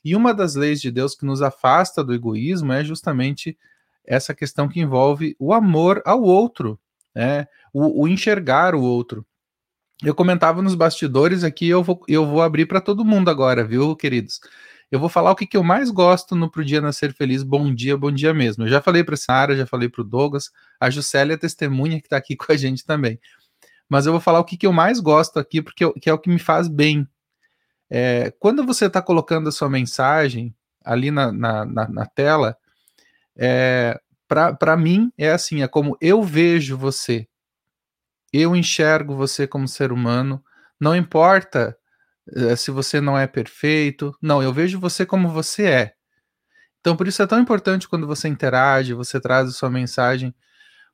E 0.04 0.14
uma 0.14 0.32
das 0.32 0.54
leis 0.54 0.80
de 0.80 0.88
Deus 0.88 1.16
que 1.16 1.26
nos 1.26 1.42
afasta 1.42 2.04
do 2.04 2.14
egoísmo 2.14 2.72
é 2.72 2.84
justamente 2.84 3.58
essa 4.06 4.32
questão 4.32 4.68
que 4.68 4.78
envolve 4.78 5.34
o 5.40 5.52
amor 5.52 6.00
ao 6.06 6.22
outro, 6.22 6.78
né? 7.12 7.48
o, 7.72 8.04
o 8.04 8.06
enxergar 8.06 8.76
o 8.76 8.82
outro. 8.82 9.26
Eu 10.00 10.14
comentava 10.14 10.62
nos 10.62 10.76
bastidores 10.76 11.42
aqui, 11.42 11.66
eu 11.66 11.82
vou, 11.82 12.00
eu 12.06 12.24
vou 12.24 12.40
abrir 12.40 12.66
para 12.66 12.80
todo 12.80 13.04
mundo 13.04 13.28
agora, 13.28 13.64
viu, 13.64 13.96
queridos? 13.96 14.38
Eu 14.92 15.00
vou 15.00 15.08
falar 15.08 15.32
o 15.32 15.34
que, 15.34 15.44
que 15.44 15.56
eu 15.56 15.64
mais 15.64 15.90
gosto 15.90 16.36
no 16.36 16.48
Pro 16.48 16.64
Dia 16.64 16.80
Nascer 16.80 17.12
Feliz. 17.12 17.42
Bom 17.42 17.74
dia, 17.74 17.96
bom 17.96 18.12
dia 18.12 18.32
mesmo. 18.32 18.62
Eu 18.62 18.68
já 18.68 18.80
falei 18.80 19.02
para 19.02 19.14
a 19.14 19.18
Sara, 19.18 19.56
já 19.56 19.66
falei 19.66 19.88
para 19.88 20.02
o 20.02 20.04
Douglas, 20.04 20.52
a 20.78 20.88
Juscelia 20.88 21.34
é 21.34 21.36
testemunha 21.36 21.98
que 21.98 22.06
está 22.06 22.16
aqui 22.16 22.36
com 22.38 22.52
a 22.52 22.56
gente 22.56 22.84
também 22.84 23.18
mas 23.88 24.06
eu 24.06 24.12
vou 24.12 24.20
falar 24.20 24.40
o 24.40 24.44
que, 24.44 24.56
que 24.56 24.66
eu 24.66 24.72
mais 24.72 25.00
gosto 25.00 25.38
aqui, 25.38 25.62
porque 25.62 25.84
eu, 25.84 25.92
que 25.92 26.10
é 26.10 26.12
o 26.12 26.18
que 26.18 26.30
me 26.30 26.38
faz 26.38 26.68
bem. 26.68 27.08
É, 27.88 28.32
quando 28.38 28.64
você 28.64 28.86
está 28.86 29.00
colocando 29.00 29.48
a 29.48 29.52
sua 29.52 29.68
mensagem 29.68 30.54
ali 30.84 31.10
na, 31.10 31.32
na, 31.32 31.64
na, 31.64 31.88
na 31.88 32.06
tela, 32.06 32.56
é, 33.36 34.00
para 34.26 34.76
mim 34.76 35.12
é 35.16 35.30
assim: 35.30 35.62
é 35.62 35.68
como 35.68 35.96
eu 36.00 36.22
vejo 36.22 36.76
você, 36.76 37.28
eu 38.32 38.56
enxergo 38.56 39.14
você 39.14 39.46
como 39.46 39.68
ser 39.68 39.92
humano, 39.92 40.42
não 40.80 40.96
importa 40.96 41.76
é, 42.34 42.56
se 42.56 42.70
você 42.70 43.00
não 43.00 43.16
é 43.16 43.26
perfeito, 43.26 44.16
não, 44.20 44.42
eu 44.42 44.52
vejo 44.52 44.80
você 44.80 45.06
como 45.06 45.28
você 45.28 45.64
é. 45.66 45.92
Então, 46.80 46.96
por 46.96 47.08
isso 47.08 47.22
é 47.22 47.26
tão 47.26 47.40
importante 47.40 47.88
quando 47.88 48.06
você 48.06 48.28
interage, 48.28 48.94
você 48.94 49.20
traz 49.20 49.48
a 49.48 49.52
sua 49.52 49.70
mensagem, 49.70 50.34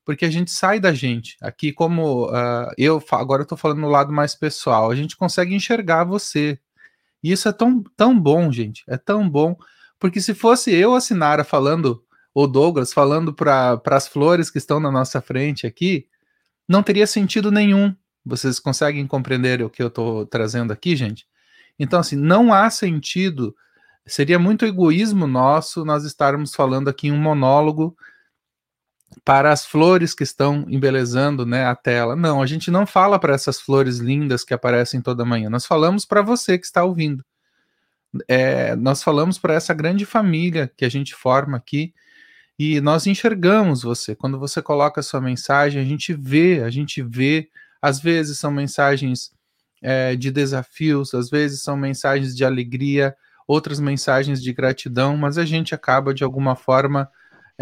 porque 0.04 0.24
a 0.24 0.30
gente 0.30 0.50
sai 0.50 0.80
da 0.80 0.92
gente. 0.92 1.36
Aqui, 1.40 1.72
como 1.72 2.26
uh, 2.26 2.72
eu 2.76 3.02
agora 3.12 3.42
estou 3.42 3.56
falando 3.56 3.80
no 3.80 3.88
lado 3.88 4.12
mais 4.12 4.34
pessoal, 4.34 4.90
a 4.90 4.94
gente 4.94 5.16
consegue 5.16 5.54
enxergar 5.54 6.04
você. 6.04 6.58
E 7.22 7.30
isso 7.30 7.48
é 7.48 7.52
tão, 7.52 7.82
tão 7.96 8.18
bom, 8.18 8.50
gente. 8.50 8.82
É 8.88 8.96
tão 8.96 9.28
bom. 9.28 9.56
Porque 9.98 10.20
se 10.20 10.34
fosse 10.34 10.72
eu, 10.74 10.94
a 10.94 11.00
Sinara, 11.00 11.44
falando 11.44 12.04
ou 12.34 12.46
Douglas 12.48 12.92
falando 12.92 13.32
para 13.32 13.80
as 13.86 14.08
flores 14.08 14.50
que 14.50 14.58
estão 14.58 14.80
na 14.80 14.90
nossa 14.90 15.20
frente 15.20 15.66
aqui, 15.66 16.08
não 16.66 16.82
teria 16.82 17.06
sentido 17.06 17.50
nenhum. 17.52 17.94
Vocês 18.24 18.58
conseguem 18.58 19.06
compreender 19.06 19.62
o 19.62 19.70
que 19.70 19.82
eu 19.82 19.88
estou 19.88 20.26
trazendo 20.26 20.72
aqui, 20.72 20.96
gente? 20.96 21.26
Então, 21.78 22.00
assim, 22.00 22.16
não 22.16 22.52
há 22.52 22.70
sentido, 22.70 23.54
seria 24.06 24.38
muito 24.38 24.64
egoísmo 24.64 25.26
nosso 25.26 25.84
nós 25.84 26.04
estarmos 26.04 26.54
falando 26.54 26.88
aqui 26.88 27.10
um 27.10 27.18
monólogo 27.18 27.96
para 29.24 29.52
as 29.52 29.66
flores 29.66 30.14
que 30.14 30.22
estão 30.22 30.64
embelezando 30.68 31.44
né, 31.46 31.64
a 31.66 31.74
tela. 31.74 32.16
Não, 32.16 32.42
a 32.42 32.46
gente 32.46 32.70
não 32.70 32.86
fala 32.86 33.18
para 33.18 33.34
essas 33.34 33.60
flores 33.60 33.98
lindas 33.98 34.44
que 34.44 34.54
aparecem 34.54 35.00
toda 35.00 35.24
manhã, 35.24 35.50
nós 35.50 35.66
falamos 35.66 36.04
para 36.04 36.22
você 36.22 36.58
que 36.58 36.66
está 36.66 36.84
ouvindo. 36.84 37.24
É, 38.28 38.76
nós 38.76 39.02
falamos 39.02 39.38
para 39.38 39.54
essa 39.54 39.72
grande 39.72 40.04
família 40.04 40.70
que 40.76 40.84
a 40.84 40.88
gente 40.88 41.14
forma 41.14 41.56
aqui 41.56 41.94
e 42.58 42.80
nós 42.80 43.06
enxergamos 43.06 43.82
você. 43.82 44.14
Quando 44.14 44.38
você 44.38 44.60
coloca 44.60 45.00
a 45.00 45.02
sua 45.02 45.20
mensagem, 45.20 45.80
a 45.80 45.84
gente 45.84 46.12
vê, 46.12 46.62
a 46.62 46.70
gente 46.70 47.02
vê. 47.02 47.48
Às 47.80 48.00
vezes 48.00 48.38
são 48.38 48.50
mensagens 48.50 49.32
é, 49.82 50.14
de 50.14 50.30
desafios, 50.30 51.14
às 51.14 51.28
vezes 51.28 51.62
são 51.62 51.76
mensagens 51.76 52.36
de 52.36 52.44
alegria, 52.44 53.16
outras 53.48 53.80
mensagens 53.80 54.40
de 54.42 54.52
gratidão, 54.52 55.16
mas 55.16 55.38
a 55.38 55.44
gente 55.44 55.74
acaba 55.74 56.14
de 56.14 56.22
alguma 56.22 56.54
forma 56.54 57.10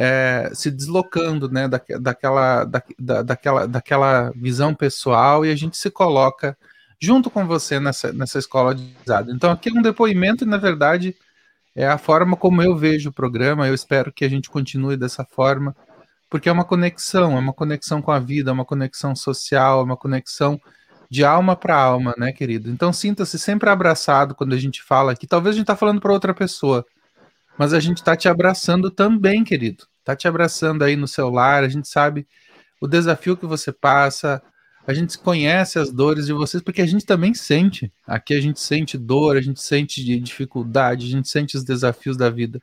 é, 0.03 0.51
se 0.55 0.71
deslocando 0.71 1.51
né, 1.51 1.69
da, 1.69 1.79
daquela, 2.01 2.65
da, 2.65 3.23
daquela, 3.23 3.69
daquela 3.69 4.31
visão 4.31 4.75
pessoal 4.75 5.45
e 5.45 5.51
a 5.51 5.55
gente 5.55 5.77
se 5.77 5.91
coloca 5.91 6.57
junto 6.99 7.29
com 7.29 7.47
você 7.47 7.79
nessa, 7.79 8.11
nessa 8.11 8.39
escola 8.39 8.75
de 8.75 8.97
usado. 9.05 9.31
Então, 9.31 9.51
aqui 9.51 9.69
é 9.69 9.73
um 9.75 9.83
depoimento 9.83 10.43
e, 10.43 10.47
na 10.47 10.57
verdade, 10.57 11.15
é 11.77 11.87
a 11.87 11.99
forma 11.99 12.35
como 12.35 12.63
eu 12.63 12.75
vejo 12.75 13.11
o 13.11 13.13
programa. 13.13 13.69
Eu 13.69 13.75
espero 13.75 14.11
que 14.11 14.25
a 14.25 14.29
gente 14.31 14.49
continue 14.49 14.97
dessa 14.97 15.23
forma, 15.23 15.77
porque 16.31 16.49
é 16.49 16.53
uma 16.53 16.65
conexão, 16.65 17.37
é 17.37 17.39
uma 17.39 17.53
conexão 17.53 18.01
com 18.01 18.11
a 18.11 18.19
vida, 18.19 18.51
é 18.51 18.55
uma 18.55 18.65
conexão 18.65 19.15
social, 19.15 19.81
é 19.81 19.85
uma 19.85 19.99
conexão 19.99 20.59
de 21.11 21.27
alma 21.27 21.55
para 21.55 21.77
alma, 21.77 22.15
né, 22.17 22.33
querido? 22.33 22.71
Então, 22.71 22.91
sinta-se 22.91 23.39
sempre 23.39 23.69
abraçado 23.69 24.35
quando 24.35 24.55
a 24.55 24.59
gente 24.59 24.83
fala 24.83 25.13
aqui. 25.13 25.27
Talvez 25.27 25.57
a 25.57 25.59
gente 25.59 25.65
está 25.65 25.77
falando 25.77 26.01
para 26.01 26.11
outra 26.11 26.33
pessoa, 26.33 26.87
mas 27.59 27.75
a 27.75 27.81
gente 27.81 27.99
está 27.99 28.17
te 28.17 28.31
abraçando 28.31 28.91
também, 28.91 29.45
querido. 29.45 29.90
Está 30.01 30.17
te 30.17 30.27
abraçando 30.27 30.83
aí 30.83 30.97
no 30.97 31.07
celular, 31.07 31.63
a 31.63 31.69
gente 31.69 31.89
sabe 31.89 32.27
o 32.81 32.89
desafio 32.89 33.37
que 33.37 33.47
você 33.47 33.73
passa, 33.73 34.43
a 34.87 34.95
gente 34.95 35.19
conhece 35.19 35.79
as 35.79 35.93
dores 35.93 36.27
de 36.27 36.33
vocês, 36.33 36.63
porque 36.63 36.83
a 36.83 36.87
gente 36.87 37.05
também 37.05 37.35
sente. 37.35 37.93
Aqui 38.07 38.35
a 38.35 38.41
gente 38.41 38.61
sente 38.61 38.99
dor, 38.99 39.37
a 39.37 39.41
gente 39.41 39.61
sente 39.61 40.03
dificuldade, 40.21 41.07
a 41.07 41.11
gente 41.11 41.29
sente 41.29 41.57
os 41.57 41.63
desafios 41.63 42.17
da 42.17 42.31
vida. 42.31 42.61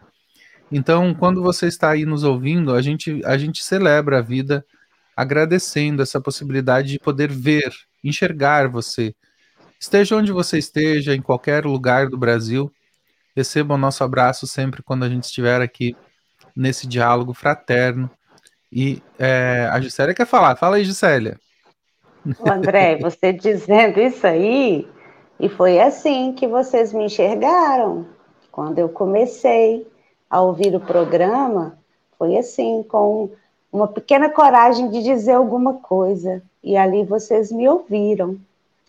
Então, 0.72 1.14
quando 1.14 1.42
você 1.42 1.68
está 1.68 1.92
aí 1.92 2.06
nos 2.06 2.24
ouvindo, 2.24 2.74
a 2.74 2.82
gente, 2.82 3.22
a 3.24 3.38
gente 3.38 3.64
celebra 3.64 4.18
a 4.18 4.22
vida 4.22 4.66
agradecendo 5.16 6.02
essa 6.02 6.20
possibilidade 6.20 6.90
de 6.90 7.00
poder 7.00 7.32
ver, 7.32 7.72
enxergar 8.04 8.68
você. 8.68 9.16
Esteja 9.80 10.16
onde 10.16 10.32
você 10.32 10.58
esteja, 10.58 11.16
em 11.16 11.22
qualquer 11.22 11.66
lugar 11.66 12.10
do 12.10 12.18
Brasil, 12.18 12.72
receba 13.36 13.76
o 13.76 13.78
nosso 13.78 14.04
abraço 14.04 14.46
sempre 14.48 14.84
quando 14.84 15.04
a 15.06 15.10
gente 15.10 15.24
estiver 15.24 15.62
aqui 15.62 15.96
nesse 16.58 16.88
diálogo 16.88 17.34
fraterno. 17.34 18.10
E 18.72 19.02
é, 19.18 19.70
a 19.72 19.80
Gisélia 19.80 20.14
quer 20.14 20.26
falar. 20.26 20.56
Fala 20.56 20.78
aí, 20.78 20.84
Gisélia. 20.84 21.40
André, 22.46 22.98
você 23.00 23.32
dizendo 23.32 24.02
isso 24.02 24.26
aí, 24.26 24.88
e 25.40 25.48
foi 25.48 25.80
assim 25.80 26.34
que 26.34 26.48
vocês 26.48 26.92
me 26.92 27.06
enxergaram. 27.06 28.08
Quando 28.52 28.80
eu 28.80 28.90
comecei 28.90 29.88
a 30.30 30.42
ouvir 30.42 30.76
o 30.76 30.80
programa, 30.80 31.78
foi 32.18 32.36
assim, 32.38 32.84
com 32.84 33.30
uma 33.72 33.88
pequena 33.88 34.30
coragem 34.30 34.90
de 34.90 35.04
dizer 35.04 35.34
alguma 35.34 35.76
coisa. 35.76 36.42
E 36.64 36.76
ali 36.76 37.06
vocês 37.06 37.52
me 37.52 37.70
ouviram. 37.70 38.38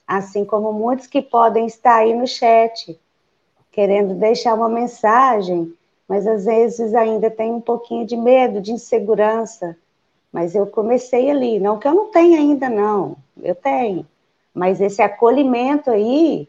Assim 0.07 0.45
como 0.45 0.73
muitos 0.73 1.07
que 1.07 1.21
podem 1.21 1.67
estar 1.67 1.97
aí 1.97 2.15
no 2.15 2.27
chat, 2.27 2.99
querendo 3.71 4.15
deixar 4.15 4.55
uma 4.55 4.69
mensagem, 4.69 5.73
mas 6.09 6.27
às 6.27 6.47
vezes 6.47 6.95
ainda 6.95 7.31
tem 7.31 7.53
um 7.53 7.61
pouquinho 7.61 8.07
de 8.07 8.17
medo, 8.17 8.61
de 8.61 8.73
insegurança. 8.73 9.77
Mas 10.33 10.55
eu 10.55 10.67
comecei 10.67 11.31
ali, 11.31 11.61
não 11.61 11.79
que 11.79 11.87
eu 11.87 11.95
não 11.95 12.11
tenha 12.11 12.39
ainda, 12.39 12.69
não 12.69 13.17
eu 13.43 13.55
tenho. 13.55 14.07
Mas 14.55 14.81
esse 14.81 15.01
acolhimento 15.03 15.91
aí 15.91 16.49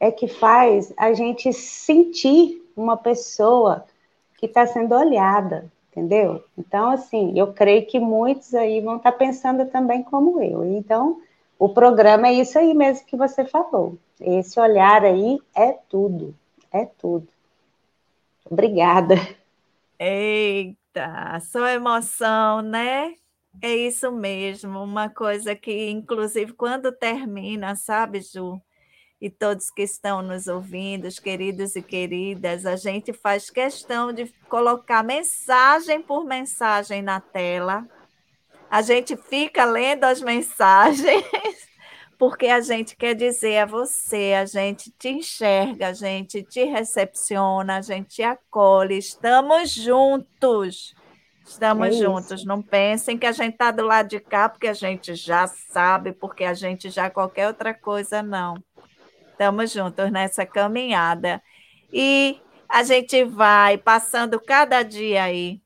é 0.00 0.10
que 0.10 0.26
faz 0.26 0.92
a 0.96 1.12
gente 1.12 1.52
sentir 1.52 2.62
uma 2.76 2.96
pessoa 2.96 3.84
que 4.38 4.46
está 4.46 4.66
sendo 4.66 4.94
olhada, 4.94 5.70
entendeu? 5.90 6.42
Então, 6.56 6.90
assim, 6.90 7.38
eu 7.38 7.52
creio 7.52 7.86
que 7.86 7.98
muitos 7.98 8.54
aí 8.54 8.80
vão 8.80 8.96
estar 8.96 9.12
tá 9.12 9.18
pensando 9.18 9.66
também 9.66 10.02
como 10.02 10.42
eu. 10.42 10.64
Então, 10.64 11.20
o 11.58 11.68
programa 11.68 12.28
é 12.28 12.34
isso 12.34 12.58
aí 12.58 12.74
mesmo 12.74 13.06
que 13.06 13.16
você 13.16 13.44
falou. 13.44 13.96
Esse 14.20 14.58
olhar 14.58 15.04
aí 15.04 15.38
é 15.54 15.72
tudo, 15.88 16.34
é 16.72 16.84
tudo. 16.84 17.28
Obrigada. 18.44 19.14
Eita, 19.98 21.40
só 21.40 21.66
emoção, 21.68 22.60
né? 22.62 23.14
É 23.62 23.74
isso 23.74 24.10
mesmo, 24.10 24.82
uma 24.82 25.08
coisa 25.08 25.54
que, 25.54 25.88
inclusive, 25.88 26.52
quando 26.52 26.92
termina, 26.92 27.74
sabe, 27.76 28.20
Ju? 28.20 28.60
E 29.20 29.30
todos 29.30 29.70
que 29.70 29.82
estão 29.82 30.20
nos 30.20 30.48
ouvindo, 30.48 31.06
os 31.06 31.18
queridos 31.18 31.76
e 31.76 31.82
queridas, 31.82 32.66
a 32.66 32.76
gente 32.76 33.12
faz 33.12 33.48
questão 33.48 34.12
de 34.12 34.26
colocar 34.48 35.02
mensagem 35.02 36.02
por 36.02 36.24
mensagem 36.24 37.00
na 37.00 37.20
tela. 37.20 37.88
A 38.68 38.82
gente 38.82 39.16
fica 39.16 39.64
lendo 39.64 40.04
as 40.04 40.20
mensagens, 40.20 41.24
porque 42.24 42.46
a 42.46 42.60
gente 42.62 42.96
quer 42.96 43.14
dizer 43.14 43.58
a 43.58 43.66
você, 43.66 44.32
a 44.32 44.46
gente 44.46 44.90
te 44.98 45.10
enxerga, 45.10 45.88
a 45.88 45.92
gente 45.92 46.42
te 46.42 46.64
recepciona, 46.64 47.76
a 47.76 47.82
gente 47.82 48.16
te 48.16 48.22
acolhe, 48.22 48.96
estamos 48.96 49.70
juntos 49.70 50.94
Estamos 51.46 51.88
é 51.88 51.92
juntos. 51.92 52.44
Não 52.44 52.62
pensem 52.62 53.18
que 53.18 53.26
a 53.26 53.32
gente 53.32 53.52
está 53.52 53.70
do 53.70 53.84
lado 53.84 54.08
de 54.08 54.18
cá 54.18 54.48
porque 54.48 54.66
a 54.66 54.72
gente 54.72 55.14
já 55.14 55.46
sabe, 55.46 56.12
porque 56.12 56.42
a 56.42 56.54
gente 56.54 56.88
já 56.88 57.10
qualquer 57.10 57.46
outra 57.46 57.74
coisa, 57.74 58.22
não. 58.22 58.56
Estamos 59.30 59.70
juntos 59.70 60.10
nessa 60.10 60.46
caminhada. 60.46 61.42
E 61.92 62.40
a 62.66 62.82
gente 62.82 63.24
vai 63.24 63.76
passando 63.76 64.40
cada 64.40 64.82
dia 64.82 65.24
aí, 65.24 65.60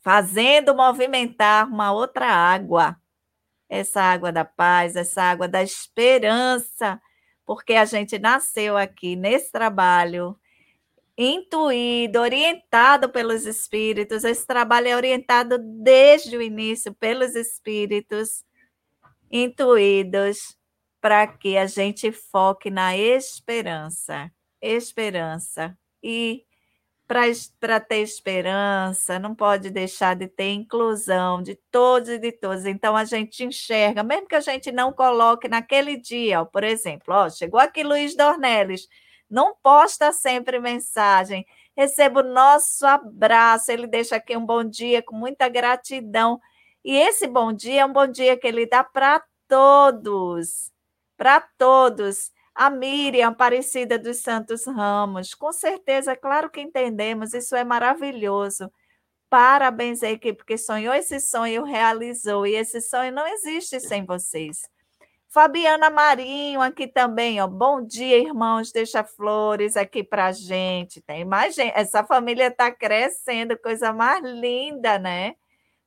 fazendo 0.00 0.74
movimentar 0.74 1.68
uma 1.68 1.92
outra 1.92 2.26
água. 2.26 2.96
Essa 3.68 4.00
água 4.00 4.32
da 4.32 4.44
paz, 4.44 4.96
essa 4.96 5.22
água 5.22 5.46
da 5.46 5.62
esperança, 5.62 7.00
porque 7.44 7.74
a 7.74 7.84
gente 7.84 8.18
nasceu 8.18 8.76
aqui 8.76 9.16
nesse 9.16 9.52
trabalho 9.52 10.38
intuído, 11.16 12.20
orientado 12.20 13.08
pelos 13.08 13.44
espíritos. 13.44 14.22
Esse 14.22 14.46
trabalho 14.46 14.88
é 14.88 14.96
orientado 14.96 15.58
desde 15.58 16.36
o 16.36 16.42
início 16.42 16.94
pelos 16.94 17.34
espíritos 17.34 18.44
intuídos 19.30 20.56
para 21.00 21.26
que 21.26 21.56
a 21.56 21.66
gente 21.66 22.12
foque 22.12 22.70
na 22.70 22.96
esperança. 22.96 24.30
Esperança. 24.60 25.76
E 26.02 26.44
para 27.08 27.80
ter 27.80 28.02
esperança, 28.02 29.18
não 29.18 29.34
pode 29.34 29.70
deixar 29.70 30.14
de 30.14 30.28
ter 30.28 30.52
inclusão 30.52 31.42
de 31.42 31.56
todos 31.70 32.10
e 32.10 32.18
de 32.18 32.30
todas. 32.32 32.66
Então 32.66 32.94
a 32.96 33.04
gente 33.04 33.44
enxerga, 33.44 34.02
mesmo 34.02 34.28
que 34.28 34.34
a 34.34 34.40
gente 34.40 34.70
não 34.70 34.92
coloque 34.92 35.48
naquele 35.48 35.96
dia, 35.96 36.42
ó, 36.42 36.44
por 36.44 36.62
exemplo, 36.62 37.14
ó, 37.14 37.28
chegou 37.30 37.58
aqui 37.58 37.82
Luiz 37.82 38.14
Dornelles 38.14 38.88
não 39.28 39.54
posta 39.62 40.12
sempre 40.12 40.58
mensagem. 40.58 41.46
Receba 41.76 42.20
o 42.20 42.32
nosso 42.32 42.86
abraço. 42.86 43.70
Ele 43.70 43.86
deixa 43.86 44.16
aqui 44.16 44.36
um 44.36 44.44
bom 44.44 44.64
dia 44.64 45.02
com 45.02 45.14
muita 45.14 45.48
gratidão. 45.48 46.40
E 46.84 46.96
esse 46.96 47.26
bom 47.26 47.52
dia 47.52 47.82
é 47.82 47.86
um 47.86 47.92
bom 47.92 48.06
dia 48.06 48.36
que 48.36 48.46
ele 48.46 48.66
dá 48.66 48.82
para 48.82 49.22
todos. 49.46 50.72
Para 51.16 51.40
todos. 51.58 52.32
A 52.60 52.70
Miriam 52.70 53.28
Aparecida 53.28 53.96
dos 53.96 54.20
Santos 54.20 54.66
Ramos. 54.66 55.32
Com 55.32 55.52
certeza, 55.52 56.16
claro 56.16 56.50
que 56.50 56.60
entendemos, 56.60 57.32
isso 57.32 57.54
é 57.54 57.62
maravilhoso. 57.62 58.68
Parabéns 59.30 60.02
à 60.02 60.10
equipe 60.10 60.44
que 60.44 60.58
sonhou 60.58 60.92
esse 60.92 61.20
sonho, 61.20 61.62
realizou. 61.62 62.44
E 62.44 62.56
esse 62.56 62.80
sonho 62.80 63.12
não 63.12 63.28
existe 63.28 63.78
sem 63.78 64.04
vocês. 64.04 64.68
Fabiana 65.28 65.88
Marinho 65.88 66.60
aqui 66.60 66.88
também, 66.88 67.40
ó. 67.40 67.46
Bom 67.46 67.80
dia, 67.80 68.18
irmãos. 68.18 68.72
Deixa 68.72 69.04
flores 69.04 69.76
aqui 69.76 70.02
para 70.02 70.32
gente. 70.32 71.00
Tem 71.00 71.24
mais 71.24 71.54
gente. 71.54 71.72
Essa 71.76 72.02
família 72.02 72.48
está 72.48 72.72
crescendo, 72.72 73.56
coisa 73.56 73.92
mais 73.92 74.20
linda, 74.24 74.98
né? 74.98 75.36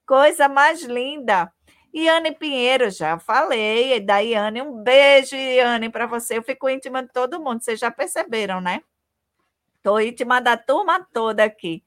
Coisa 0.05 0.47
mais 0.47 0.83
linda. 0.83 1.51
Iane 1.93 2.33
Pinheiro, 2.33 2.89
já 2.89 3.19
falei. 3.19 3.99
Da 3.99 4.19
Iane, 4.19 4.61
um 4.61 4.81
beijo, 4.83 5.35
Iane, 5.35 5.89
para 5.89 6.07
você. 6.07 6.37
Eu 6.37 6.43
fico 6.43 6.69
íntima 6.69 7.03
de 7.03 7.11
todo 7.11 7.39
mundo, 7.41 7.61
vocês 7.63 7.79
já 7.79 7.91
perceberam, 7.91 8.61
né? 8.61 8.81
Estou 9.77 9.99
íntima 9.99 10.39
da 10.41 10.55
turma 10.57 11.05
toda 11.13 11.43
aqui. 11.43 11.83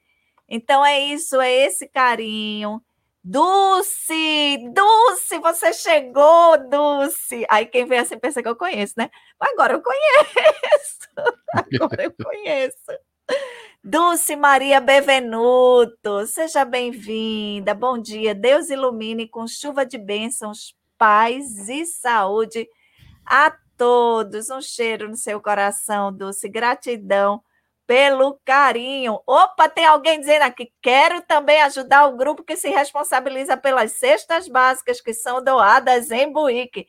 Então 0.48 0.85
é 0.85 1.01
isso, 1.01 1.40
é 1.40 1.51
esse 1.52 1.89
carinho. 1.89 2.82
Dulce, 3.22 4.59
Dulce, 4.74 5.39
você 5.39 5.72
chegou, 5.72 6.59
Dulce. 6.68 7.47
Aí 7.48 7.64
quem 7.64 7.86
vem 7.86 7.98
assim 8.01 8.18
pensa 8.18 8.43
que 8.43 8.48
eu 8.48 8.56
conheço, 8.56 8.94
né? 8.98 9.10
Agora 9.40 9.72
eu 9.74 9.82
conheço. 9.82 10.98
Agora 11.82 12.05
eu 12.05 12.12
conheço. 12.22 12.76
Dulce 13.86 14.35
Maria 14.35 14.81
Bevenuto, 14.81 16.27
seja 16.27 16.65
bem-vinda. 16.65 17.74
Bom 17.74 17.98
dia. 17.98 18.35
Deus 18.35 18.70
ilumine 18.70 19.28
com 19.28 19.47
chuva 19.47 19.85
de 19.85 19.98
bênçãos, 19.98 20.74
paz 20.97 21.69
e 21.69 21.85
saúde 21.85 22.66
a 23.27 23.55
todos. 23.77 24.48
Um 24.48 24.62
cheiro 24.62 25.11
no 25.11 25.19
seu 25.19 25.39
coração, 25.39 26.11
Dulce. 26.11 26.48
Gratidão 26.48 27.43
pelo 27.86 28.40
carinho. 28.43 29.20
Opa, 29.27 29.69
tem 29.69 29.85
alguém 29.85 30.19
dizendo 30.19 30.44
aqui, 30.44 30.73
quero 30.81 31.20
também 31.20 31.61
ajudar 31.61 32.06
o 32.06 32.16
grupo 32.16 32.43
que 32.43 32.56
se 32.56 32.70
responsabiliza 32.70 33.55
pelas 33.55 33.93
cestas 33.93 34.48
básicas 34.48 34.98
que 34.98 35.12
são 35.12 35.44
doadas 35.44 36.11
em 36.11 36.32
Buíque. 36.32 36.86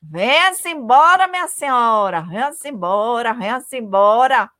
Venha-se 0.00 0.70
embora, 0.70 1.28
minha 1.28 1.46
senhora. 1.46 2.22
Venha-se 2.22 2.70
embora, 2.70 3.34
venha-se 3.34 3.76
embora. 3.76 4.50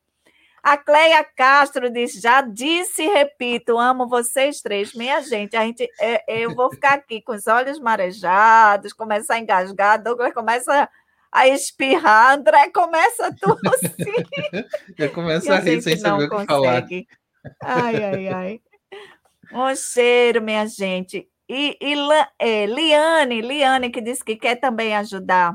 A 0.63 0.77
Cleia 0.77 1.25
Castro 1.25 1.91
diz: 1.91 2.13
já 2.15 2.41
disse 2.41 3.03
e 3.03 3.09
repito, 3.09 3.79
amo 3.79 4.09
vocês 4.09 4.61
três. 4.61 4.93
Minha 4.95 5.21
gente, 5.23 5.57
a 5.57 5.63
gente 5.63 5.89
é, 6.01 6.23
eu 6.43 6.55
vou 6.55 6.71
ficar 6.71 6.95
aqui 6.95 7.23
com 7.23 7.33
os 7.33 7.47
olhos 7.47 7.79
marejados, 7.79 8.93
começar 8.93 9.35
a 9.35 9.39
engasgar, 9.39 10.03
Douglas 10.03 10.35
começa 10.35 10.89
a 11.31 11.49
espirrar, 11.49 12.35
André 12.35 12.71
começa 12.71 13.27
a 13.27 13.33
tossir. 13.35 14.67
Já 14.99 15.09
começa 15.11 15.55
a 15.55 15.59
rir 15.59 15.83
sem 15.83 15.97
saber 15.97 16.25
o 16.25 16.39
que 16.39 16.47
falar. 16.47 16.87
Ai, 17.63 18.05
ai, 18.05 18.29
ai. 18.29 18.61
Um 19.53 19.75
cheiro, 19.75 20.43
minha 20.43 20.67
gente. 20.67 21.29
E, 21.49 21.79
e 21.81 21.95
é, 22.39 22.67
Liane, 22.67 23.41
Liane, 23.41 23.91
que 23.91 24.03
disse 24.03 24.23
que 24.23 24.37
quer 24.37 24.57
também 24.57 24.95
ajudar 24.95 25.55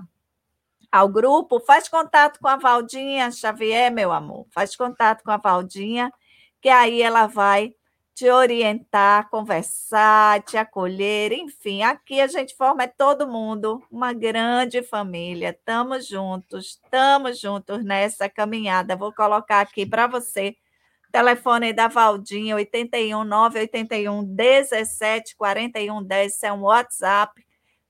ao 0.94 1.10
grupo, 1.10 1.60
faz 1.60 1.90
contato 1.90 2.40
com 2.40 2.48
a 2.48 2.56
Valdinha 2.56 3.32
Xavier, 3.32 3.92
meu 3.92 4.12
amor. 4.12 4.46
Faz 4.52 4.76
contato 4.76 5.24
com 5.24 5.32
a 5.32 5.38
Valdinha, 5.38 6.14
que 6.62 6.70
aí 6.70 7.02
ela 7.02 7.26
vai 7.26 7.74
te 8.14 8.30
orientar, 8.30 9.28
conversar, 9.32 10.44
te 10.44 10.56
acolher, 10.56 11.32
enfim, 11.34 11.82
aqui 11.82 12.22
a 12.22 12.28
gente 12.28 12.56
forma 12.56 12.84
é 12.84 12.88
todo 12.88 13.28
mundo 13.28 13.84
uma 13.90 14.14
grande 14.14 14.84
família. 14.84 15.50
Estamos 15.50 16.08
juntos, 16.08 16.80
estamos 16.84 17.40
juntos 17.40 17.84
nessa 17.84 18.30
caminhada. 18.30 18.96
Vou 18.96 19.12
colocar 19.12 19.62
aqui 19.62 19.88
para 19.88 20.06
você 20.06 20.56
telefone 21.12 21.74
da 21.74 21.88
Valdinha 21.88 22.56
81 22.56 23.24
981 23.24 24.24
17 24.26 25.36
41 25.36 26.04
10, 26.04 26.44
é 26.44 26.54
um 26.54 26.62
WhatsApp. 26.62 27.44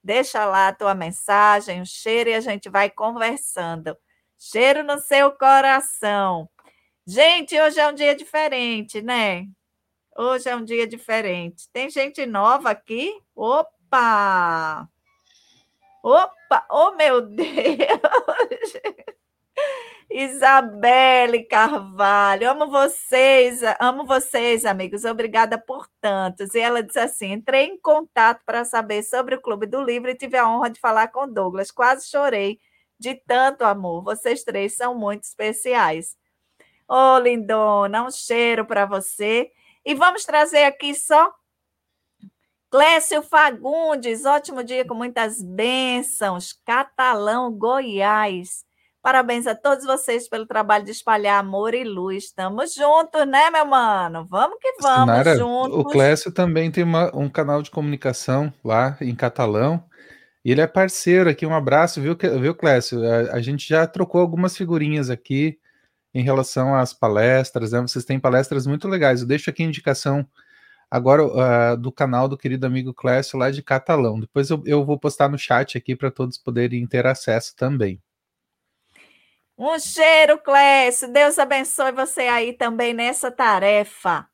Deixa 0.03 0.45
lá 0.45 0.67
a 0.67 0.73
tua 0.73 0.93
mensagem, 0.93 1.81
o 1.81 1.85
cheiro 1.85 2.29
e 2.29 2.33
a 2.33 2.41
gente 2.41 2.69
vai 2.69 2.89
conversando. 2.89 3.97
Cheiro 4.37 4.83
no 4.83 4.99
seu 4.99 5.31
coração. 5.31 6.49
Gente, 7.07 7.59
hoje 7.59 7.79
é 7.79 7.87
um 7.87 7.93
dia 7.93 8.13
diferente, 8.13 9.01
né? 9.01 9.47
Hoje 10.15 10.49
é 10.49 10.55
um 10.55 10.63
dia 10.63 10.85
diferente. 10.85 11.69
Tem 11.71 11.89
gente 11.89 12.25
nova 12.25 12.71
aqui? 12.71 13.17
Opa! 13.35 14.89
Opa! 16.03 16.65
Oh, 16.69 16.91
meu 16.91 17.21
Deus! 17.25 17.47
Isabelle 20.15 21.43
Carvalho, 21.45 22.47
amo 22.51 22.69
vocês, 22.69 23.61
amo 23.79 24.05
vocês, 24.05 24.63
amigos. 24.63 25.05
Obrigada 25.05 25.57
por 25.57 25.87
tantos. 25.99 26.53
E 26.53 26.59
ela 26.59 26.83
disse 26.83 26.99
assim: 26.99 27.31
entrei 27.31 27.65
em 27.65 27.79
contato 27.79 28.43
para 28.45 28.63
saber 28.63 29.01
sobre 29.01 29.33
o 29.33 29.41
Clube 29.41 29.65
do 29.65 29.81
Livro 29.81 30.11
e 30.11 30.15
tive 30.15 30.37
a 30.37 30.47
honra 30.47 30.69
de 30.69 30.79
falar 30.79 31.07
com 31.07 31.27
Douglas. 31.27 31.71
Quase 31.71 32.07
chorei 32.07 32.59
de 32.99 33.15
tanto 33.15 33.63
amor. 33.63 34.03
Vocês 34.03 34.43
três 34.43 34.75
são 34.75 34.93
muito 34.93 35.23
especiais. 35.23 36.15
Ô, 36.87 37.15
oh, 37.15 37.19
lindona, 37.19 38.03
um 38.05 38.11
cheiro 38.11 38.65
para 38.65 38.85
você. 38.85 39.51
E 39.83 39.95
vamos 39.95 40.25
trazer 40.25 40.65
aqui 40.65 40.93
só 40.93 41.33
Clécio 42.69 43.23
Fagundes, 43.23 44.25
ótimo 44.25 44.63
dia 44.63 44.85
com 44.85 44.93
muitas 44.93 45.41
bênçãos. 45.41 46.53
Catalão, 46.65 47.51
Goiás. 47.51 48.63
Parabéns 49.03 49.45
a 49.47 49.53
todos 49.53 49.83
vocês 49.83 50.29
pelo 50.29 50.45
trabalho 50.45 50.85
de 50.85 50.91
espalhar 50.91 51.37
amor 51.37 51.73
e 51.73 51.83
luz. 51.83 52.23
Estamos 52.23 52.73
juntos, 52.73 53.27
né, 53.27 53.49
meu 53.51 53.65
mano? 53.65 54.25
Vamos 54.25 54.57
que 54.61 54.75
vamos 54.81 54.99
Sinara, 55.01 55.35
juntos. 55.35 55.77
O 55.77 55.83
Clécio 55.83 56.31
também 56.31 56.71
tem 56.71 56.85
uma, 56.85 57.13
um 57.13 57.27
canal 57.27 57.61
de 57.61 57.69
comunicação 57.69 58.51
lá 58.63 58.97
em 59.01 59.13
catalão. 59.13 59.83
E 60.45 60.53
ele 60.53 60.61
é 60.61 60.67
parceiro 60.67 61.29
aqui. 61.29 61.45
Um 61.45 61.53
abraço, 61.53 61.99
viu, 61.99 62.15
viu 62.15 62.55
Clécio? 62.55 63.03
A, 63.05 63.35
a 63.35 63.41
gente 63.41 63.67
já 63.67 63.85
trocou 63.85 64.21
algumas 64.21 64.55
figurinhas 64.55 65.09
aqui 65.09 65.59
em 66.13 66.23
relação 66.23 66.73
às 66.73 66.93
palestras, 66.93 67.73
né? 67.73 67.81
Vocês 67.81 68.05
têm 68.05 68.17
palestras 68.17 68.65
muito 68.65 68.87
legais. 68.87 69.19
Eu 69.19 69.27
deixo 69.27 69.49
aqui 69.49 69.63
a 69.63 69.67
indicação 69.67 70.25
agora 70.89 71.25
uh, 71.25 71.75
do 71.75 71.91
canal 71.91 72.29
do 72.29 72.37
querido 72.37 72.65
amigo 72.65 72.93
Clécio 72.93 73.37
lá 73.37 73.51
de 73.51 73.61
Catalão. 73.61 74.17
Depois 74.17 74.49
eu, 74.49 74.63
eu 74.65 74.85
vou 74.85 74.97
postar 74.97 75.27
no 75.27 75.37
chat 75.37 75.77
aqui 75.77 75.93
para 75.93 76.09
todos 76.09 76.37
poderem 76.37 76.87
ter 76.87 77.05
acesso 77.05 77.53
também. 77.57 78.01
Um 79.65 79.79
cheiro, 79.79 80.37
Clécio. 80.39 81.07
Deus 81.07 81.39
abençoe 81.39 81.93
você 81.93 82.23
aí 82.23 82.51
também 82.51 82.93
nessa 82.93 83.31
tarefa. 83.31 84.27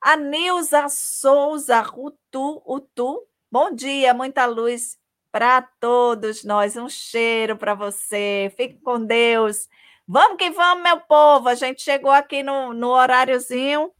A 0.00 0.16
Nilza 0.16 0.88
Souza 0.88 1.82
Utu, 1.92 2.62
Utu. 2.64 3.26
Bom 3.50 3.74
dia, 3.74 4.14
muita 4.14 4.46
luz 4.46 4.96
para 5.32 5.60
todos 5.60 6.44
nós. 6.44 6.76
Um 6.76 6.88
cheiro 6.88 7.56
para 7.56 7.74
você. 7.74 8.54
Fique 8.56 8.78
com 8.78 9.04
Deus. 9.04 9.68
Vamos 10.06 10.36
que 10.36 10.50
vamos, 10.50 10.84
meu 10.84 11.00
povo. 11.00 11.48
A 11.48 11.56
gente 11.56 11.82
chegou 11.82 12.12
aqui 12.12 12.44
no, 12.44 12.72
no 12.72 12.90
horáriozinho 12.90 13.90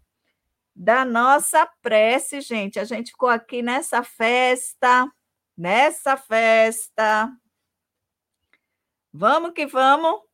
da 0.72 1.04
nossa 1.04 1.66
prece, 1.82 2.40
gente. 2.40 2.78
A 2.78 2.84
gente 2.84 3.10
ficou 3.10 3.28
aqui 3.28 3.60
nessa 3.60 4.04
festa, 4.04 5.10
nessa 5.58 6.16
festa. 6.16 7.28
Vamos 9.12 9.50
que 9.50 9.66
vamos. 9.66 10.26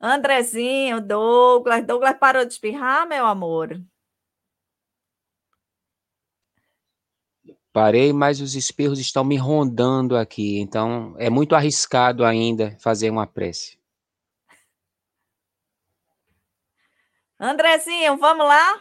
Andrezinho, 0.00 1.00
Douglas. 1.00 1.84
Douglas 1.84 2.16
parou 2.18 2.44
de 2.44 2.52
espirrar, 2.52 3.06
meu 3.06 3.26
amor? 3.26 3.80
Parei, 7.72 8.12
mas 8.12 8.40
os 8.40 8.56
espirros 8.56 8.98
estão 8.98 9.22
me 9.22 9.36
rondando 9.36 10.16
aqui, 10.16 10.58
então 10.58 11.14
é 11.18 11.30
muito 11.30 11.54
arriscado 11.54 12.24
ainda 12.24 12.76
fazer 12.80 13.10
uma 13.10 13.26
prece. 13.26 13.78
Andrezinho, 17.38 18.16
vamos 18.18 18.44
lá? 18.44 18.80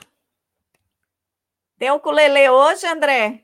Tem 1.77 1.91
ukulele 1.91 2.49
hoje, 2.49 2.87
André? 2.87 3.43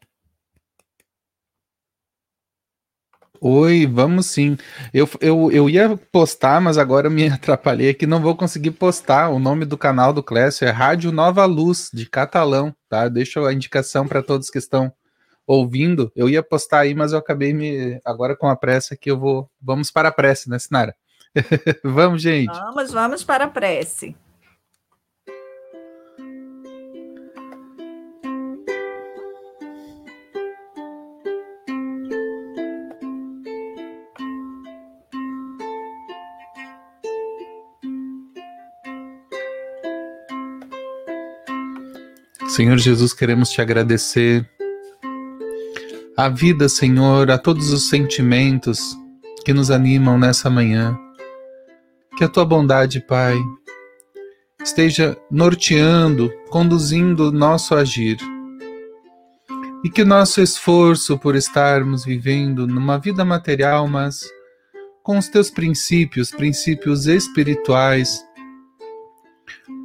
Oi, 3.48 3.86
vamos 3.86 4.26
sim. 4.26 4.58
Eu, 4.92 5.08
eu, 5.22 5.52
eu 5.52 5.70
ia 5.70 5.96
postar, 6.12 6.60
mas 6.60 6.80
agora 6.80 7.12
me 7.12 7.30
atrapalhei 7.30 7.92
aqui, 7.92 8.08
não 8.08 8.20
vou 8.20 8.36
conseguir 8.36 8.72
postar. 8.72 9.30
O 9.30 9.38
nome 9.38 9.66
do 9.66 9.78
canal 9.78 10.12
do 10.12 10.24
Clécio 10.24 10.68
é 10.68 10.72
Rádio 10.72 11.12
Nova 11.12 11.46
Luz, 11.46 11.92
de 11.94 12.10
catalão, 12.10 12.76
tá? 12.90 13.08
Deixa 13.08 13.40
a 13.48 13.54
indicação 13.54 14.08
para 14.08 14.24
todos 14.24 14.50
que 14.50 14.58
estão 14.58 14.92
ouvindo. 15.46 16.12
Eu 16.16 16.28
ia 16.28 16.42
postar 16.42 16.80
aí, 16.80 16.96
mas 16.96 17.12
eu 17.12 17.20
acabei 17.20 17.54
me. 17.54 18.02
Agora 18.04 18.36
com 18.36 18.48
a 18.48 18.56
pressa 18.56 18.98
que 18.98 19.12
eu 19.12 19.20
vou. 19.20 19.48
Vamos 19.62 19.92
para 19.92 20.10
a 20.10 20.12
prece, 20.12 20.50
né, 20.50 20.58
Sinara? 20.58 20.96
vamos, 21.86 22.24
gente. 22.24 22.48
Vamos, 22.48 22.92
vamos 22.92 23.24
para 23.24 23.46
a 23.46 23.48
prece. 23.48 24.16
Senhor 42.56 42.78
Jesus, 42.78 43.14
queremos 43.14 43.50
te 43.50 43.60
agradecer. 43.60 44.50
A 46.16 46.30
vida, 46.30 46.70
Senhor, 46.70 47.30
a 47.30 47.38
todos 47.38 47.74
os 47.74 47.90
sentimentos 47.90 48.98
que 49.44 49.52
nos 49.52 49.70
animam 49.70 50.18
nessa 50.18 50.50
manhã. 50.50 50.98
Que 52.18 52.24
a 52.24 52.30
tua 52.30 52.46
bondade, 52.46 53.02
Pai, 53.02 53.38
esteja 54.64 55.18
norteando, 55.30 56.32
conduzindo 56.50 57.28
o 57.28 57.32
nosso 57.34 57.76
agir. 57.76 58.16
E 59.84 59.90
que 59.90 60.04
o 60.04 60.06
nosso 60.06 60.40
esforço 60.40 61.20
por 61.20 61.36
estarmos 61.36 62.06
vivendo 62.06 62.66
numa 62.66 62.98
vida 62.98 63.26
material, 63.26 63.86
mas 63.86 64.22
com 65.04 65.18
os 65.18 65.28
teus 65.28 65.52
princípios, 65.52 66.32
princípios 66.32 67.06
espirituais, 67.06 68.24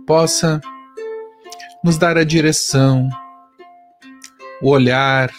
possa 0.07 0.61
nos 1.83 1.97
dar 1.97 2.19
a 2.19 2.25
direção, 2.25 3.09
o 4.61 4.69
olhar, 4.69 5.31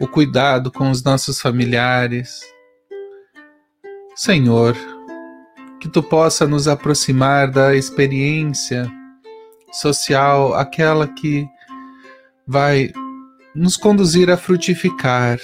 o 0.00 0.08
cuidado 0.08 0.70
com 0.70 0.90
os 0.90 1.02
nossos 1.02 1.40
familiares. 1.40 2.40
Senhor, 4.16 4.76
que 5.80 5.88
tu 5.88 6.02
possa 6.02 6.46
nos 6.46 6.66
aproximar 6.66 7.50
da 7.50 7.74
experiência 7.74 8.90
social, 9.72 10.54
aquela 10.54 11.08
que 11.08 11.48
vai 12.46 12.92
nos 13.54 13.76
conduzir 13.76 14.30
a 14.30 14.36
frutificar 14.36 15.38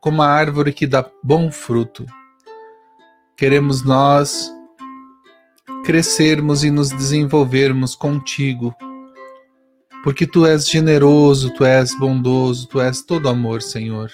como 0.00 0.22
a 0.22 0.28
árvore 0.28 0.72
que 0.72 0.86
dá 0.86 1.04
bom 1.22 1.50
fruto. 1.50 2.04
Queremos 3.36 3.82
nós 3.82 4.52
crescermos 5.84 6.62
e 6.64 6.70
nos 6.70 6.90
desenvolvermos 6.90 7.94
contigo, 7.94 8.74
porque 10.04 10.26
tu 10.26 10.44
és 10.44 10.66
generoso, 10.68 11.54
tu 11.54 11.64
és 11.64 11.98
bondoso, 11.98 12.68
tu 12.68 12.78
és 12.78 13.00
todo 13.00 13.26
amor, 13.26 13.62
Senhor. 13.62 14.10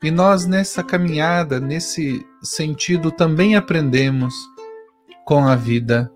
E 0.00 0.08
nós 0.08 0.46
nessa 0.46 0.84
caminhada, 0.84 1.58
nesse 1.58 2.24
sentido, 2.40 3.10
também 3.10 3.56
aprendemos 3.56 4.32
com 5.24 5.48
a 5.48 5.56
vida. 5.56 6.08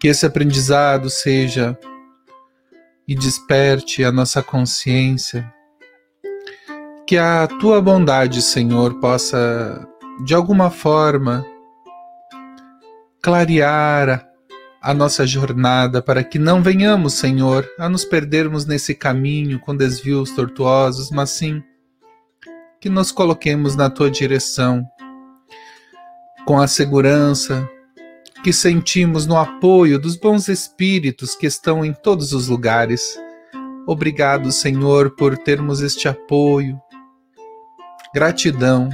Que 0.00 0.06
esse 0.06 0.24
aprendizado 0.24 1.10
seja 1.10 1.76
e 3.08 3.16
desperte 3.16 4.04
a 4.04 4.12
nossa 4.12 4.40
consciência. 4.40 5.52
Que 7.08 7.18
a 7.18 7.48
tua 7.48 7.82
bondade, 7.82 8.40
Senhor, 8.40 9.00
possa 9.00 9.84
de 10.24 10.32
alguma 10.32 10.70
forma 10.70 11.44
clarear 13.20 14.27
a 14.80 14.94
nossa 14.94 15.26
jornada 15.26 16.00
para 16.00 16.22
que 16.22 16.38
não 16.38 16.62
venhamos, 16.62 17.14
Senhor, 17.14 17.68
a 17.78 17.88
nos 17.88 18.04
perdermos 18.04 18.64
nesse 18.64 18.94
caminho 18.94 19.58
com 19.58 19.76
desvios 19.76 20.30
tortuosos, 20.30 21.10
mas 21.10 21.30
sim 21.30 21.62
que 22.80 22.88
nos 22.88 23.10
coloquemos 23.10 23.74
na 23.74 23.90
tua 23.90 24.10
direção 24.10 24.86
com 26.46 26.60
a 26.60 26.68
segurança 26.68 27.68
que 28.42 28.52
sentimos 28.52 29.26
no 29.26 29.36
apoio 29.36 29.98
dos 29.98 30.16
bons 30.16 30.48
espíritos 30.48 31.34
que 31.34 31.46
estão 31.46 31.84
em 31.84 31.92
todos 31.92 32.32
os 32.32 32.46
lugares. 32.48 33.18
Obrigado, 33.86 34.52
Senhor, 34.52 35.16
por 35.16 35.36
termos 35.36 35.80
este 35.80 36.06
apoio. 36.08 36.80
Gratidão 38.14 38.88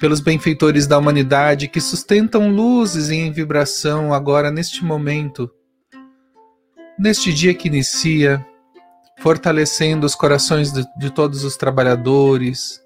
pelos 0.00 0.18
benfeitores 0.18 0.86
da 0.86 0.98
humanidade 0.98 1.68
que 1.68 1.80
sustentam 1.80 2.50
luzes 2.50 3.10
em 3.10 3.30
vibração 3.30 4.12
agora 4.14 4.50
neste 4.50 4.82
momento, 4.82 5.50
neste 6.98 7.32
dia 7.32 7.54
que 7.54 7.68
inicia, 7.68 8.44
fortalecendo 9.20 10.06
os 10.06 10.14
corações 10.14 10.72
de, 10.72 10.84
de 10.98 11.10
todos 11.10 11.44
os 11.44 11.56
trabalhadores, 11.56 12.80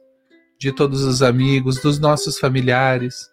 de 0.59 0.73
todos 0.73 1.05
os 1.05 1.23
amigos, 1.23 1.81
dos 1.81 2.01
nossos 2.01 2.39
familiares 2.39 3.33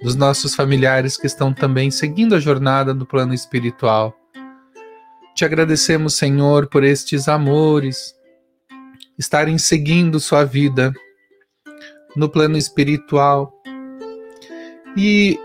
dos 0.00 0.14
nossos 0.14 0.54
familiares 0.54 1.16
que 1.16 1.26
estão 1.26 1.52
também 1.52 1.90
seguindo 1.90 2.34
a 2.34 2.40
jornada 2.40 2.94
no 2.94 3.04
plano 3.04 3.34
espiritual. 3.34 4.16
Te 5.34 5.44
agradecemos, 5.44 6.14
Senhor, 6.14 6.68
por 6.68 6.84
estes 6.84 7.28
amores 7.28 8.14
estarem 9.18 9.58
seguindo 9.58 10.20
sua 10.20 10.44
vida 10.44 10.92
no 12.18 12.28
plano 12.28 12.58
espiritual. 12.58 13.52
E 14.96 15.38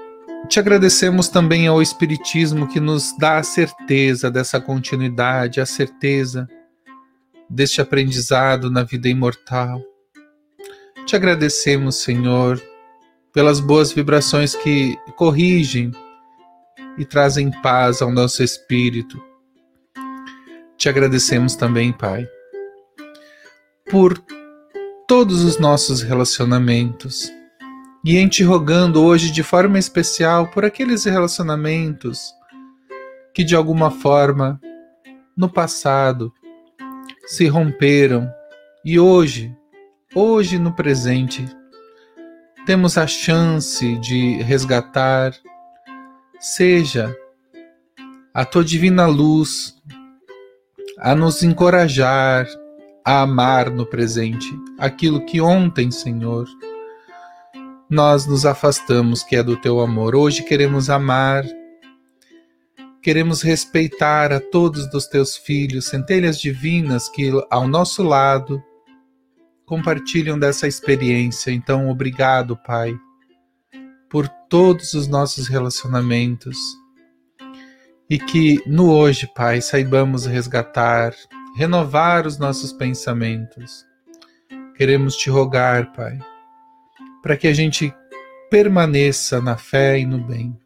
te 0.50 0.60
agradecemos 0.60 1.30
também 1.30 1.68
ao 1.68 1.82
Espiritismo 1.82 2.68
que 2.68 2.80
nos 2.80 3.16
dá 3.18 3.38
a 3.38 3.44
certeza 3.44 4.32
dessa 4.32 4.60
continuidade, 4.60 5.62
a 5.62 5.66
certeza 5.66 6.50
deste 7.48 7.80
aprendizado 7.80 8.72
na 8.72 8.84
vida 8.84 9.08
imortal. 9.08 9.82
Te 11.06 11.16
agradecemos, 11.16 11.98
Senhor, 11.98 12.62
pelas 13.32 13.60
boas 13.60 13.94
vibrações 13.94 14.56
que 14.56 14.98
corrigem 15.16 15.92
e 16.98 17.06
trazem 17.06 17.52
paz 17.62 18.02
ao 18.02 18.12
nosso 18.12 18.42
espírito. 18.42 19.22
Te 20.78 20.90
agradecemos 20.90 21.56
também, 21.56 21.94
Pai, 21.94 22.28
por 23.90 24.22
todos 25.14 25.44
os 25.44 25.60
nossos 25.60 26.02
relacionamentos. 26.02 27.32
E 28.04 28.18
em 28.18 28.28
te 28.28 28.44
rogando 28.44 29.04
hoje 29.04 29.32
de 29.32 29.44
forma 29.44 29.78
especial 29.78 30.50
por 30.50 30.66
aqueles 30.66 31.06
relacionamentos 31.06 32.34
que 33.32 33.44
de 33.44 33.56
alguma 33.56 33.92
forma 33.92 34.60
no 35.38 35.48
passado 35.48 36.34
se 37.28 37.48
romperam. 37.48 38.28
E 38.84 39.00
hoje, 39.00 39.56
hoje 40.16 40.58
no 40.58 40.74
presente, 40.74 41.46
temos 42.66 42.98
a 42.98 43.06
chance 43.06 43.96
de 43.98 44.42
resgatar, 44.42 45.32
seja 46.40 47.16
a 48.34 48.44
tua 48.44 48.64
divina 48.64 49.06
luz 49.06 49.76
a 50.98 51.14
nos 51.14 51.44
encorajar 51.44 52.48
a 53.06 53.22
amar 53.22 53.70
no 53.70 53.86
presente 53.86 54.48
aquilo 54.78 55.26
que 55.26 55.42
ontem, 55.42 55.92
Senhor, 55.92 56.48
nós 57.90 58.26
nos 58.26 58.46
afastamos, 58.46 59.24
que 59.24 59.36
é 59.36 59.44
do 59.44 59.58
teu 59.58 59.80
amor. 59.80 60.16
Hoje 60.16 60.44
queremos 60.44 60.90
amar, 60.90 61.46
queremos 63.02 63.42
respeitar 63.42 64.32
a 64.32 64.40
todos 64.40 64.90
dos 64.90 65.06
teus 65.06 65.36
filhos, 65.36 65.86
centelhas 65.86 66.40
divinas 66.40 67.10
que 67.10 67.32
ao 67.50 67.68
nosso 67.68 68.02
lado 68.02 68.64
compartilham 69.66 70.40
dessa 70.40 70.68
experiência. 70.68 71.52
Então, 71.52 71.90
obrigado, 71.90 72.58
Pai, 72.58 72.96
por 74.10 74.28
todos 74.50 74.94
os 74.94 75.08
nossos 75.08 75.48
relacionamentos. 75.48 76.58
E 78.10 78.20
que 78.20 78.62
no 78.68 78.92
hoje, 78.92 79.28
Pai, 79.34 79.62
saibamos 79.62 80.26
resgatar, 80.26 81.14
renovar 81.56 82.26
os 82.26 82.38
nossos 82.38 82.74
pensamentos. 82.74 83.86
Queremos 84.76 85.16
te 85.16 85.30
rogar, 85.30 85.94
Pai, 85.94 86.18
para 87.22 87.38
que 87.38 87.48
a 87.48 87.54
gente 87.54 87.94
permaneça 88.50 89.42
na 89.42 89.58
fé 89.58 90.00
e 90.00 90.06
no 90.06 90.20
bem. 90.20 90.58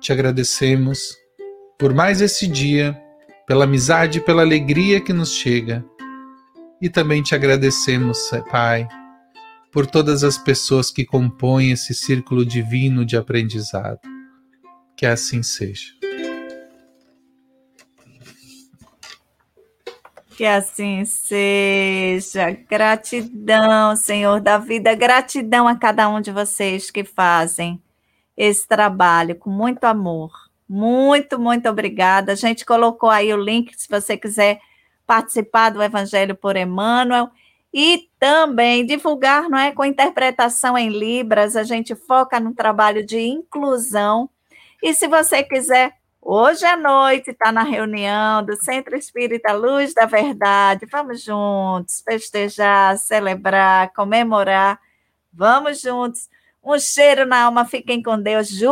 Te 0.00 0.12
agradecemos 0.12 1.16
por 1.78 1.94
mais 1.94 2.20
esse 2.20 2.46
dia, 2.46 3.00
pela 3.46 3.64
amizade 3.64 4.18
e 4.18 4.20
pela 4.20 4.42
alegria 4.42 5.00
que 5.00 5.12
nos 5.12 5.32
chega 5.32 5.84
e 6.82 6.88
também 6.88 7.22
te 7.22 7.32
agradecemos, 7.32 8.28
Pai, 8.50 8.88
por 9.72 9.86
todas 9.86 10.24
as 10.24 10.36
pessoas 10.36 10.90
que 10.90 11.04
compõem 11.04 11.70
esse 11.70 11.94
círculo 11.94 12.44
divino 12.44 13.06
de 13.06 13.16
aprendizado. 13.16 14.00
Que 14.96 15.06
assim 15.06 15.44
seja. 15.44 16.01
Que 20.36 20.44
assim 20.44 21.04
seja. 21.04 22.50
Gratidão, 22.68 23.94
Senhor 23.96 24.40
da 24.40 24.58
vida, 24.58 24.94
gratidão 24.94 25.68
a 25.68 25.76
cada 25.76 26.08
um 26.08 26.20
de 26.20 26.32
vocês 26.32 26.90
que 26.90 27.04
fazem 27.04 27.82
esse 28.36 28.66
trabalho 28.66 29.36
com 29.36 29.50
muito 29.50 29.84
amor. 29.84 30.30
Muito, 30.68 31.38
muito 31.38 31.68
obrigada. 31.68 32.32
A 32.32 32.34
gente 32.34 32.64
colocou 32.64 33.10
aí 33.10 33.32
o 33.32 33.36
link, 33.36 33.74
se 33.76 33.88
você 33.88 34.16
quiser 34.16 34.58
participar 35.06 35.70
do 35.70 35.82
Evangelho 35.82 36.34
por 36.34 36.56
Emmanuel 36.56 37.28
e 37.72 38.08
também 38.18 38.86
divulgar, 38.86 39.48
não 39.48 39.58
é, 39.58 39.72
com 39.72 39.84
interpretação 39.84 40.76
em 40.76 40.88
Libras, 40.88 41.56
a 41.56 41.62
gente 41.62 41.94
foca 41.94 42.40
no 42.40 42.54
trabalho 42.54 43.04
de 43.04 43.18
inclusão. 43.20 44.30
E 44.82 44.94
se 44.94 45.06
você 45.06 45.42
quiser, 45.42 45.92
hoje 46.22 46.64
à 46.64 46.76
noite 46.76 47.30
está 47.30 47.50
na 47.50 47.62
reunião 47.62 48.44
do 48.44 48.56
Centro 48.56 48.96
Espírita 48.96 49.52
Luz 49.52 49.92
da 49.92 50.06
Verdade. 50.06 50.86
Vamos 50.90 51.22
juntos 51.22 52.02
festejar, 52.06 52.96
celebrar, 52.96 53.92
comemorar. 53.92 54.80
Vamos 55.32 55.80
juntos. 55.80 56.30
Um 56.62 56.78
cheiro 56.78 57.26
na 57.26 57.44
alma, 57.44 57.64
fiquem 57.64 58.02
com 58.02 58.18
Deus. 58.18 58.48
Ju! 58.48 58.70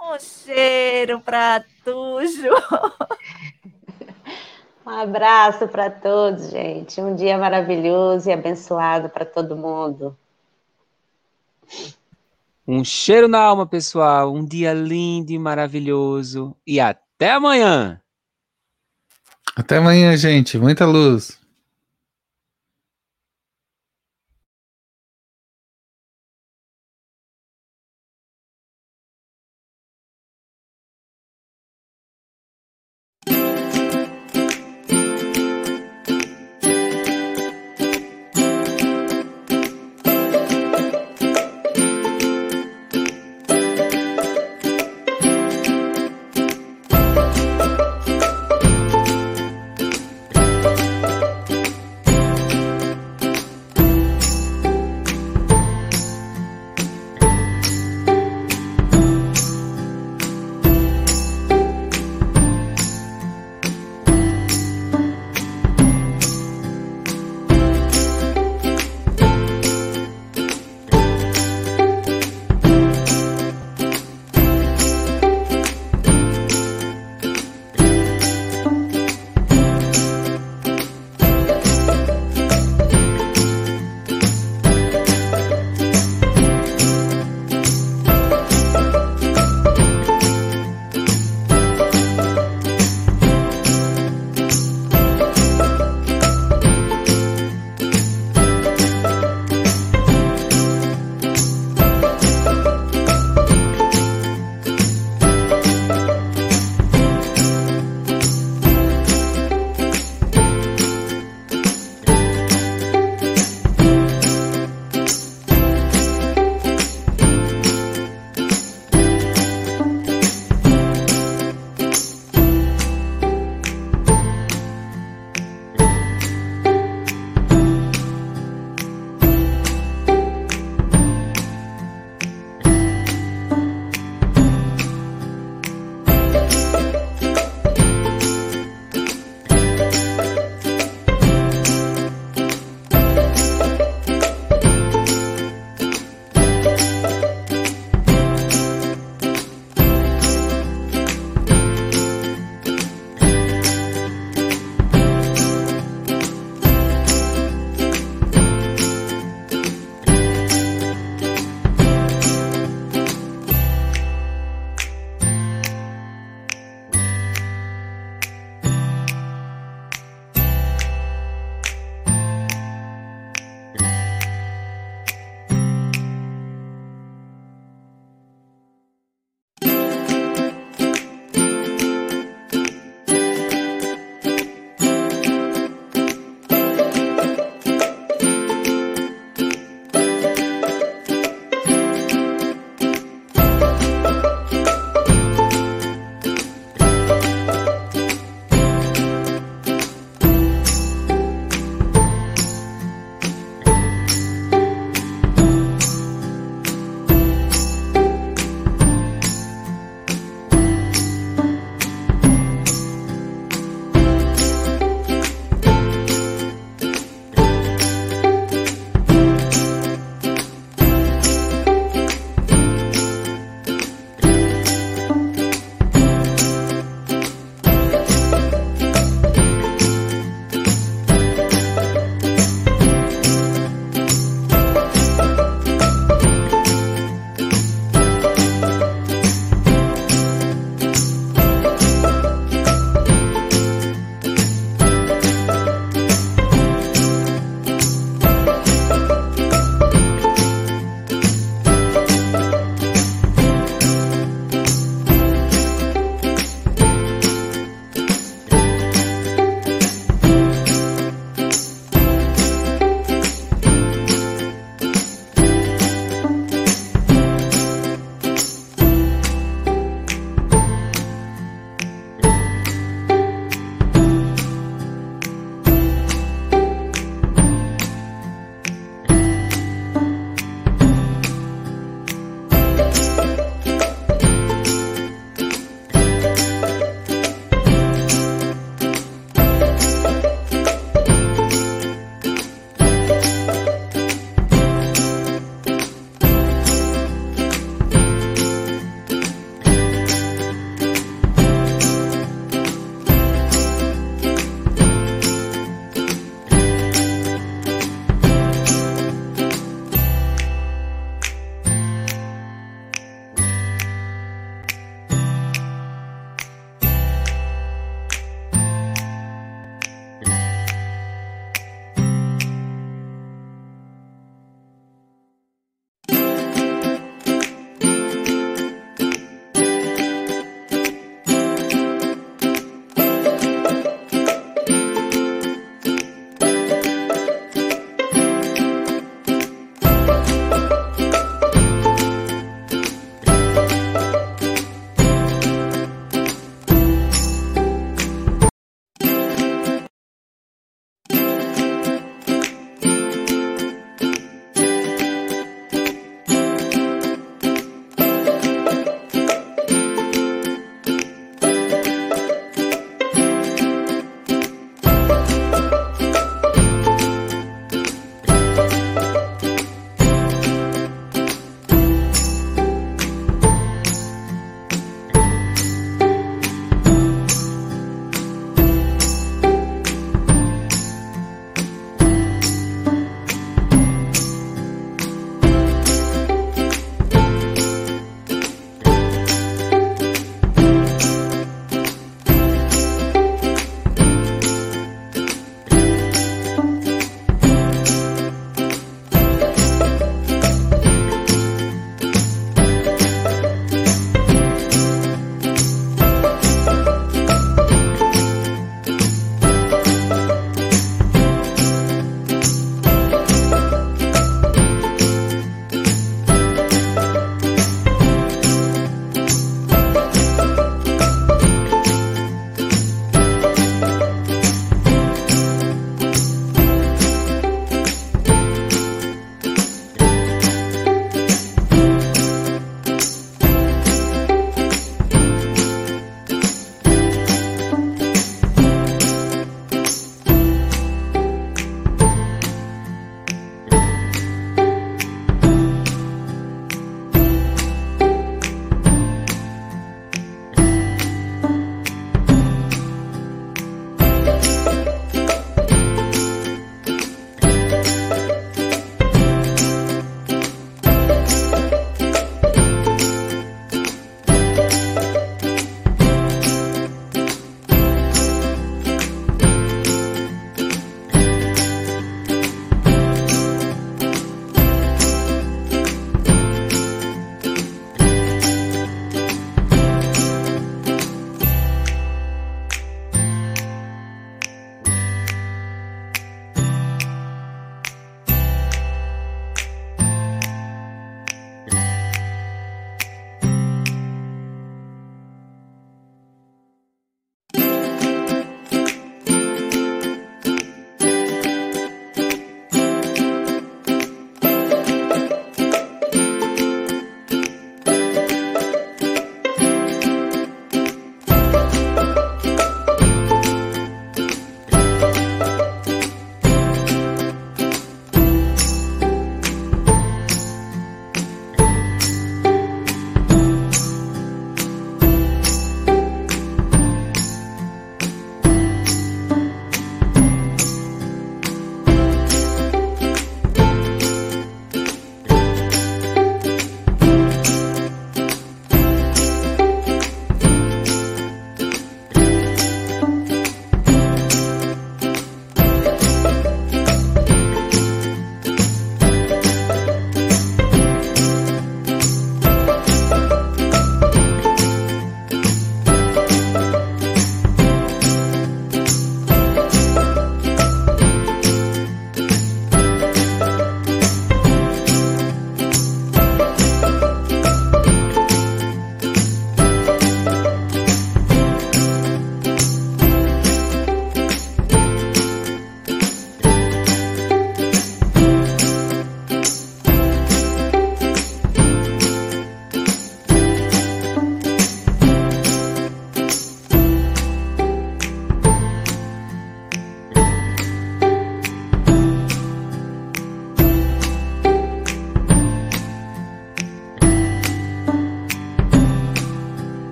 Um 0.00 0.18
cheiro 0.18 1.20
para 1.20 1.64
tu, 1.84 2.20
Ju! 2.26 2.50
Um 4.86 4.90
abraço 4.90 5.66
para 5.66 5.90
todos, 5.90 6.50
gente. 6.50 7.00
Um 7.00 7.14
dia 7.14 7.38
maravilhoso 7.38 8.28
e 8.28 8.32
abençoado 8.32 9.08
para 9.08 9.24
todo 9.24 9.56
mundo. 9.56 10.14
Um 12.66 12.82
cheiro 12.82 13.28
na 13.28 13.38
alma, 13.38 13.66
pessoal. 13.66 14.34
Um 14.34 14.44
dia 14.44 14.72
lindo 14.72 15.32
e 15.32 15.38
maravilhoso. 15.38 16.56
E 16.66 16.80
até 16.80 17.32
amanhã. 17.32 18.00
Até 19.54 19.76
amanhã, 19.76 20.16
gente. 20.16 20.58
Muita 20.58 20.86
luz. 20.86 21.38